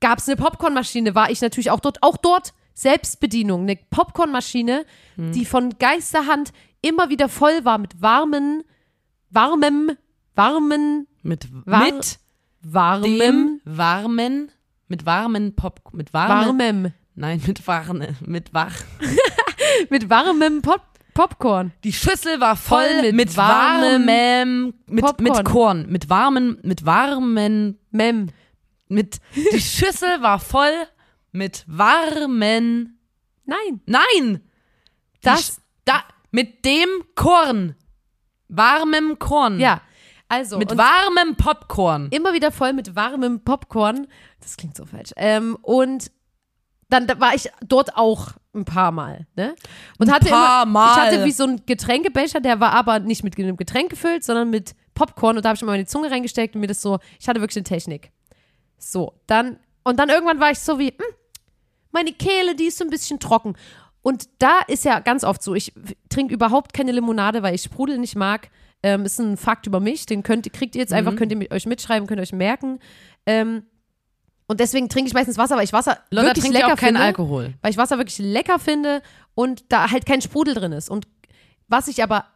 gab 0.00 0.18
es 0.18 0.28
eine 0.28 0.36
Popcornmaschine, 0.36 1.14
war 1.14 1.30
ich 1.30 1.40
natürlich 1.40 1.70
auch 1.70 1.80
dort. 1.80 2.02
Auch 2.02 2.16
dort 2.16 2.52
Selbstbedienung, 2.74 3.62
eine 3.62 3.76
Popcornmaschine, 3.90 4.84
Hm. 5.16 5.32
die 5.32 5.44
von 5.44 5.70
Geisterhand 5.78 6.52
immer 6.82 7.08
wieder 7.08 7.28
voll 7.28 7.64
war 7.64 7.78
mit 7.78 8.02
warmen, 8.02 8.64
warmem, 9.30 9.92
warmen, 10.34 11.06
mit, 11.22 11.48
War- 11.66 11.84
mit 11.84 12.18
warmem, 12.62 13.18
dem 13.18 13.60
warmen, 13.64 14.50
mit 14.88 15.06
warmen 15.06 15.54
Pop, 15.56 15.80
mit 15.92 16.12
warmen, 16.12 16.58
warmem, 16.58 16.92
nein, 17.14 17.40
mit 17.46 17.66
warne, 17.66 18.16
mit 18.26 18.52
wach. 18.52 18.74
mit 19.90 20.10
warmem 20.10 20.60
Pop 20.62 20.82
Popcorn. 21.14 21.72
Die 21.84 21.92
Schüssel 21.92 22.40
war 22.40 22.56
voll, 22.56 22.84
Voll 22.88 23.02
mit 23.02 23.14
mit, 23.14 23.36
warmem 23.36 24.06
warmem, 24.08 24.74
mit, 24.88 25.04
Popcorn. 25.04 25.22
mit 25.36 25.44
Korn, 25.44 25.86
mit 25.88 26.08
warmen, 26.10 26.58
mit 26.64 26.84
warmen, 26.84 27.78
Mem. 27.92 28.26
Mit, 28.88 29.18
die 29.34 29.60
Schüssel 29.60 30.20
war 30.22 30.38
voll 30.38 30.72
mit 31.32 31.64
warmen, 31.66 32.98
Nein. 33.44 33.80
nein, 33.86 34.40
Das- 35.22 35.60
da, 35.84 36.02
mit 36.30 36.64
dem 36.64 36.88
Korn, 37.14 37.74
warmem 38.48 39.18
Korn, 39.18 39.58
Ja. 39.60 39.80
Also. 40.28 40.58
mit 40.58 40.76
warmem 40.76 41.36
Popcorn. 41.36 42.08
immer 42.10 42.32
wieder 42.32 42.50
voll 42.50 42.72
mit 42.72 42.96
warmem 42.96 43.40
Popcorn. 43.44 44.06
Das 44.40 44.56
klingt 44.56 44.76
so 44.76 44.84
falsch. 44.86 45.10
Ähm, 45.16 45.56
und 45.62 46.10
dann 46.88 47.06
da 47.06 47.20
war 47.20 47.34
ich 47.34 47.50
dort 47.66 47.96
auch 47.96 48.32
ein 48.54 48.64
paar 48.64 48.90
Mal, 48.92 49.26
ne? 49.36 49.54
Und 49.98 50.10
hatte 50.12 50.28
paar 50.30 50.62
immer, 50.62 50.72
Mal. 50.72 50.92
ich 50.92 51.00
hatte 51.02 51.24
wie 51.24 51.32
so 51.32 51.44
einen 51.44 51.66
Getränkebecher, 51.66 52.40
der 52.40 52.60
war 52.60 52.72
aber 52.72 53.00
nicht 53.00 53.22
mit 53.24 53.36
einem 53.38 53.56
Getränk 53.56 53.90
gefüllt, 53.90 54.24
sondern 54.24 54.48
mit 54.50 54.74
Popcorn 54.94 55.36
und 55.36 55.44
da 55.44 55.48
habe 55.50 55.56
ich 55.56 55.62
immer 55.62 55.72
meine 55.72 55.86
Zunge 55.86 56.10
reingesteckt 56.10 56.54
und 56.54 56.60
mir 56.60 56.68
das 56.68 56.80
so, 56.80 56.98
ich 57.20 57.28
hatte 57.28 57.40
wirklich 57.40 57.56
eine 57.56 57.64
Technik. 57.64 58.10
So, 58.90 59.14
dann 59.26 59.58
und 59.82 59.98
dann 59.98 60.08
irgendwann 60.08 60.40
war 60.40 60.50
ich 60.50 60.58
so 60.58 60.78
wie, 60.78 60.88
hm, 60.88 61.14
meine 61.92 62.12
Kehle, 62.12 62.54
die 62.54 62.64
ist 62.66 62.78
so 62.78 62.84
ein 62.84 62.90
bisschen 62.90 63.20
trocken. 63.20 63.54
Und 64.02 64.28
da 64.38 64.60
ist 64.66 64.84
ja 64.84 65.00
ganz 65.00 65.24
oft 65.24 65.42
so, 65.42 65.54
ich 65.54 65.72
trinke 66.08 66.34
überhaupt 66.34 66.74
keine 66.74 66.92
Limonade, 66.92 67.42
weil 67.42 67.54
ich 67.54 67.62
Sprudel 67.62 67.98
nicht 67.98 68.16
mag. 68.16 68.50
Ähm, 68.82 69.06
ist 69.06 69.18
ein 69.18 69.38
Fakt 69.38 69.66
über 69.66 69.80
mich, 69.80 70.04
den 70.04 70.22
könnt, 70.22 70.50
kriegt 70.52 70.74
ihr 70.74 70.80
jetzt 70.82 70.90
Mhm. 70.90 70.98
einfach, 70.98 71.16
könnt 71.16 71.32
ihr 71.32 71.38
mit 71.38 71.50
euch 71.52 71.64
mitschreiben, 71.64 72.06
könnt 72.06 72.18
ihr 72.18 72.22
euch 72.22 72.32
merken. 72.32 72.80
Ähm, 73.24 73.64
und 74.46 74.60
deswegen 74.60 74.90
trinke 74.90 75.08
ich 75.08 75.14
meistens 75.14 75.38
Wasser, 75.38 75.56
weil 75.56 75.64
ich 75.64 75.72
Wasser 75.72 75.98
Lotta 76.10 76.28
wirklich 76.28 76.52
lecker 76.52 76.66
auch 76.66 76.76
keinen 76.76 76.96
finde. 76.96 77.00
Alkohol. 77.00 77.54
Weil 77.62 77.70
ich 77.70 77.78
Wasser 77.78 77.96
wirklich 77.96 78.18
lecker 78.18 78.58
finde 78.58 79.00
und 79.34 79.64
da 79.72 79.90
halt 79.90 80.04
kein 80.04 80.20
Sprudel 80.20 80.52
drin 80.52 80.72
ist. 80.72 80.90
Und 80.90 81.06
was 81.66 81.88
ich 81.88 82.02
aber 82.02 82.26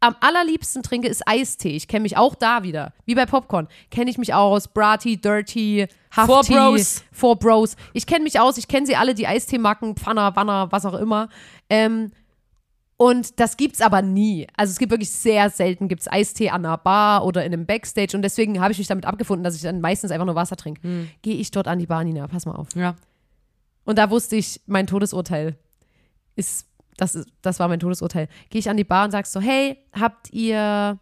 am 0.00 0.14
allerliebsten 0.20 0.82
trinke, 0.82 1.08
ist 1.08 1.26
Eistee. 1.26 1.74
Ich 1.74 1.88
kenne 1.88 2.02
mich 2.02 2.16
auch 2.16 2.34
da 2.34 2.62
wieder. 2.62 2.92
Wie 3.04 3.14
bei 3.14 3.26
Popcorn. 3.26 3.68
Kenne 3.90 4.10
ich 4.10 4.18
mich 4.18 4.32
aus. 4.32 4.68
Brati, 4.68 5.16
Dirty, 5.20 5.86
Hafti. 6.16 6.32
Four 6.32 6.42
Bros. 6.44 7.04
Four 7.12 7.36
Bros. 7.36 7.76
Ich 7.92 8.06
kenne 8.06 8.22
mich 8.22 8.38
aus. 8.38 8.58
Ich 8.58 8.68
kenne 8.68 8.86
sie 8.86 8.96
alle, 8.96 9.14
die 9.14 9.26
Eistee-Marken, 9.26 9.96
Pfanner, 9.96 10.36
Wanner, 10.36 10.70
was 10.70 10.86
auch 10.86 10.94
immer. 10.94 11.28
Ähm, 11.68 12.12
und 12.96 13.38
das 13.38 13.56
gibt's 13.56 13.80
aber 13.80 14.02
nie. 14.02 14.46
Also 14.56 14.72
es 14.72 14.78
gibt 14.78 14.90
wirklich 14.90 15.10
sehr 15.10 15.50
selten 15.50 15.88
gibt's 15.88 16.08
Eistee 16.10 16.50
an 16.50 16.64
einer 16.64 16.78
Bar 16.78 17.24
oder 17.24 17.44
in 17.44 17.52
einem 17.52 17.66
Backstage. 17.66 18.16
Und 18.16 18.22
deswegen 18.22 18.60
habe 18.60 18.72
ich 18.72 18.78
mich 18.78 18.88
damit 18.88 19.06
abgefunden, 19.06 19.44
dass 19.44 19.56
ich 19.56 19.62
dann 19.62 19.80
meistens 19.80 20.10
einfach 20.10 20.26
nur 20.26 20.34
Wasser 20.34 20.56
trinke. 20.56 20.82
Hm. 20.82 21.08
Gehe 21.22 21.36
ich 21.36 21.50
dort 21.50 21.68
an 21.68 21.78
die 21.78 21.86
Bar, 21.86 22.04
Nina. 22.04 22.26
Pass 22.26 22.46
mal 22.46 22.56
auf. 22.56 22.68
Ja. 22.74 22.96
Und 23.84 23.98
da 23.98 24.10
wusste 24.10 24.36
ich, 24.36 24.60
mein 24.66 24.86
Todesurteil 24.86 25.56
ist, 26.36 26.67
das, 26.98 27.14
ist, 27.14 27.28
das 27.40 27.58
war 27.58 27.68
mein 27.68 27.80
Todesurteil. 27.80 28.28
Gehe 28.50 28.58
ich 28.58 28.68
an 28.68 28.76
die 28.76 28.84
Bar 28.84 29.04
und 29.04 29.12
sag 29.12 29.24
so, 29.26 29.40
hey, 29.40 29.78
habt 29.98 30.30
ihr, 30.32 30.98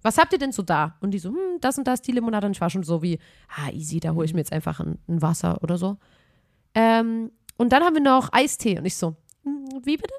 was 0.00 0.16
habt 0.16 0.32
ihr 0.32 0.38
denn 0.38 0.52
so 0.52 0.62
da? 0.62 0.96
Und 1.00 1.10
die 1.10 1.18
so, 1.18 1.30
hm, 1.30 1.60
das 1.60 1.76
und 1.76 1.86
das, 1.86 2.00
die 2.00 2.12
Limonade. 2.12 2.46
Und 2.46 2.52
ich 2.52 2.60
war 2.60 2.70
schon 2.70 2.84
so 2.84 3.02
wie, 3.02 3.18
ah, 3.48 3.70
easy, 3.72 4.00
da 4.00 4.14
hole 4.14 4.24
ich 4.24 4.32
mir 4.32 4.40
jetzt 4.40 4.52
einfach 4.52 4.80
ein, 4.80 4.98
ein 5.08 5.20
Wasser 5.20 5.62
oder 5.62 5.76
so. 5.76 5.98
Ähm, 6.74 7.32
und 7.56 7.72
dann 7.72 7.82
haben 7.82 7.94
wir 7.94 8.02
noch 8.02 8.32
Eistee. 8.32 8.78
Und 8.78 8.86
ich 8.86 8.96
so, 8.96 9.16
hm, 9.42 9.80
wie 9.82 9.96
bitte? 9.96 10.14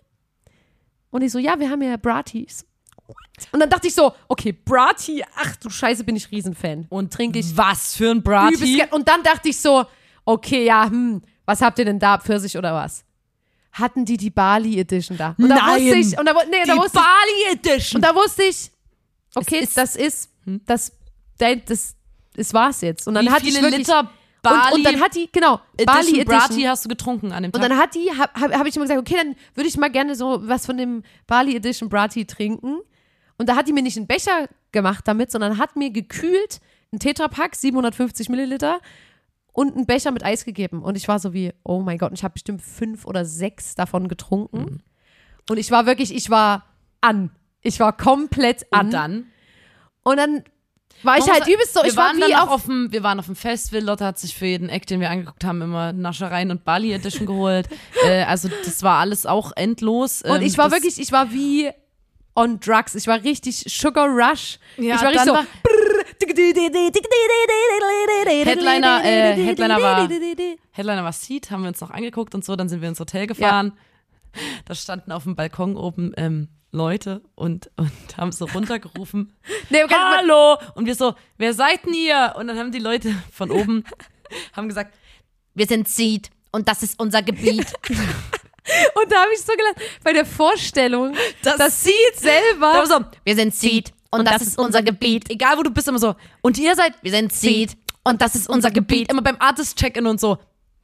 Und 1.09 1.21
ich 1.21 1.31
so, 1.31 1.39
ja, 1.39 1.57
wir 1.57 1.69
haben 1.69 1.81
ja 1.81 1.95
Bratis. 1.95 2.65
Und 3.51 3.59
dann 3.59 3.69
dachte 3.69 3.87
ich 3.87 3.95
so, 3.95 4.13
okay, 4.27 4.51
Brati, 4.51 5.23
ach 5.37 5.55
du 5.57 5.69
Scheiße, 5.69 6.03
bin 6.03 6.17
ich 6.17 6.29
Riesenfan. 6.29 6.87
Und 6.89 7.13
trinke 7.13 7.39
ich 7.39 7.55
Was 7.55 7.95
für 7.95 8.11
ein 8.11 8.21
Brati. 8.21 8.83
Und 8.91 9.07
dann 9.07 9.23
dachte 9.23 9.49
ich 9.49 9.59
so, 9.59 9.85
okay, 10.25 10.65
ja, 10.65 10.89
hm, 10.89 11.21
was 11.45 11.61
habt 11.61 11.79
ihr 11.79 11.85
denn 11.85 11.99
da? 11.99 12.17
Pfirsich 12.17 12.57
oder 12.57 12.73
was? 12.73 13.05
Hatten 13.77 14.05
die 14.05 14.17
die 14.17 14.29
Bali 14.29 14.79
Edition 14.79 15.17
da. 15.17 15.35
Und 15.37 15.49
da 15.49 15.55
Nein! 15.55 15.81
wusste 15.83 15.97
ich, 15.97 16.17
und 16.19 16.25
da, 16.25 16.33
nee, 16.49 16.63
da 16.65 16.73
Die 16.73 16.79
wusste 16.79 16.97
ich, 16.99 17.03
Bali 17.03 17.53
Edition. 17.53 17.97
und 17.97 18.01
da 18.01 18.15
wusste 18.15 18.43
ich, 18.43 18.71
okay, 19.35 19.59
ist- 19.59 19.77
das 19.77 19.95
ist, 19.95 20.29
Hm? 20.45 20.61
das, 20.65 20.91
das, 21.37 21.57
das, 21.65 21.95
das 22.35 22.53
war's 22.53 22.81
jetzt. 22.81 23.07
Und 23.07 23.15
dann 23.15 23.25
Wie 23.25 23.29
hatte 23.31 23.45
viele 23.45 23.57
ich 23.57 23.63
wirklich, 23.63 23.87
Liter 23.87 24.09
Bali 24.41 24.73
und, 24.73 24.77
und 24.77 24.83
dann 24.85 25.01
hat 25.01 25.15
die, 25.15 25.27
genau, 25.31 25.59
Bali 25.85 25.99
Edition 25.99 26.19
Edition. 26.21 26.25
Brati 26.25 26.61
hast 26.63 26.85
du 26.85 26.89
getrunken 26.89 27.31
an 27.31 27.43
dem 27.43 27.51
Tag? 27.51 27.61
Und 27.63 27.69
dann 27.69 27.77
hat 27.79 27.95
die, 27.95 28.11
habe 28.11 28.31
hab, 28.39 28.53
hab 28.59 28.65
ich 28.67 28.75
immer 28.75 28.85
gesagt, 28.85 28.99
okay, 29.01 29.15
dann 29.17 29.35
würde 29.55 29.67
ich 29.67 29.75
mal 29.77 29.89
gerne 29.89 30.15
so 30.15 30.39
was 30.47 30.65
von 30.67 30.77
dem 30.77 31.03
Bali 31.27 31.55
Edition 31.55 31.89
Brati 31.89 32.25
trinken. 32.25 32.77
Und 33.37 33.49
da 33.49 33.55
hat 33.55 33.67
die 33.67 33.73
mir 33.73 33.81
nicht 33.81 33.97
einen 33.97 34.07
Becher 34.07 34.47
gemacht 34.71 35.05
damit, 35.07 35.31
sondern 35.31 35.57
hat 35.57 35.75
mir 35.75 35.89
gekühlt 35.89 36.59
einen 36.91 36.99
Tetrapack, 36.99 37.55
750 37.55 38.29
Milliliter 38.29 38.79
und 39.55 39.75
einen 39.75 39.85
Becher 39.85 40.11
mit 40.11 40.23
Eis 40.23 40.43
gegeben. 40.43 40.83
Und 40.83 40.97
ich 40.97 41.07
war 41.07 41.17
so 41.17 41.33
wie, 41.33 41.53
oh 41.63 41.79
mein 41.79 41.97
Gott, 41.97 42.09
und 42.11 42.17
ich 42.17 42.23
habe 42.23 42.33
bestimmt 42.33 42.61
fünf 42.61 43.05
oder 43.05 43.23
sechs 43.23 43.73
davon 43.73 44.09
getrunken. 44.09 44.57
Mhm. 44.59 44.79
Und 45.49 45.57
ich 45.57 45.71
war 45.71 45.85
wirklich, 45.85 46.13
ich 46.13 46.29
war 46.29 46.65
an. 46.99 47.31
Ich 47.61 47.79
war 47.79 47.95
komplett 47.95 48.71
an. 48.71 48.87
und 48.87 48.91
dann? 48.93 49.25
Und 50.03 50.17
dann 50.17 50.43
war 51.03 51.17
ich 51.17 51.29
halt 51.29 51.47
übelst 51.47 51.73
so, 51.73 51.81
wir 51.83 51.89
ich 51.89 51.95
war 51.95 52.07
waren 52.07 52.17
wie 52.17 52.21
dann 52.21 52.33
auch 52.33 52.47
auf, 52.47 52.51
auf 52.51 52.65
dem, 52.65 52.91
wir 52.91 53.01
waren 53.01 53.17
auf 53.19 53.27
dem 53.27 53.35
Festival. 53.35 53.81
Lotte 53.81 54.05
hat 54.05 54.19
sich 54.19 54.35
für 54.35 54.45
jeden 54.45 54.67
Eck, 54.69 54.87
den 54.87 54.99
wir 54.99 55.09
angeguckt 55.09 55.43
haben, 55.45 55.61
immer 55.61 55.93
Naschereien 55.93 56.51
und 56.51 56.65
Bali 56.65 56.91
Edition 56.91 57.25
geholt. 57.25 57.69
äh, 58.05 58.23
also 58.23 58.49
das 58.65 58.83
war 58.83 58.99
alles 58.99 59.25
auch 59.25 59.53
endlos. 59.55 60.21
Und 60.21 60.37
Ähm, 60.37 60.41
ich 60.41 60.57
war 60.57 60.71
wirklich, 60.71 60.99
ich 60.99 61.11
war 61.13 61.31
wie 61.31 61.69
on 62.35 62.59
drugs. 62.59 62.93
Ich 62.95 63.07
war 63.07 63.23
richtig 63.23 63.65
Sugar 63.69 64.07
Rush. 64.09 64.59
Ja, 64.77 64.95
ich 64.95 65.01
war 65.01 65.09
richtig 65.09 65.25
so. 65.27 65.33
war- 65.33 65.45
Headliner, 68.45 69.03
äh, 69.03 69.33
Headliner 69.35 69.81
war- 69.81 70.07
Headliner 70.71 71.03
war 71.03 71.13
Seat, 71.13 71.51
haben 71.51 71.63
wir 71.63 71.69
uns 71.69 71.81
noch 71.81 71.91
angeguckt 71.91 72.35
und 72.35 72.43
so. 72.45 72.55
Dann 72.55 72.69
sind 72.69 72.81
wir 72.81 72.89
ins 72.89 72.99
Hotel 72.99 73.27
gefahren. 73.27 73.73
Da 74.65 74.75
standen 74.75 75.11
auf 75.11 75.23
dem 75.23 75.35
Balkon 75.35 75.75
oben 75.77 76.13
ähm, 76.17 76.49
Leute 76.71 77.21
und, 77.35 77.71
und 77.77 77.91
haben 78.17 78.31
so 78.31 78.45
runtergerufen. 78.45 79.33
Nee, 79.69 79.83
Hallo! 79.89 80.57
Und 80.75 80.85
wir 80.85 80.93
so, 80.95 81.15
wer 81.37 81.53
seid 81.53 81.85
denn 81.85 81.93
ihr? 81.93 82.35
Und 82.37 82.47
dann 82.47 82.57
haben 82.59 82.71
die 82.71 82.79
Leute 82.79 83.15
von 83.31 83.49
oben 83.49 83.83
haben 84.53 84.67
gesagt, 84.67 84.93
wir 85.55 85.65
sind 85.65 85.87
Seed 85.87 86.29
und 86.51 86.67
das 86.67 86.83
ist 86.83 86.99
unser 86.99 87.21
Gebiet. 87.23 87.65
Und 88.95 89.11
da 89.11 89.21
habe 89.21 89.29
ich 89.31 89.41
so 89.41 89.53
gelacht, 89.53 89.75
bei 90.03 90.11
der 90.11 90.25
Vorstellung, 90.25 91.13
Das 91.43 91.57
dass 91.57 91.83
sie 91.83 91.91
selber. 92.15 92.73
Da 92.73 92.79
war 92.79 92.87
so, 92.87 93.05
wir 93.23 93.35
sind 93.35 93.53
Seed 93.53 93.93
und, 94.19 94.27
das, 94.27 94.41
ist 94.41 94.57
unser 94.57 94.81
Gebiet. 94.81 95.29
Egal 95.29 95.57
wo 95.57 95.63
du 95.63 95.71
bist, 95.71 95.87
immer 95.87 95.99
so. 95.99 96.15
Und 96.41 96.57
ihr 96.57 96.75
seid, 96.75 96.93
wir 97.01 97.11
sind 97.11 97.31
Seed 97.33 97.75
und 98.03 98.21
das 98.21 98.35
ist 98.35 98.49
unser 98.49 98.71
Gebiet. 98.71 99.11
Immer 99.11 99.21
beim 99.21 99.37
Artist-Check-In 99.39 100.05
und 100.05 100.19
so. 100.19 100.37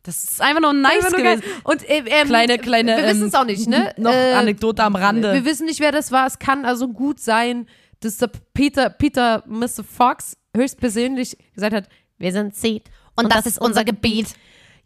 Das 0.04 0.24
ist 0.24 0.42
einfach 0.42 0.62
nur 0.62 0.74
nice 0.74 0.94
Einfach 1.06 1.12
nur 1.12 1.22
geil. 1.22 1.38
gewesen. 1.40 1.62
Und 1.64 1.88
äh, 1.90 2.04
ähm, 2.08 2.28
Kleine, 2.28 2.58
kleine. 2.58 2.98
Wir 2.98 3.06
wissen 3.08 3.28
es 3.28 3.34
ähm, 3.34 3.40
auch 3.40 3.46
nicht, 3.46 3.68
ne? 3.68 3.94
Noch 3.98 4.12
Äh, 4.12 4.34
Anekdote 4.34 4.84
am 4.84 4.96
Rande. 4.96 5.34
Wir 5.34 5.46
wissen 5.46 5.68
nicht, 5.68 5.80
wer 5.80 5.92
das 5.92 6.12
war. 6.12 6.26
Es 6.26 6.40
kann 6.40 6.66
also 6.66 6.88
gut 6.88 7.20
sein, 7.20 7.68
dass 8.00 8.18
der 8.18 8.32
Peter, 8.54 8.90
Peter, 8.90 9.44
Mr. 9.46 9.84
Fox 9.88 10.36
höchstpersönlich 10.56 11.38
gesagt 11.54 11.76
hat, 11.76 11.88
wir 12.18 12.32
sind 12.32 12.56
Seed. 12.56 12.90
und, 13.16 13.32
das, 13.34 13.46
ist 13.46 13.62
unser 13.62 13.84
Gebiet. 13.84 14.28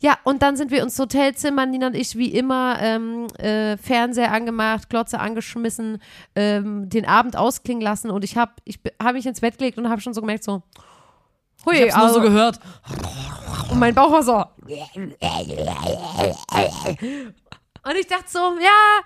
Ja, 0.05 0.19
und 0.23 0.43
dann 0.43 0.55
sind 0.55 0.69
wir 0.69 0.83
ins 0.83 0.99
Hotelzimmer, 0.99 1.65
Nina 1.65 1.87
und 1.87 1.95
ich, 1.95 2.15
wie 2.15 2.31
immer, 2.31 2.77
ähm, 2.79 3.25
äh, 3.39 3.75
Fernseher 3.75 4.31
angemacht, 4.31 4.87
Glotze 4.87 5.19
angeschmissen, 5.19 5.99
ähm, 6.35 6.87
den 6.89 7.07
Abend 7.07 7.35
ausklingen 7.35 7.81
lassen 7.81 8.11
und 8.11 8.23
ich 8.23 8.37
habe 8.37 8.51
ich 8.65 8.77
hab 9.01 9.13
mich 9.13 9.25
ins 9.25 9.41
Bett 9.41 9.57
gelegt 9.57 9.79
und 9.79 9.89
habe 9.89 10.01
schon 10.01 10.13
so 10.13 10.21
gemerkt, 10.21 10.43
so, 10.43 10.61
hui, 11.65 11.73
Ich 11.73 11.81
hab's 11.85 11.95
nur 11.95 12.03
also, 12.03 12.19
so 12.19 12.21
gehört. 12.21 12.59
und 13.71 13.79
mein 13.79 13.95
Bauch 13.95 14.11
war 14.11 14.21
so. 14.21 14.45
Und 17.83 17.95
ich 17.99 18.05
dachte 18.05 18.27
so, 18.27 18.59
ja, 18.61 19.01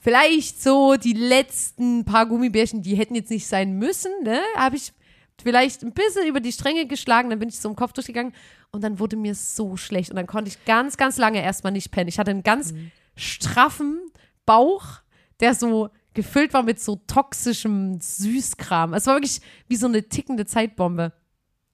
vielleicht 0.00 0.60
so 0.60 0.96
die 0.96 1.12
letzten 1.12 2.04
paar 2.04 2.26
Gummibärchen, 2.26 2.82
die 2.82 2.96
hätten 2.96 3.14
jetzt 3.14 3.30
nicht 3.30 3.46
sein 3.46 3.78
müssen, 3.78 4.10
ne? 4.24 4.40
Habe 4.56 4.74
ich 4.74 4.92
vielleicht 5.40 5.84
ein 5.84 5.92
bisschen 5.92 6.26
über 6.26 6.40
die 6.40 6.50
Stränge 6.50 6.86
geschlagen, 6.86 7.30
dann 7.30 7.38
bin 7.38 7.48
ich 7.48 7.60
so 7.60 7.68
im 7.68 7.76
Kopf 7.76 7.92
durchgegangen 7.92 8.32
und 8.72 8.82
dann 8.82 8.98
wurde 8.98 9.16
mir 9.16 9.34
so 9.34 9.76
schlecht 9.76 10.10
und 10.10 10.16
dann 10.16 10.26
konnte 10.26 10.50
ich 10.50 10.64
ganz, 10.64 10.96
ganz 10.96 11.18
lange 11.18 11.42
erstmal 11.42 11.72
nicht 11.72 11.90
pennen. 11.90 12.08
Ich 12.08 12.18
hatte 12.18 12.30
einen 12.30 12.42
ganz 12.42 12.72
straffen 13.14 14.00
Bauch, 14.46 15.02
der 15.40 15.54
so 15.54 15.90
gefüllt 16.14 16.54
war 16.54 16.62
mit 16.62 16.80
so 16.80 16.96
toxischem 17.06 18.00
Süßkram. 18.00 18.94
Es 18.94 19.06
war 19.06 19.16
wirklich 19.16 19.40
wie 19.68 19.76
so 19.76 19.86
eine 19.86 20.08
tickende 20.08 20.46
Zeitbombe. 20.46 21.12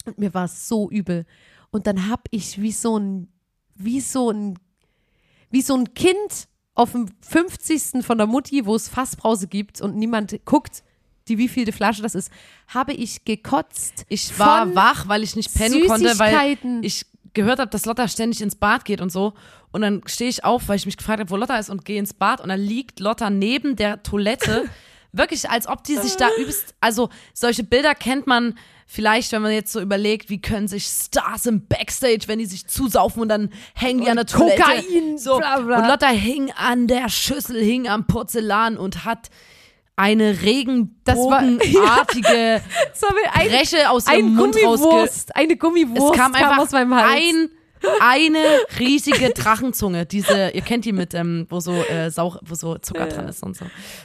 Und 0.05 0.19
mir 0.19 0.35
war 0.35 0.45
es 0.45 0.69
so 0.69 0.91
übel. 0.91 1.25
Und 1.71 1.87
dann 1.87 2.09
hab 2.09 2.29
ich 2.31 2.61
wie 2.61 2.73
so 2.73 2.99
ein, 2.99 3.29
wie 3.75 4.01
so 4.01 4.31
ein, 4.31 4.59
wie 5.51 5.63
so 5.63 5.77
ein 5.77 5.95
Kind 5.95 6.49
auf 6.75 6.93
dem 6.93 7.09
50. 7.21 8.05
von 8.05 8.19
der 8.19 8.27
Mutti, 8.27 8.67
wo 8.67 8.75
es 8.75 8.89
Fassbrause 8.89 9.49
gibt 9.49 9.81
und 9.81 9.97
niemand 9.97 10.45
guckt, 10.45 10.83
die 11.29 11.39
wievielte 11.39 11.73
Flasche 11.73 12.03
das 12.03 12.15
ist, 12.15 12.31
habe 12.69 12.93
ich 12.93 13.25
gekotzt. 13.25 14.05
Ich 14.09 14.39
war 14.39 14.75
wach, 14.75 15.09
weil 15.09 15.23
ich 15.23 15.37
nicht 15.37 15.55
pennen 15.55 15.87
konnte, 15.87 16.19
weil 16.19 16.59
ich 16.83 17.07
gehört 17.35 17.59
habe, 17.59 17.71
dass 17.71 17.87
Lotta 17.87 18.09
ständig 18.09 18.41
ins 18.41 18.57
Bad 18.57 18.85
geht 18.85 19.01
und 19.01 19.13
so. 19.13 19.35
Und 19.71 19.83
dann 19.83 20.03
stehe 20.07 20.31
ich 20.31 20.45
auf, 20.45 20.69
weil 20.69 20.77
ich 20.77 20.87
mich 20.87 20.97
gefragt 20.97 21.21
habe, 21.21 21.31
wo 21.31 21.37
Lotta 21.37 21.59
ist 21.59 21.71
und 21.71 21.85
gehe 21.85 21.99
ins 21.99 22.15
Bad 22.15 22.41
und 22.41 22.49
dann 22.49 22.61
liegt 22.61 23.01
Lotta 23.01 23.31
neben 23.31 23.77
der 23.77 24.03
Toilette. 24.03 24.69
Wirklich, 25.13 25.49
als 25.49 25.67
ob 25.67 25.85
die 25.85 25.97
sich 25.97 26.17
da 26.17 26.29
übelst. 26.39 26.75
Also, 26.81 27.09
solche 27.33 27.65
Bilder 27.65 27.95
kennt 27.95 28.27
man 28.27 28.59
vielleicht, 28.87 29.33
wenn 29.33 29.43
man 29.43 29.53
jetzt 29.53 29.73
so 29.73 29.81
überlegt, 29.81 30.29
wie 30.31 30.41
können 30.41 30.69
sich 30.69 30.85
Stars 30.85 31.47
im 31.47 31.67
Backstage, 31.67 32.21
wenn 32.27 32.39
die 32.39 32.47
sich 32.47 32.67
zusaufen 32.67 33.23
und 33.23 33.29
dann 33.29 33.51
hängen 33.75 34.03
die 34.03 34.11
an 34.11 34.17
der 34.17 34.27
Toilette. 34.27 34.61
Kokain, 34.63 35.19
So. 35.19 35.39
bla, 35.39 35.61
bla. 35.61 35.81
Und 35.81 35.89
Lotta 35.89 36.09
hing 36.09 36.51
an 36.53 36.87
der 36.89 37.09
Schüssel, 37.09 37.63
hing 37.63 37.89
am 37.89 38.07
Porzellan 38.07 38.77
und 38.77 39.05
hat 39.05 39.31
eine 39.99 40.41
regenbogenartige 40.43 42.61
Das 42.93 43.03
war 43.03 43.13
mir 43.15 43.21
ein, 43.33 43.49
Breche 43.49 43.91
aus 43.91 44.07
ein 44.07 44.19
ihrem 44.19 44.35
Mund 44.37 44.57
rausge... 44.65 45.11
Eine 45.35 45.57
Gummivurst 45.57 46.13
Es 46.13 46.19
kam 46.19 46.35
einfach 46.35 46.59
aus 46.59 46.71
meinem 46.71 46.95
Hals. 46.95 47.11
ein, 47.17 47.51
eine 48.01 48.39
riesige 48.79 49.31
Drachenzunge. 49.31 50.07
Diese, 50.07 50.51
ihr 50.51 50.63
kennt 50.63 50.85
die 50.85 50.93
mit, 50.93 51.15
ähm, 51.15 51.47
wo 51.51 51.59
so 51.61 51.73
äh, 51.73 52.11
Sauch, 52.11 52.39
wo 52.45 52.55
so 52.55 52.77
Zucker 52.79 53.07
dran 53.07 53.29
ist 53.29 53.43
und 53.43 53.57
so. 53.57 53.65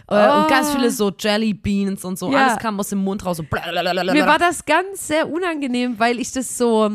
Äh, 0.10 0.42
Und 0.42 0.48
ganz 0.48 0.72
viele 0.72 0.90
so 0.92 1.12
Jelly 1.18 1.54
Beans 1.54 2.04
und 2.06 2.18
so. 2.18 2.32
Ja. 2.32 2.48
Alles 2.48 2.58
kam 2.60 2.80
aus 2.80 2.90
dem 2.90 3.04
Mund 3.04 3.26
raus. 3.26 3.38
So. 3.38 3.44
Mir 3.44 4.26
war 4.26 4.40
das 4.40 4.66
ganz 4.66 5.08
sehr 5.08 5.30
unangenehm, 5.30 6.00
weil 6.00 6.20
ich 6.20 6.32
das 6.32 6.58
so, 6.58 6.90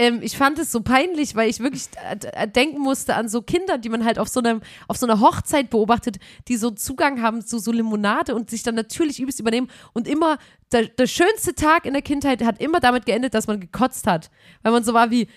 ähm, 0.00 0.20
ich 0.22 0.38
fand 0.38 0.58
es 0.58 0.72
so 0.72 0.80
peinlich, 0.80 1.36
weil 1.36 1.50
ich 1.50 1.60
wirklich 1.60 1.88
äh, 2.32 2.48
denken 2.48 2.78
musste 2.78 3.16
an 3.16 3.28
so 3.28 3.42
Kinder, 3.42 3.76
die 3.76 3.90
man 3.90 4.02
halt 4.06 4.18
auf 4.18 4.28
so 4.28 4.40
einem, 4.40 4.62
auf 4.88 4.96
so 4.96 5.04
einer 5.04 5.20
Hochzeit 5.20 5.68
beobachtet, 5.68 6.16
die 6.48 6.56
so 6.56 6.70
Zugang 6.70 7.20
haben 7.20 7.44
zu 7.44 7.58
so 7.58 7.70
Limonade 7.70 8.34
und 8.34 8.48
sich 8.48 8.62
dann 8.62 8.76
natürlich 8.76 9.20
übelst 9.20 9.40
übernehmen. 9.40 9.70
Und 9.92 10.08
immer 10.08 10.38
der, 10.72 10.86
der 10.86 11.06
schönste 11.06 11.54
Tag 11.54 11.84
in 11.84 11.92
der 11.92 12.00
Kindheit 12.00 12.42
hat 12.42 12.62
immer 12.62 12.80
damit 12.80 13.04
geendet, 13.04 13.34
dass 13.34 13.46
man 13.46 13.60
gekotzt 13.60 14.06
hat, 14.06 14.30
weil 14.62 14.72
man 14.72 14.84
so 14.84 14.94
war 14.94 15.10
wie 15.10 15.28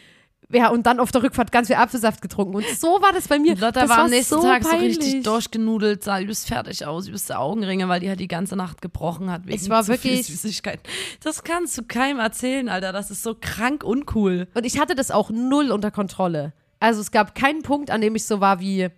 ja, 0.53 0.69
und 0.69 0.85
dann 0.85 0.99
auf 0.99 1.11
der 1.11 1.23
Rückfahrt 1.23 1.51
ganz 1.51 1.67
viel 1.67 1.75
Apfelsaft 1.75 2.21
getrunken. 2.21 2.55
Und 2.55 2.65
so 2.77 3.01
war 3.01 3.11
das 3.11 3.27
bei 3.27 3.39
mir. 3.39 3.55
Lotta 3.55 3.81
das 3.81 3.89
war 3.89 3.99
am 3.99 4.09
nächsten 4.09 4.35
so 4.35 4.41
Tag 4.41 4.63
so 4.63 4.69
peinlich. 4.69 4.97
richtig 4.99 5.23
durchgenudelt, 5.23 6.03
sah 6.03 6.19
übelst 6.19 6.47
fertig 6.47 6.85
aus, 6.85 7.07
übelste 7.07 7.37
Augenringe, 7.39 7.87
weil 7.89 7.99
die 7.99 8.09
halt 8.09 8.19
die 8.19 8.27
ganze 8.27 8.55
Nacht 8.55 8.81
gebrochen 8.81 9.31
hat 9.31 9.45
wegen 9.45 9.57
Es 9.57 9.69
war 9.69 9.87
wirklich- 9.87 10.27
Süßigkeiten. 10.27 10.83
Das 11.23 11.43
kannst 11.43 11.77
du 11.77 11.83
keinem 11.83 12.19
erzählen, 12.19 12.69
Alter. 12.69 12.91
Das 12.93 13.11
ist 13.11 13.23
so 13.23 13.35
krank 13.39 13.83
uncool. 13.83 14.47
Und 14.53 14.65
ich 14.65 14.79
hatte 14.79 14.95
das 14.95 15.11
auch 15.11 15.29
null 15.29 15.71
unter 15.71 15.91
Kontrolle. 15.91 16.53
Also 16.79 17.01
es 17.01 17.11
gab 17.11 17.35
keinen 17.35 17.61
Punkt, 17.63 17.91
an 17.91 18.01
dem 18.01 18.15
ich 18.15 18.25
so 18.25 18.39
war 18.41 18.59
wie, 18.59 18.89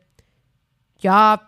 ja, 1.00 1.42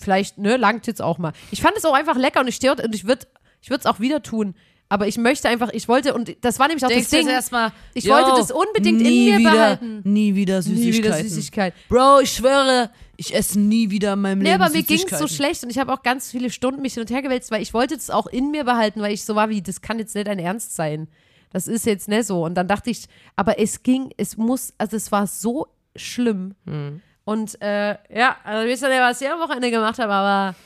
vielleicht, 0.00 0.38
ne, 0.38 0.56
langt 0.56 0.86
jetzt 0.86 1.02
auch 1.02 1.18
mal. 1.18 1.32
Ich 1.50 1.62
fand 1.62 1.76
es 1.76 1.84
auch 1.84 1.94
einfach 1.94 2.16
lecker 2.16 2.40
und 2.40 2.48
ich 2.48 2.56
stehe 2.56 2.72
und 2.72 2.94
ich 2.94 3.06
würde 3.06 3.26
ich 3.60 3.70
würde 3.70 3.80
es 3.80 3.86
auch 3.86 3.98
wieder 4.00 4.22
tun. 4.22 4.54
Aber 4.88 5.08
ich 5.08 5.16
möchte 5.16 5.48
einfach, 5.48 5.70
ich 5.72 5.88
wollte, 5.88 6.14
und 6.14 6.36
das 6.42 6.58
war 6.58 6.68
nämlich 6.68 6.84
auch 6.84 6.88
Denkst 6.88 7.10
das 7.10 7.20
Ding, 7.20 7.28
erstmal, 7.28 7.72
ich 7.94 8.04
yo, 8.04 8.14
wollte 8.14 8.30
das 8.36 8.50
unbedingt 8.50 9.00
in 9.00 9.06
nie 9.06 9.30
mir 9.30 9.38
wieder, 9.38 9.50
behalten. 9.50 10.00
Nie 10.04 10.34
wieder 10.34 10.58
nie 10.58 10.62
Süßigkeiten. 10.62 11.04
wieder 11.04 11.28
Süßigkeit. 11.28 11.74
Bro, 11.88 12.20
ich 12.20 12.32
schwöre, 12.32 12.90
ich 13.16 13.34
esse 13.34 13.58
nie 13.58 13.90
wieder 13.90 14.12
in 14.12 14.20
meinem 14.20 14.38
Nee, 14.40 14.50
Leben 14.52 14.62
aber 14.62 14.72
mir 14.72 14.82
ging 14.82 15.04
es 15.10 15.18
so 15.18 15.26
schlecht 15.26 15.64
und 15.64 15.70
ich 15.70 15.78
habe 15.78 15.92
auch 15.92 16.02
ganz 16.02 16.30
viele 16.30 16.50
Stunden 16.50 16.82
mich 16.82 16.94
hin 16.94 17.00
und 17.00 17.10
her 17.10 17.22
gewälzt, 17.22 17.50
weil 17.50 17.62
ich 17.62 17.72
wollte 17.72 17.96
das 17.96 18.10
auch 18.10 18.26
in 18.26 18.50
mir 18.50 18.64
behalten, 18.64 19.00
weil 19.00 19.12
ich 19.12 19.24
so 19.24 19.34
war 19.34 19.48
wie, 19.48 19.62
das 19.62 19.80
kann 19.80 19.98
jetzt 19.98 20.14
nicht 20.14 20.26
dein 20.26 20.38
Ernst 20.38 20.76
sein. 20.76 21.08
Das 21.50 21.66
ist 21.66 21.86
jetzt 21.86 22.08
nicht 22.08 22.26
so. 22.26 22.44
Und 22.44 22.54
dann 22.54 22.68
dachte 22.68 22.90
ich, 22.90 23.06
aber 23.36 23.58
es 23.58 23.82
ging, 23.82 24.10
es 24.16 24.36
muss, 24.36 24.74
also 24.76 24.96
es 24.96 25.10
war 25.12 25.26
so 25.26 25.68
schlimm. 25.96 26.54
Hm. 26.66 27.00
Und 27.24 27.60
äh, 27.62 27.96
ja, 28.14 28.36
also 28.44 28.68
wisst 28.68 28.82
ihr 28.82 28.88
nicht, 28.90 29.00
was 29.00 29.20
ich 29.20 29.30
am 29.30 29.40
Wochenende 29.40 29.70
gemacht 29.70 29.98
habe, 29.98 30.12
aber 30.12 30.56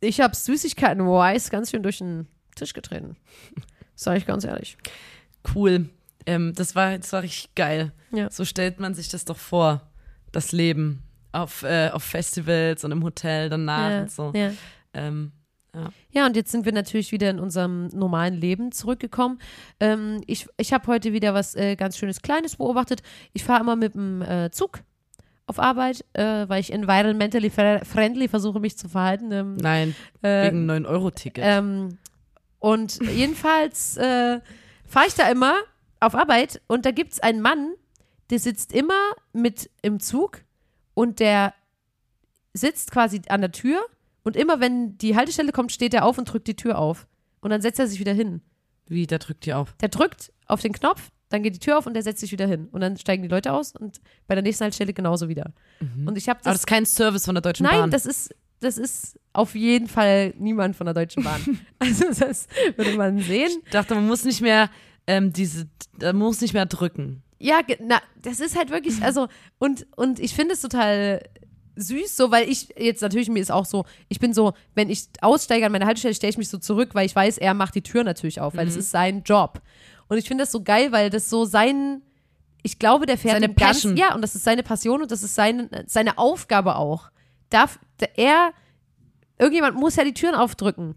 ich 0.00 0.20
habe 0.20 0.34
Süßigkeiten-wise 0.34 1.50
ganz 1.50 1.70
schön 1.70 1.82
durch 1.82 1.98
den 1.98 2.26
Tisch 2.54 2.72
getreten. 2.72 3.16
Sag 3.94 4.16
ich 4.18 4.26
ganz 4.26 4.44
ehrlich. 4.44 4.76
Cool. 5.54 5.88
Ähm, 6.26 6.52
das, 6.54 6.74
war, 6.74 6.96
das 6.96 7.12
war 7.12 7.22
richtig 7.22 7.54
geil. 7.54 7.92
Ja. 8.12 8.30
So 8.30 8.44
stellt 8.44 8.80
man 8.80 8.94
sich 8.94 9.08
das 9.08 9.24
doch 9.24 9.36
vor, 9.36 9.82
das 10.32 10.52
Leben 10.52 11.02
auf, 11.32 11.62
äh, 11.62 11.90
auf 11.92 12.02
Festivals 12.02 12.84
und 12.84 12.92
im 12.92 13.02
Hotel 13.02 13.48
danach 13.48 13.90
ja, 13.90 14.00
und 14.02 14.10
so. 14.10 14.32
ja. 14.34 14.52
Ähm, 14.92 15.32
Ja, 16.10 16.26
und 16.26 16.34
jetzt 16.34 16.50
sind 16.50 16.64
wir 16.64 16.72
natürlich 16.72 17.12
wieder 17.12 17.30
in 17.30 17.38
unserem 17.38 17.86
normalen 17.88 18.34
Leben 18.34 18.72
zurückgekommen. 18.72 19.38
Ähm, 19.78 20.20
ich 20.26 20.46
ich 20.56 20.72
habe 20.72 20.86
heute 20.88 21.12
wieder 21.12 21.32
was 21.32 21.54
äh, 21.54 21.76
ganz 21.76 21.96
Schönes 21.96 22.22
Kleines 22.22 22.56
beobachtet. 22.56 23.02
Ich 23.32 23.44
fahre 23.44 23.60
immer 23.60 23.76
mit 23.76 23.94
dem 23.94 24.20
äh, 24.22 24.50
Zug 24.50 24.80
auf 25.46 25.60
Arbeit, 25.60 26.04
äh, 26.14 26.48
weil 26.48 26.60
ich 26.60 26.72
environmentally 26.72 27.50
friendly 27.50 28.26
versuche, 28.28 28.58
mich 28.58 28.76
zu 28.76 28.88
verhalten. 28.88 29.30
Ähm, 29.32 29.56
Nein, 29.56 29.94
äh, 30.22 30.46
wegen 30.46 30.68
9-Euro-Ticket. 30.68 31.44
ähm, 31.46 31.98
und 32.60 33.00
jedenfalls 33.02 33.96
äh, 33.96 34.40
fahre 34.86 35.06
ich 35.08 35.14
da 35.14 35.28
immer 35.28 35.54
auf 35.98 36.14
Arbeit 36.14 36.60
und 36.68 36.86
da 36.86 36.92
gibt 36.92 37.12
es 37.14 37.20
einen 37.20 37.40
Mann, 37.40 37.72
der 38.30 38.38
sitzt 38.38 38.72
immer 38.72 38.94
mit 39.32 39.68
im 39.82 39.98
Zug 39.98 40.42
und 40.94 41.18
der 41.20 41.52
sitzt 42.52 42.90
quasi 42.90 43.20
an 43.28 43.40
der 43.40 43.52
Tür 43.52 43.80
und 44.22 44.36
immer 44.36 44.60
wenn 44.60 44.96
die 44.98 45.16
Haltestelle 45.16 45.52
kommt, 45.52 45.72
steht 45.72 45.94
er 45.94 46.04
auf 46.04 46.18
und 46.18 46.26
drückt 46.32 46.46
die 46.46 46.56
Tür 46.56 46.78
auf. 46.78 47.06
Und 47.40 47.50
dann 47.50 47.62
setzt 47.62 47.80
er 47.80 47.86
sich 47.86 47.98
wieder 48.00 48.12
hin. 48.12 48.42
Wie, 48.86 49.06
der 49.06 49.18
drückt 49.18 49.46
die 49.46 49.54
auf. 49.54 49.72
Der 49.80 49.88
drückt 49.88 50.32
auf 50.46 50.60
den 50.60 50.72
Knopf, 50.72 51.10
dann 51.30 51.42
geht 51.42 51.54
die 51.54 51.58
Tür 51.58 51.78
auf 51.78 51.86
und 51.86 51.94
der 51.94 52.02
setzt 52.02 52.20
sich 52.20 52.32
wieder 52.32 52.46
hin. 52.46 52.68
Und 52.70 52.80
dann 52.82 52.96
steigen 52.98 53.22
die 53.22 53.28
Leute 53.28 53.52
aus 53.52 53.74
und 53.74 54.00
bei 54.26 54.34
der 54.34 54.42
nächsten 54.42 54.64
Haltestelle 54.64 54.92
genauso 54.92 55.28
wieder. 55.28 55.52
Und 56.04 56.18
ich 56.18 56.28
habe 56.28 56.40
Aber 56.40 56.44
das 56.50 56.54
das. 56.54 56.60
ist 56.62 56.66
kein 56.66 56.84
Service 56.86 57.24
von 57.24 57.34
der 57.34 57.42
Deutschen 57.42 57.64
Nein, 57.64 57.80
Bahn. 57.80 57.90
das 57.90 58.04
ist, 58.04 58.34
das 58.60 58.78
ist 58.78 59.18
auf 59.32 59.54
jeden 59.54 59.86
Fall 59.88 60.34
niemand 60.38 60.76
von 60.76 60.84
der 60.86 60.94
Deutschen 60.94 61.22
Bahn. 61.24 61.40
also 61.78 62.04
das 62.18 62.46
würde 62.76 62.96
man 62.96 63.18
sehen. 63.20 63.50
ich 63.64 63.70
dachte, 63.70 63.94
man 63.94 64.06
muss 64.06 64.24
nicht 64.24 64.40
mehr 64.40 64.70
ähm, 65.06 65.32
diese, 65.32 65.66
man 66.00 66.16
muss 66.16 66.40
nicht 66.40 66.52
mehr 66.54 66.66
drücken. 66.66 67.22
Ja, 67.38 67.60
na, 67.80 68.00
das 68.20 68.38
ist 68.40 68.56
halt 68.56 68.70
wirklich, 68.70 69.02
also, 69.02 69.28
und, 69.58 69.86
und 69.96 70.20
ich 70.20 70.34
finde 70.34 70.54
es 70.54 70.60
total 70.60 71.22
süß, 71.76 72.14
so, 72.16 72.30
weil 72.30 72.48
ich 72.50 72.68
jetzt 72.78 73.00
natürlich, 73.00 73.30
mir 73.30 73.40
ist 73.40 73.50
auch 73.50 73.64
so, 73.64 73.86
ich 74.08 74.20
bin 74.20 74.34
so, 74.34 74.52
wenn 74.74 74.90
ich 74.90 75.06
aussteige 75.22 75.64
an 75.64 75.72
meine 75.72 75.86
Haltestelle, 75.86 76.14
stelle 76.14 76.30
ich 76.32 76.36
mich 76.38 76.50
so 76.50 76.58
zurück, 76.58 76.90
weil 76.94 77.06
ich 77.06 77.16
weiß, 77.16 77.38
er 77.38 77.54
macht 77.54 77.74
die 77.74 77.82
Tür 77.82 78.04
natürlich 78.04 78.40
auf, 78.42 78.54
weil 78.54 78.66
Mhm. 78.66 78.68
das 78.70 78.76
ist 78.76 78.90
sein 78.90 79.22
Job. 79.24 79.62
Und 80.08 80.18
ich 80.18 80.28
finde 80.28 80.42
das 80.42 80.52
so 80.52 80.62
geil, 80.62 80.92
weil 80.92 81.08
das 81.08 81.30
so 81.30 81.46
sein, 81.46 82.02
ich 82.62 82.78
glaube, 82.78 83.06
der 83.06 83.16
fährt 83.16 83.36
Seine 83.36 83.48
dem 83.48 83.54
ganz, 83.56 83.78
Passion. 83.78 83.96
ja, 83.96 84.14
und 84.14 84.20
das 84.20 84.34
ist 84.34 84.44
seine 84.44 84.62
Passion 84.62 85.00
und 85.00 85.10
das 85.10 85.22
ist 85.22 85.34
seine, 85.34 85.70
seine 85.86 86.18
Aufgabe 86.18 86.76
auch. 86.76 87.10
Darf, 87.50 87.78
er, 88.16 88.52
irgendjemand 89.38 89.76
muss 89.76 89.96
ja 89.96 90.04
die 90.04 90.14
Türen 90.14 90.34
aufdrücken 90.34 90.96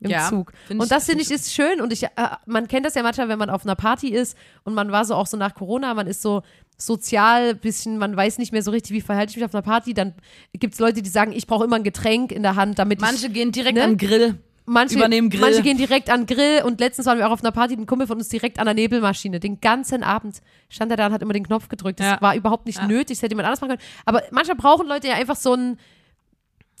im 0.00 0.10
Ja, 0.10 0.28
Zug. 0.28 0.52
Und 0.68 0.90
das 0.90 1.06
finde 1.06 1.24
find 1.24 1.30
ich 1.32 1.46
ist 1.46 1.52
schön 1.52 1.80
und 1.80 1.92
ich, 1.92 2.04
äh, 2.04 2.08
man 2.46 2.68
kennt 2.68 2.86
das 2.86 2.94
ja 2.94 3.02
manchmal, 3.02 3.28
wenn 3.28 3.38
man 3.38 3.50
auf 3.50 3.64
einer 3.64 3.74
Party 3.74 4.08
ist 4.08 4.36
und 4.64 4.74
man 4.74 4.92
war 4.92 5.04
so 5.04 5.14
auch 5.14 5.26
so 5.26 5.36
nach 5.36 5.54
Corona, 5.54 5.92
man 5.94 6.06
ist 6.06 6.22
so 6.22 6.42
sozial 6.76 7.54
bisschen, 7.56 7.98
man 7.98 8.16
weiß 8.16 8.38
nicht 8.38 8.52
mehr 8.52 8.62
so 8.62 8.70
richtig, 8.70 8.92
wie 8.92 9.00
verhalte 9.00 9.30
ich 9.30 9.36
mich 9.36 9.44
auf 9.44 9.54
einer 9.54 9.62
Party, 9.62 9.94
dann 9.94 10.14
gibt 10.52 10.74
es 10.74 10.80
Leute, 10.80 11.02
die 11.02 11.10
sagen, 11.10 11.32
ich 11.32 11.46
brauche 11.46 11.64
immer 11.64 11.76
ein 11.76 11.82
Getränk 11.82 12.30
in 12.30 12.42
der 12.44 12.54
Hand, 12.54 12.78
damit 12.78 13.00
Manche 13.00 13.26
ich, 13.26 13.32
gehen 13.32 13.50
direkt 13.50 13.76
ne? 13.76 13.84
an 13.84 13.96
den 13.96 14.08
Grill. 14.08 14.38
Manche, 14.68 14.94
übernehmen 14.96 15.30
Grill. 15.30 15.40
manche 15.40 15.62
gehen 15.62 15.76
direkt 15.76 16.10
an 16.10 16.26
Grill 16.26 16.62
und 16.64 16.80
letztens 16.80 17.06
waren 17.06 17.18
wir 17.18 17.26
auch 17.26 17.32
auf 17.32 17.42
einer 17.42 17.52
Party, 17.52 17.74
ein 17.74 17.86
Kumpel 17.86 18.06
von 18.06 18.18
uns 18.18 18.28
direkt 18.28 18.58
an 18.58 18.66
der 18.66 18.74
Nebelmaschine, 18.74 19.40
den 19.40 19.60
ganzen 19.60 20.02
Abend 20.02 20.40
stand 20.68 20.90
er 20.90 20.96
da 20.96 21.06
und 21.06 21.12
hat 21.12 21.22
immer 21.22 21.32
den 21.32 21.46
Knopf 21.46 21.68
gedrückt, 21.68 22.00
das 22.00 22.06
Ja. 22.06 22.20
war 22.20 22.34
überhaupt 22.36 22.66
nicht 22.66 22.82
nötig, 22.86 23.16
das 23.18 23.22
hätte 23.22 23.32
jemand 23.32 23.46
anders 23.46 23.60
machen 23.60 23.70
können, 23.78 23.82
aber 24.04 24.22
manchmal 24.30 24.56
brauchen 24.56 24.86
Leute 24.86 25.08
ja 25.08 25.14
einfach 25.14 25.36
so 25.36 25.54
ein 25.54 25.78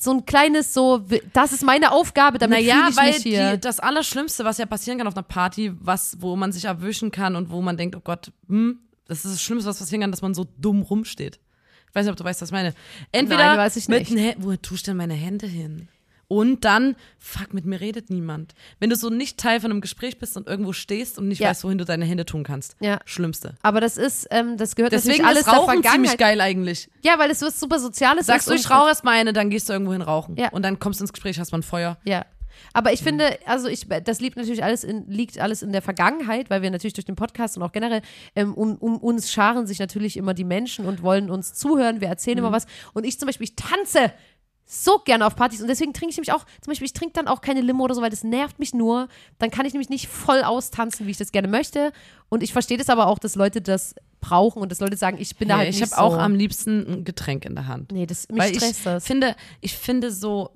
so 0.00 0.12
ein 0.12 0.24
kleines, 0.26 0.72
so, 0.74 1.02
das 1.32 1.52
ist 1.52 1.64
meine 1.64 1.90
Aufgabe, 1.90 2.38
damit 2.38 2.58
Naja, 2.60 2.74
fühle 2.76 2.90
ich 2.90 2.96
weil 2.96 3.12
mich 3.14 3.22
hier. 3.24 3.50
die, 3.56 3.60
das 3.60 3.80
Allerschlimmste, 3.80 4.44
was 4.44 4.56
ja 4.58 4.66
passieren 4.66 4.96
kann 4.98 5.08
auf 5.08 5.16
einer 5.16 5.24
Party, 5.24 5.72
was, 5.80 6.18
wo 6.20 6.36
man 6.36 6.52
sich 6.52 6.66
erwischen 6.66 7.10
kann 7.10 7.34
und 7.34 7.50
wo 7.50 7.60
man 7.62 7.76
denkt, 7.76 7.96
oh 7.96 8.00
Gott, 8.04 8.30
hm, 8.48 8.78
das 9.08 9.24
ist 9.24 9.32
das 9.34 9.42
Schlimmste, 9.42 9.68
was 9.68 9.78
passieren 9.80 10.02
kann, 10.02 10.12
dass 10.12 10.22
man 10.22 10.34
so 10.34 10.46
dumm 10.56 10.82
rumsteht. 10.82 11.40
Ich 11.88 11.94
weiß 11.96 12.04
nicht, 12.04 12.12
ob 12.12 12.16
du 12.16 12.22
weißt, 12.22 12.40
was 12.42 12.50
ich 12.50 12.52
meine. 12.52 12.74
Entweder 13.10 13.44
Nein, 13.48 13.58
weiß 13.58 13.74
ich 13.76 13.88
mit 13.88 14.08
nicht. 14.08 14.22
Händen, 14.22 14.44
wo 14.44 14.54
tue 14.54 14.76
ich 14.76 14.84
denn 14.84 14.96
meine 14.96 15.14
Hände 15.14 15.48
hin? 15.48 15.88
Und 16.28 16.66
dann, 16.66 16.94
fuck, 17.18 17.54
mit 17.54 17.64
mir 17.64 17.80
redet 17.80 18.10
niemand. 18.10 18.54
Wenn 18.80 18.90
du 18.90 18.96
so 18.96 19.08
nicht 19.08 19.38
Teil 19.38 19.60
von 19.60 19.70
einem 19.70 19.80
Gespräch 19.80 20.18
bist 20.18 20.36
und 20.36 20.46
irgendwo 20.46 20.74
stehst 20.74 21.18
und 21.18 21.26
nicht 21.28 21.38
Ja. 21.40 21.48
weißt, 21.48 21.64
wohin 21.64 21.78
du 21.78 21.86
deine 21.86 22.04
Hände 22.04 22.26
tun 22.26 22.44
kannst. 22.44 22.76
Ja. 22.80 22.98
Schlimmste. 23.06 23.54
Aber 23.62 23.80
das 23.80 23.96
ist, 23.96 24.28
ähm, 24.30 24.58
das 24.58 24.76
gehört 24.76 24.92
Deswegen 24.92 25.24
alles 25.24 25.46
ist 25.46 25.48
Rauchen 25.48 25.82
ziemlich 25.82 26.18
geil 26.18 26.40
eigentlich. 26.42 26.90
Ja, 27.02 27.18
weil 27.18 27.30
es 27.30 27.40
was 27.40 27.58
super 27.58 27.78
Soziales 27.80 28.26
Sagst 28.26 28.46
ist. 28.48 28.54
du, 28.54 28.60
ich 28.60 28.70
rauche 28.70 28.88
erst 28.88 29.04
mal 29.04 29.12
eine, 29.18 29.32
dann 29.32 29.48
gehst 29.48 29.68
du 29.70 29.72
irgendwo 29.72 29.92
hin 29.92 30.02
rauchen. 30.02 30.36
Ja. 30.36 30.50
Und 30.50 30.62
dann 30.64 30.78
kommst 30.78 31.00
du 31.00 31.04
ins 31.04 31.14
Gespräch, 31.14 31.38
hast 31.40 31.50
mal 31.52 31.58
ein 31.58 31.62
Feuer. 31.62 31.96
Ja. 32.04 32.26
Aber 32.74 32.92
ich 32.92 33.02
finde, 33.02 33.38
also 33.46 33.68
ich, 33.68 33.86
das 33.88 34.20
liegt 34.20 34.36
natürlich 34.36 34.62
alles 34.64 34.84
in, 34.84 35.08
liegt 35.08 35.38
alles 35.38 35.62
in 35.62 35.72
der 35.72 35.80
Vergangenheit, 35.80 36.50
weil 36.50 36.60
wir 36.60 36.70
natürlich 36.70 36.92
durch 36.94 37.04
den 37.06 37.14
Podcast 37.16 37.56
und 37.56 37.62
auch 37.62 37.72
generell 37.72 38.02
ähm, 38.36 38.52
um, 38.52 38.74
um 38.76 38.98
uns 38.98 39.30
scharen 39.32 39.66
sich 39.66 39.78
natürlich 39.78 40.16
immer 40.18 40.34
die 40.34 40.44
Menschen 40.44 40.84
und 40.84 41.02
wollen 41.02 41.30
uns 41.30 41.54
zuhören. 41.54 42.00
Wir 42.02 42.08
erzählen 42.08 42.36
Mhm. 42.36 42.44
immer 42.44 42.52
was. 42.52 42.66
Und 42.92 43.04
ich 43.04 43.18
zum 43.18 43.26
Beispiel, 43.26 43.44
ich 43.44 43.54
tanze 43.56 44.12
so 44.70 44.98
gerne 44.98 45.26
auf 45.26 45.34
Partys 45.34 45.62
und 45.62 45.68
deswegen 45.68 45.94
trinke 45.94 46.10
ich 46.10 46.16
nämlich 46.18 46.32
auch, 46.32 46.44
zum 46.60 46.70
Beispiel, 46.70 46.84
ich 46.84 46.92
trinke 46.92 47.14
dann 47.14 47.26
auch 47.26 47.40
keine 47.40 47.62
Limo 47.62 47.84
oder 47.84 47.94
so, 47.94 48.02
weil 48.02 48.10
das 48.10 48.22
nervt 48.22 48.58
mich 48.58 48.74
nur. 48.74 49.08
Dann 49.38 49.50
kann 49.50 49.64
ich 49.64 49.72
nämlich 49.72 49.88
nicht 49.88 50.08
voll 50.08 50.42
austanzen, 50.42 51.06
wie 51.06 51.10
ich 51.10 51.16
das 51.16 51.32
gerne 51.32 51.48
möchte. 51.48 51.90
Und 52.28 52.42
ich 52.42 52.52
verstehe 52.52 52.76
das 52.76 52.90
aber 52.90 53.06
auch, 53.06 53.18
dass 53.18 53.34
Leute 53.34 53.62
das 53.62 53.94
brauchen 54.20 54.60
und 54.60 54.70
dass 54.70 54.80
Leute 54.80 54.98
sagen, 54.98 55.16
ich 55.18 55.36
bin 55.36 55.48
da 55.48 55.54
Ja, 55.54 55.58
halt 55.60 55.70
ich 55.70 55.80
nicht 55.80 55.92
habe 55.92 56.02
auch 56.02 56.12
so. 56.12 56.18
am 56.18 56.34
liebsten 56.34 56.86
ein 56.86 57.04
Getränk 57.04 57.46
in 57.46 57.54
der 57.54 57.66
Hand. 57.66 57.92
Nee, 57.92 58.04
das, 58.04 58.28
mich 58.28 58.38
Weil 58.38 58.54
stresst 58.54 58.78
ich 58.78 58.84
das. 58.84 59.06
finde, 59.06 59.34
ich 59.62 59.74
finde 59.74 60.10
so, 60.10 60.50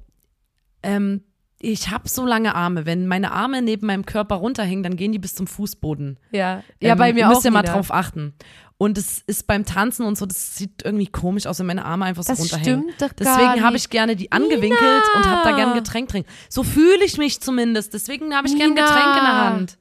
ähm, 0.83 1.23
ich 1.59 1.91
habe 1.91 2.09
so 2.09 2.27
lange 2.27 2.55
Arme. 2.55 2.87
Wenn 2.87 3.07
meine 3.07 3.31
Arme 3.33 3.63
neben 3.63 3.87
meinem 3.87 4.05
Körper 4.05 4.35
runterhängen, 4.35 4.83
dann 4.83 4.97
gehen 4.97 5.13
die 5.13 5.19
bis 5.21 5.35
zum 5.35 5.47
Fußboden. 5.47 6.19
Ja, 6.33 6.63
ja 6.81 6.93
Ähm, 6.93 6.99
bei 6.99 7.13
mir 7.13 7.29
auch. 7.29 7.35
Müsst 7.35 7.45
ihr 7.45 7.51
mal 7.53 7.63
Nina. 7.63 7.73
drauf 7.75 7.93
achten. 7.93 8.35
Und 8.83 8.99
es 8.99 9.20
ist 9.28 9.47
beim 9.47 9.64
Tanzen 9.64 10.05
und 10.05 10.18
so, 10.18 10.26
das 10.26 10.57
sieht 10.57 10.85
irgendwie 10.85 11.07
komisch 11.07 11.47
aus, 11.47 11.61
wenn 11.61 11.66
meine 11.66 11.85
Arme 11.85 12.05
einfach 12.05 12.24
so 12.24 12.33
Das 12.33 12.41
runterhängen. 12.41 12.91
stimmt 12.97 13.01
doch 13.01 13.12
Deswegen 13.16 13.62
habe 13.62 13.76
ich 13.76 13.91
gerne 13.91 14.16
die 14.16 14.33
angewinkelt 14.33 15.05
und 15.14 15.24
habe 15.24 15.43
da 15.45 15.55
gerne 15.55 15.74
ein 15.74 15.78
Getränk 15.78 16.09
drin. 16.09 16.24
So 16.49 16.64
fühle 16.64 17.05
ich 17.05 17.16
mich 17.16 17.41
zumindest. 17.41 17.95
Deswegen 17.95 18.35
habe 18.35 18.49
ich 18.49 18.57
gerne 18.57 18.72
ein 18.72 18.74
Nina. 18.74 18.87
Getränk 18.89 19.16
in 19.18 19.24
der 19.24 19.45
Hand. 19.45 19.78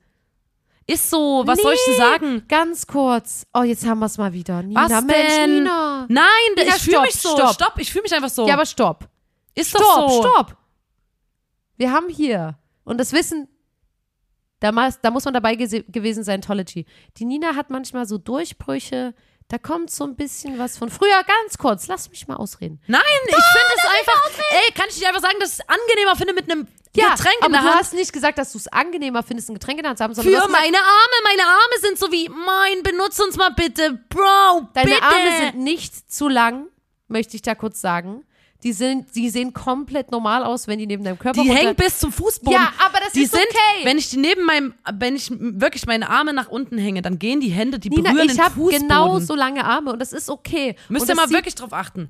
Ist 0.85 1.09
so, 1.09 1.41
was 1.47 1.59
soll 1.59 1.73
ich 1.73 1.79
denn 1.87 1.97
sagen? 1.97 2.43
Ganz 2.47 2.85
kurz. 2.85 3.47
Oh, 3.55 3.63
jetzt 3.63 3.87
haben 3.87 3.97
wir 3.97 4.05
es 4.05 4.19
mal 4.19 4.33
wieder. 4.33 4.61
Nina, 4.61 4.83
Was 4.87 5.03
Mensch, 5.03 5.27
denn? 5.35 5.53
Nina. 5.63 6.05
Nein, 6.07 6.25
Nina, 6.55 6.67
ich 6.75 6.81
fühle 6.83 6.91
stopp, 6.97 7.05
mich 7.05 7.15
so. 7.15 7.29
stopp. 7.35 7.53
Stopp, 7.55 7.73
ich 7.79 7.91
fühle 7.91 8.03
mich 8.03 8.13
einfach 8.13 8.29
so. 8.29 8.47
Ja, 8.47 8.53
aber 8.53 8.67
stopp. 8.67 9.09
ist 9.55 9.71
Stopp, 9.71 9.81
doch 9.81 10.09
so. 10.11 10.21
stopp. 10.21 10.57
Wir 11.77 11.91
haben 11.91 12.07
hier, 12.07 12.55
und 12.83 12.99
das 12.99 13.13
Wissen, 13.13 13.47
da, 14.61 14.71
da 15.01 15.11
muss 15.11 15.25
man 15.25 15.33
dabei 15.33 15.55
gewesen 15.55 16.23
sein, 16.23 16.41
Tology. 16.41 16.85
Die 17.17 17.25
Nina 17.25 17.55
hat 17.55 17.69
manchmal 17.69 18.05
so 18.05 18.17
Durchbrüche, 18.17 19.13
da 19.49 19.57
kommt 19.57 19.91
so 19.91 20.05
ein 20.05 20.15
bisschen 20.15 20.57
was 20.57 20.77
von 20.77 20.89
früher. 20.89 21.21
Ganz 21.27 21.57
kurz, 21.57 21.87
lass 21.87 22.09
mich 22.09 22.25
mal 22.27 22.37
ausreden. 22.37 22.79
Nein, 22.87 23.01
ich 23.25 23.35
finde 23.35 23.73
es 23.75 23.83
einfach. 23.99 24.31
Ey, 24.51 24.73
kann 24.73 24.85
ich 24.89 24.97
dir 24.99 25.09
einfach 25.09 25.21
sagen, 25.21 25.35
dass 25.41 25.53
ich 25.53 25.59
es 25.59 25.67
angenehmer 25.67 26.15
finde 26.15 26.33
mit 26.33 26.49
einem 26.49 26.67
Ja, 26.95 27.15
Getränk 27.15 27.35
aber 27.39 27.47
in 27.47 27.51
der 27.51 27.61
du 27.61 27.67
Hand? 27.67 27.79
hast 27.79 27.93
nicht 27.93 28.13
gesagt, 28.13 28.37
dass 28.37 28.53
du 28.53 28.59
es 28.59 28.67
angenehmer 28.69 29.23
findest, 29.23 29.49
ein 29.49 29.55
Getränk 29.55 29.79
in 29.79 29.83
der 29.83 29.89
Hand 29.89 29.97
zu 29.97 30.03
haben, 30.05 30.13
sondern 30.13 30.33
Für 30.33 30.47
du 30.47 30.51
meine 30.53 30.77
Arme. 30.77 31.15
Meine 31.25 31.43
Arme 31.43 31.79
sind 31.81 31.99
so 31.99 32.09
wie, 32.13 32.29
mein, 32.29 32.81
benutz 32.83 33.19
uns 33.19 33.35
mal 33.35 33.49
bitte, 33.49 33.99
Bro. 34.07 34.69
deine 34.73 34.91
bitte. 34.91 35.03
Arme 35.03 35.37
sind 35.51 35.57
nicht 35.63 36.09
zu 36.09 36.29
lang, 36.29 36.67
möchte 37.09 37.35
ich 37.35 37.41
da 37.41 37.53
kurz 37.55 37.81
sagen. 37.81 38.23
Die, 38.63 38.73
sind, 38.73 39.15
die 39.15 39.29
sehen 39.31 39.53
komplett 39.53 40.11
normal 40.11 40.43
aus, 40.43 40.67
wenn 40.67 40.77
die 40.77 40.85
neben 40.85 41.03
deinem 41.03 41.17
Körper 41.17 41.41
Die 41.41 41.47
runter- 41.49 41.63
hängen 41.63 41.75
bis 41.75 41.97
zum 41.97 42.11
Fußboden. 42.11 42.59
Ja, 42.59 42.71
aber 42.85 42.99
das 43.03 43.13
die 43.13 43.23
ist 43.23 43.31
sind, 43.31 43.41
okay. 43.43 43.85
Wenn 43.85 43.97
ich 43.97 44.09
die 44.09 44.17
neben 44.17 44.45
meinem, 44.45 44.73
wenn 44.93 45.15
ich 45.15 45.31
wirklich 45.31 45.87
meine 45.87 46.09
Arme 46.09 46.31
nach 46.33 46.47
unten 46.49 46.77
hänge, 46.77 47.01
dann 47.01 47.17
gehen 47.17 47.39
die 47.41 47.49
Hände, 47.49 47.79
die 47.79 47.89
Nina, 47.89 48.11
berühren 48.11 48.27
ich 48.29 48.35
den 48.35 48.43
habe 48.43 48.53
Fußboden. 48.55 48.87
genau 48.87 49.19
so 49.19 49.33
lange 49.35 49.65
Arme 49.65 49.93
und 49.93 49.99
das 49.99 50.13
ist 50.13 50.29
okay. 50.29 50.75
Müsst 50.89 51.09
ihr 51.09 51.15
mal 51.15 51.27
sieht- 51.27 51.35
wirklich 51.37 51.55
drauf 51.55 51.73
achten. 51.73 52.09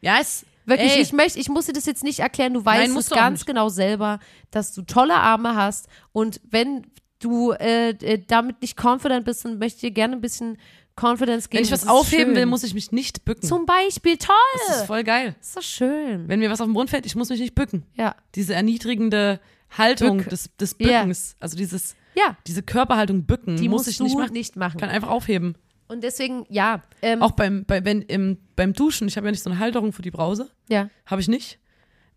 Ja, 0.00 0.18
es 0.20 0.44
Wirklich, 0.64 0.92
ey, 0.96 1.00
ich 1.00 1.12
möchte, 1.14 1.38
ich 1.38 1.48
muss 1.48 1.64
dir 1.64 1.72
das 1.72 1.86
jetzt 1.86 2.04
nicht 2.04 2.18
erklären. 2.18 2.52
Du 2.52 2.62
weißt 2.62 2.88
Nein, 2.92 2.96
es 2.98 3.08
ganz 3.08 3.46
genau 3.46 3.70
selber, 3.70 4.18
dass 4.50 4.74
du 4.74 4.82
tolle 4.82 5.14
Arme 5.14 5.54
hast 5.56 5.88
und 6.12 6.42
wenn 6.50 6.86
du 7.20 7.52
äh, 7.52 7.90
äh, 7.90 8.22
damit 8.26 8.60
nicht 8.60 8.76
confident 8.82 9.24
bist, 9.24 9.46
dann 9.46 9.58
möchte 9.58 9.76
ich 9.76 9.80
dir 9.80 9.90
gerne 9.92 10.16
ein 10.16 10.20
bisschen 10.20 10.58
Confidence 11.00 11.48
geben. 11.48 11.58
wenn 11.58 11.64
ich 11.64 11.70
Das 11.70 11.82
was 11.82 11.88
aufheben 11.88 12.26
schön. 12.28 12.36
will, 12.36 12.46
muss 12.46 12.62
ich 12.64 12.74
mich 12.74 12.92
nicht 12.92 13.24
bücken. 13.24 13.42
Zum 13.46 13.66
Beispiel, 13.66 14.16
toll. 14.16 14.34
das 14.68 14.78
ist 14.78 14.86
voll 14.86 15.04
geil. 15.04 15.36
ist 15.40 15.56
doch 15.56 15.62
schön. 15.62 16.28
Wenn 16.28 16.40
mir 16.40 16.50
was 16.50 16.60
auf 16.60 16.66
den 16.66 16.74
Boden 16.74 16.88
fällt, 16.88 17.06
ich 17.06 17.14
muss 17.16 17.28
mich 17.28 17.40
nicht 17.40 17.54
bücken. 17.54 17.84
Ja. 17.94 18.14
Diese 18.34 18.54
erniedrigende 18.54 19.40
Haltung 19.76 20.18
Bück. 20.18 20.28
des, 20.30 20.50
des. 20.56 20.74
Bückens, 20.74 21.36
also 21.40 21.56
dieses, 21.56 21.94
Ja, 22.14 22.36
diese 22.46 22.62
Körperhaltung 22.62 23.24
bücken, 23.24 23.56
die 23.56 23.68
muss 23.68 23.86
ich 23.86 24.00
nicht 24.00 24.16
machen. 24.16 24.32
nicht 24.32 24.56
machen. 24.56 24.76
Ich 24.76 24.80
kann 24.80 24.90
einfach 24.90 25.10
aufheben. 25.10 25.56
Und 25.88 26.02
deswegen, 26.04 26.44
ja. 26.50 26.82
Ähm, 27.02 27.22
Auch 27.22 27.30
beim, 27.32 27.64
bei, 27.64 27.84
wenn, 27.84 28.02
im, 28.02 28.38
beim 28.56 28.72
Duschen, 28.74 29.08
ich 29.08 29.16
habe 29.16 29.26
ja 29.26 29.30
nicht 29.30 29.42
so 29.42 29.48
eine 29.50 29.58
Halterung 29.58 29.92
für 29.92 30.02
die 30.02 30.10
Brause. 30.10 30.50
ja. 30.68 30.90
Habe 31.06 31.20
ich 31.22 31.28
nicht. 31.28 31.58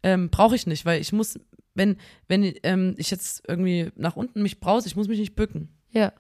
Ähm, 0.04 0.30
Brauche 0.30 0.56
ich 0.56 0.66
nicht, 0.68 0.84
weil 0.86 1.00
ich 1.00 1.14
muss, 1.14 1.40
wenn, 1.76 1.98
wenn 2.28 2.54
ähm, 2.64 2.96
ich 2.98 3.12
jetzt 3.12 3.44
irgendwie 3.48 3.92
nach 3.96 4.16
unten 4.16 4.42
mich 4.42 4.60
brause, 4.60 4.88
ich 4.88 4.96
muss 4.96 5.08
mich 5.08 5.20
nicht 5.20 5.36
bücken. 5.36 5.70
Ja. 5.92 6.12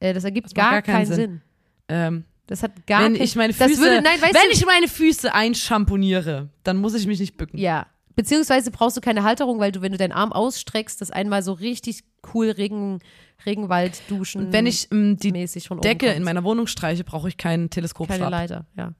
Äh, 0.00 0.12
das 0.12 0.24
ergibt 0.24 0.46
Das 0.46 0.54
gar, 0.54 0.72
gar 0.72 0.82
keinen 0.82 0.94
keinen 0.96 1.06
Sinn. 1.06 1.16
Sinn. 1.16 1.42
Ähm, 1.88 2.24
Das 2.46 2.62
hat 2.62 2.86
gar 2.86 3.04
wenn 3.04 3.14
keinen 3.14 3.24
ich 3.24 3.36
meine 3.36 3.52
Füße, 3.52 3.80
würde, 3.80 4.02
nein, 4.02 4.18
wenn 4.20 4.32
du, 4.32 4.52
ich 4.52 4.66
meine 4.66 4.88
Füße 4.88 5.32
einschamponiere, 5.34 6.48
dann 6.64 6.76
muss 6.76 6.94
ich 6.94 7.06
mich 7.06 7.20
nicht 7.20 7.36
bücken. 7.36 7.58
Ja. 7.58 7.86
Beziehungsweise 8.14 8.70
brauchst 8.70 8.96
du 8.96 9.02
keine 9.02 9.24
Halterung, 9.24 9.58
weil 9.58 9.72
du, 9.72 9.82
wenn 9.82 9.92
du 9.92 9.98
deinen 9.98 10.12
Arm 10.12 10.32
ausstreckst, 10.32 11.00
das 11.00 11.10
einmal 11.10 11.42
so 11.42 11.52
richtig 11.52 12.02
cool 12.32 12.50
Regen, 12.50 13.00
Regenwald 13.44 14.00
duschen. 14.08 14.46
Und 14.46 14.52
wenn 14.52 14.66
ich 14.66 14.88
ähm, 14.90 15.18
die 15.18 15.32
Decke 15.32 16.06
in 16.06 16.22
meiner 16.22 16.42
Wohnung 16.42 16.66
streiche, 16.66 17.04
brauche 17.04 17.28
ich 17.28 17.36
keinen 17.36 17.62
keine 17.62 17.70
Teleskopstab. 17.70 18.30
Leiter, 18.30 18.66
ja. 18.76 18.92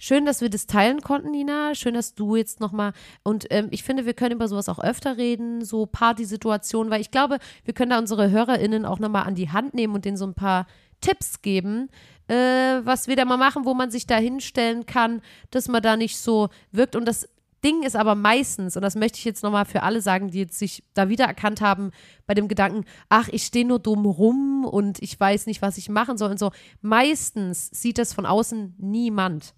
Schön, 0.00 0.24
dass 0.26 0.40
wir 0.40 0.48
das 0.48 0.66
teilen 0.66 1.00
konnten, 1.00 1.32
Nina. 1.32 1.74
Schön, 1.74 1.94
dass 1.94 2.14
du 2.14 2.36
jetzt 2.36 2.60
nochmal. 2.60 2.92
Und 3.24 3.46
ähm, 3.50 3.66
ich 3.72 3.82
finde, 3.82 4.06
wir 4.06 4.14
können 4.14 4.36
über 4.36 4.46
sowas 4.46 4.68
auch 4.68 4.78
öfter 4.78 5.16
reden, 5.16 5.64
so 5.64 5.86
Partysituationen, 5.86 6.92
weil 6.92 7.00
ich 7.00 7.10
glaube, 7.10 7.38
wir 7.64 7.74
können 7.74 7.90
da 7.90 7.98
unsere 7.98 8.30
HörerInnen 8.30 8.84
auch 8.84 9.00
nochmal 9.00 9.24
an 9.24 9.34
die 9.34 9.50
Hand 9.50 9.74
nehmen 9.74 9.94
und 9.96 10.04
denen 10.04 10.16
so 10.16 10.24
ein 10.24 10.34
paar 10.34 10.68
Tipps 11.00 11.42
geben. 11.42 11.88
äh, 12.28 12.84
was 12.84 13.08
wir 13.08 13.16
da 13.16 13.24
mal 13.24 13.36
machen, 13.38 13.64
wo 13.64 13.74
man 13.74 13.90
sich 13.90 14.06
da 14.06 14.16
hinstellen 14.16 14.86
kann, 14.86 15.22
dass 15.50 15.66
man 15.68 15.82
da 15.82 15.96
nicht 15.96 16.18
so 16.18 16.50
wirkt. 16.72 16.94
Und 16.94 17.06
das 17.06 17.28
Ding 17.64 17.82
ist 17.82 17.96
aber 17.96 18.14
meistens, 18.14 18.76
und 18.76 18.82
das 18.82 18.94
möchte 18.94 19.18
ich 19.18 19.24
jetzt 19.24 19.42
nochmal 19.42 19.64
für 19.64 19.82
alle 19.82 20.00
sagen, 20.00 20.30
die 20.30 20.40
jetzt 20.40 20.58
sich 20.58 20.84
da 20.94 21.08
wiedererkannt 21.08 21.60
haben, 21.60 21.90
bei 22.26 22.34
dem 22.34 22.46
Gedanken, 22.46 22.84
ach, 23.08 23.28
ich 23.28 23.44
stehe 23.44 23.66
nur 23.66 23.80
dumm 23.80 24.06
rum 24.06 24.64
und 24.64 25.02
ich 25.02 25.18
weiß 25.18 25.46
nicht, 25.46 25.62
was 25.62 25.78
ich 25.78 25.88
machen 25.88 26.18
soll 26.18 26.30
und 26.30 26.38
so. 26.38 26.52
Meistens 26.82 27.68
sieht 27.72 27.98
das 27.98 28.12
von 28.12 28.26
außen 28.26 28.74
niemand. 28.78 29.54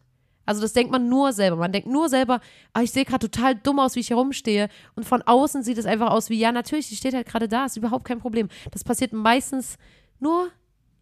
Also 0.47 0.63
das 0.63 0.73
denkt 0.73 0.91
man 0.91 1.09
nur 1.09 1.33
selber. 1.33 1.57
Man 1.57 1.73
denkt 1.73 1.89
nur 1.89 2.09
selber, 2.09 2.41
ah, 2.73 2.83
ich 2.83 2.91
sehe 2.91 3.05
gerade 3.05 3.29
total 3.29 3.55
dumm 3.55 3.79
aus, 3.79 3.97
wie 3.97 4.01
ich 4.01 4.11
herumstehe. 4.11 4.69
Und 4.95 5.05
von 5.05 5.23
außen 5.23 5.63
sieht 5.63 5.79
es 5.79 5.87
einfach 5.87 6.11
aus 6.11 6.31
wie, 6.31 6.39
ja, 6.39 6.53
natürlich, 6.53 6.89
die 6.89 6.97
steht 6.97 7.15
halt 7.15 7.29
gerade 7.29 7.49
da, 7.49 7.67
ist 7.67 7.77
überhaupt 7.77 8.05
kein 8.05 8.19
Problem. 8.19 8.49
Das 8.71 8.83
passiert 8.83 9.13
meistens 9.13 9.77
nur 10.19 10.51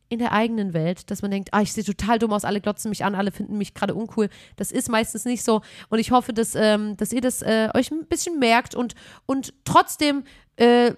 in 0.08 0.18
der 0.18 0.32
eigenen 0.32 0.72
Welt, 0.72 1.10
dass 1.10 1.22
man 1.22 1.30
denkt, 1.30 1.50
ah, 1.52 1.60
ich 1.60 1.72
sehe 1.72 1.84
total 1.84 2.18
dumm 2.18 2.32
aus, 2.32 2.44
alle 2.44 2.60
glotzen 2.60 2.88
mich 2.88 3.04
an, 3.04 3.14
alle 3.14 3.30
finden 3.30 3.58
mich 3.58 3.74
gerade 3.74 3.94
uncool. 3.94 4.28
Das 4.56 4.72
ist 4.72 4.88
meistens 4.88 5.24
nicht 5.24 5.44
so. 5.44 5.60
Und 5.90 5.98
ich 5.98 6.10
hoffe, 6.10 6.32
dass, 6.32 6.54
ähm, 6.54 6.96
dass 6.96 7.12
ihr 7.12 7.20
das 7.20 7.42
äh, 7.42 7.68
euch 7.74 7.90
ein 7.90 8.06
bisschen 8.06 8.38
merkt 8.38 8.74
und, 8.74 8.94
und 9.26 9.52
trotzdem 9.64 10.24
äh, 10.56 10.92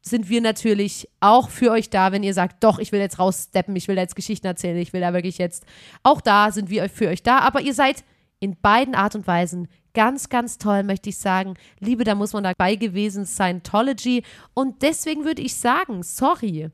sind 0.00 0.28
wir 0.28 0.40
natürlich 0.40 1.08
auch 1.20 1.50
für 1.50 1.72
euch 1.72 1.90
da, 1.90 2.12
wenn 2.12 2.22
ihr 2.22 2.32
sagt, 2.32 2.62
doch, 2.62 2.78
ich 2.78 2.92
will 2.92 3.00
jetzt 3.00 3.18
raussteppen, 3.18 3.74
ich 3.74 3.88
will 3.88 3.96
jetzt 3.96 4.14
Geschichten 4.16 4.46
erzählen, 4.46 4.76
ich 4.76 4.92
will 4.92 5.00
da 5.00 5.12
wirklich 5.12 5.38
jetzt. 5.38 5.66
Auch 6.02 6.20
da 6.20 6.52
sind 6.52 6.70
wir 6.70 6.88
für 6.88 7.08
euch 7.08 7.22
da, 7.22 7.40
aber 7.40 7.60
ihr 7.60 7.74
seid 7.74 8.04
in 8.38 8.56
beiden 8.60 8.94
Art 8.94 9.14
und 9.14 9.26
Weisen 9.26 9.68
ganz, 9.94 10.28
ganz 10.28 10.58
toll, 10.58 10.82
möchte 10.82 11.08
ich 11.08 11.18
sagen. 11.18 11.54
Liebe, 11.80 12.04
da 12.04 12.14
muss 12.14 12.34
man 12.34 12.44
dabei 12.44 12.76
gewesen, 12.76 13.26
Scientology. 13.26 14.22
Und 14.54 14.82
deswegen 14.82 15.24
würde 15.24 15.42
ich 15.42 15.56
sagen, 15.56 16.02
sorry, 16.02 16.70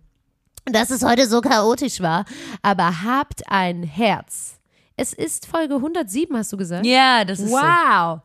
dass 0.64 0.90
es 0.90 1.02
heute 1.04 1.26
so 1.26 1.40
chaotisch 1.40 2.00
war, 2.00 2.24
aber 2.62 3.02
habt 3.02 3.42
ein 3.48 3.82
Herz. 3.82 4.58
Es 4.96 5.12
ist 5.12 5.46
Folge 5.46 5.74
107, 5.76 6.36
hast 6.36 6.52
du 6.52 6.56
gesagt? 6.56 6.86
Ja, 6.86 7.24
das 7.24 7.40
ist 7.40 7.50
so. 7.50 7.56
Wow. 7.56 8.20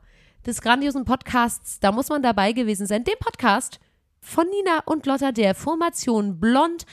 Des 0.45 0.61
grandiosen 0.61 1.05
Podcasts, 1.05 1.79
da 1.79 1.91
muss 1.91 2.09
man 2.09 2.21
dabei 2.21 2.51
gewesen 2.51 2.87
sein. 2.87 3.03
Dem 3.03 3.17
Podcast 3.19 3.79
von 4.19 4.47
Nina 4.47 4.81
und 4.85 5.05
Lotta 5.05 5.31
der 5.31 5.55
Formation 5.55 6.39
Blond 6.39 6.85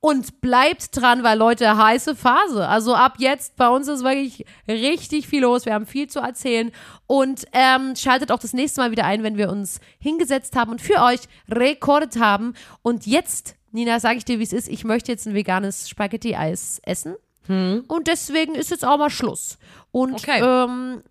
und 0.00 0.40
bleibt 0.40 0.96
dran, 0.96 1.22
weil 1.22 1.38
Leute, 1.38 1.76
heiße 1.76 2.16
Phase. 2.16 2.66
Also 2.66 2.94
ab 2.94 3.14
jetzt, 3.18 3.56
bei 3.56 3.68
uns 3.68 3.86
ist 3.86 4.02
wirklich 4.02 4.44
richtig 4.66 5.28
viel 5.28 5.42
los. 5.42 5.64
Wir 5.64 5.74
haben 5.74 5.86
viel 5.86 6.08
zu 6.08 6.18
erzählen 6.18 6.72
und 7.06 7.46
ähm, 7.52 7.94
schaltet 7.94 8.32
auch 8.32 8.40
das 8.40 8.52
nächste 8.52 8.80
Mal 8.80 8.90
wieder 8.90 9.04
ein, 9.04 9.22
wenn 9.22 9.36
wir 9.36 9.48
uns 9.48 9.80
hingesetzt 9.98 10.56
haben 10.56 10.72
und 10.72 10.80
für 10.80 11.00
euch 11.02 11.20
rekordet 11.48 12.18
haben. 12.18 12.54
Und 12.82 13.06
jetzt, 13.06 13.54
Nina, 13.72 13.98
sage 14.00 14.18
ich 14.18 14.24
dir, 14.24 14.38
wie 14.38 14.42
es 14.44 14.52
ist. 14.52 14.68
Ich 14.68 14.84
möchte 14.84 15.10
jetzt 15.10 15.26
ein 15.26 15.34
veganes 15.34 15.88
Spaghetti-Eis 15.88 16.80
essen. 16.84 17.14
Und 17.48 18.06
deswegen 18.06 18.54
ist 18.54 18.70
jetzt 18.70 18.84
auch 18.84 18.98
mal 18.98 19.10
Schluss. 19.10 19.58
Und 19.90 20.14
Okay. 20.14 20.40
ähm, 20.40 21.02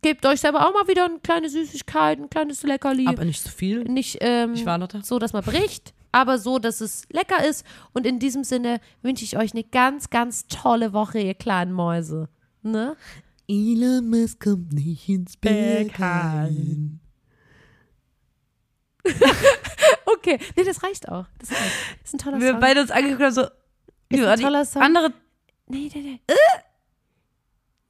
gebt 0.00 0.24
euch 0.24 0.40
selber 0.40 0.66
auch 0.66 0.72
mal 0.72 0.88
wieder 0.88 1.04
eine 1.04 1.18
kleine 1.18 1.48
Süßigkeit, 1.50 2.18
ein 2.18 2.30
kleines 2.30 2.62
Leckerli. 2.62 3.06
Aber 3.06 3.24
nicht 3.26 3.42
so 3.42 3.50
viel. 3.50 3.84
Nicht 3.84 4.18
ähm, 4.22 4.54
Ich 4.54 4.64
war 4.64 4.78
Lotta. 4.78 5.00
so, 5.02 5.18
dass 5.18 5.32
man 5.34 5.44
bricht, 5.44 5.92
aber 6.10 6.38
so, 6.38 6.58
dass 6.58 6.80
es 6.80 7.04
lecker 7.10 7.46
ist. 7.46 7.66
Und 7.92 8.06
in 8.06 8.18
diesem 8.18 8.44
Sinne 8.44 8.80
wünsche 9.02 9.24
ich 9.24 9.36
euch 9.36 9.52
eine 9.52 9.62
ganz, 9.64 10.08
ganz 10.08 10.46
tolle 10.46 10.92
Woche, 10.94 11.18
ihr 11.20 11.34
kleinen 11.34 11.72
Mäuse. 11.72 12.28
Ne? 12.62 12.96
Elon 13.48 14.08
Musk 14.08 14.40
kommt 14.44 14.72
nicht 14.72 15.06
ins 15.08 15.36
Berghain. 15.36 17.00
Okay, 20.04 20.38
nee, 20.56 20.62
das 20.64 20.82
reicht 20.82 21.08
auch. 21.08 21.26
Das, 21.40 21.50
reicht. 21.50 21.62
das 22.00 22.08
ist 22.08 22.14
ein 22.14 22.18
toller 22.18 22.40
Wir 22.40 22.50
Song. 22.52 22.60
beide 22.60 22.80
uns 22.82 22.90
angeguckt 22.90 23.22
haben, 23.22 23.32
so. 23.32 23.42
ein 23.42 23.48
Ja, 24.18 24.36
die 24.36 24.42
toller 24.42 24.64
Song. 24.64 24.82
Andere. 24.82 25.12
nee, 25.68 25.90
nee, 25.92 26.00
nee. 26.00 26.20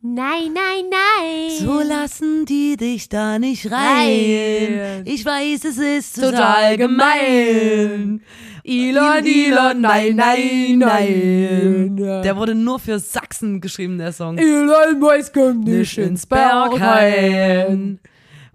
Nein, 0.04 0.52
nein, 0.52 0.84
nein. 0.90 1.50
So 1.60 1.80
lassen 1.80 2.44
die 2.44 2.76
dich 2.76 3.08
da 3.08 3.38
nicht 3.38 3.70
rein. 3.70 5.02
Ich 5.04 5.24
weiß, 5.24 5.64
es 5.64 5.78
ist 5.78 6.16
Total 6.16 6.32
total 6.32 6.76
gemein. 6.76 8.22
Elon, 8.64 9.24
Elon, 9.24 9.80
nein, 9.80 10.16
nein, 10.16 10.78
nein. 10.78 11.96
Der 11.96 12.36
wurde 12.36 12.54
nur 12.56 12.80
für 12.80 12.98
Sachsen 12.98 13.60
geschrieben, 13.60 13.98
der 13.98 14.12
Song. 14.12 14.38
Elon 14.38 14.98
Musk 14.98 15.34
kommt 15.34 15.66
Nicht 15.68 15.98
ins 15.98 16.26
Berghain. 16.26 18.00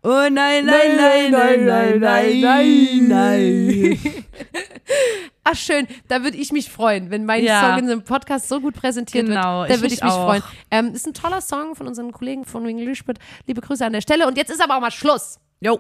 Oh 0.09 0.29
nein, 0.29 0.65
nein, 0.65 0.95
nein, 0.95 1.31
nein, 1.31 1.65
nein, 1.65 1.99
nein, 1.99 2.39
nein, 2.41 3.07
nein. 3.09 3.99
Ach 5.43 5.55
schön, 5.55 5.85
da 6.07 6.23
würde 6.23 6.37
ich 6.37 6.53
mich 6.53 6.69
freuen, 6.71 7.09
wenn 7.11 7.25
mein 7.25 7.43
Ja. 7.43 7.59
Song 7.61 7.79
in 7.79 7.89
einem 7.91 8.03
Podcast 8.03 8.47
so 8.47 8.61
gut 8.61 8.73
präsentiert 8.75 9.25
Genau, 9.27 9.61
wird. 9.63 9.71
Da 9.71 9.75
würde 9.81 9.93
ich 9.93 10.01
mich 10.01 10.11
auch. 10.11 10.25
freuen. 10.25 10.43
Ähm, 10.71 10.93
ist 10.93 11.05
ein 11.07 11.13
toller 11.13 11.41
Song 11.41 11.75
von 11.75 11.87
unseren 11.87 12.13
Kollegen 12.13 12.45
von 12.45 12.65
Wing 12.65 12.77
Lispert. 12.77 13.17
Liebe 13.47 13.59
Grüße 13.59 13.85
an 13.85 13.91
der 13.91 13.99
Stelle. 14.01 14.27
Und 14.27 14.37
jetzt 14.37 14.49
ist 14.49 14.61
aber 14.61 14.77
auch 14.77 14.81
mal 14.81 14.91
Schluss. 14.91 15.39
Jo, 15.59 15.79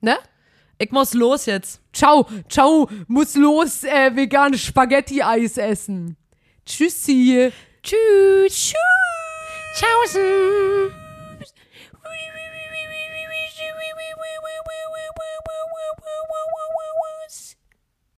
Ne? 0.00 0.16
ich 0.78 0.90
muss 0.92 1.14
los 1.14 1.46
jetzt. 1.46 1.80
Ciao, 1.92 2.26
ciao, 2.48 2.88
muss 3.08 3.34
los 3.34 3.82
äh, 3.84 4.14
veganes 4.14 4.60
Spaghetti-Eis 4.62 5.56
essen. 5.56 6.16
Tschüssi. 6.64 7.50
Tschüss. 7.82 8.52
Tschüss. 8.52 8.74
Tschaußen. 9.74 11.03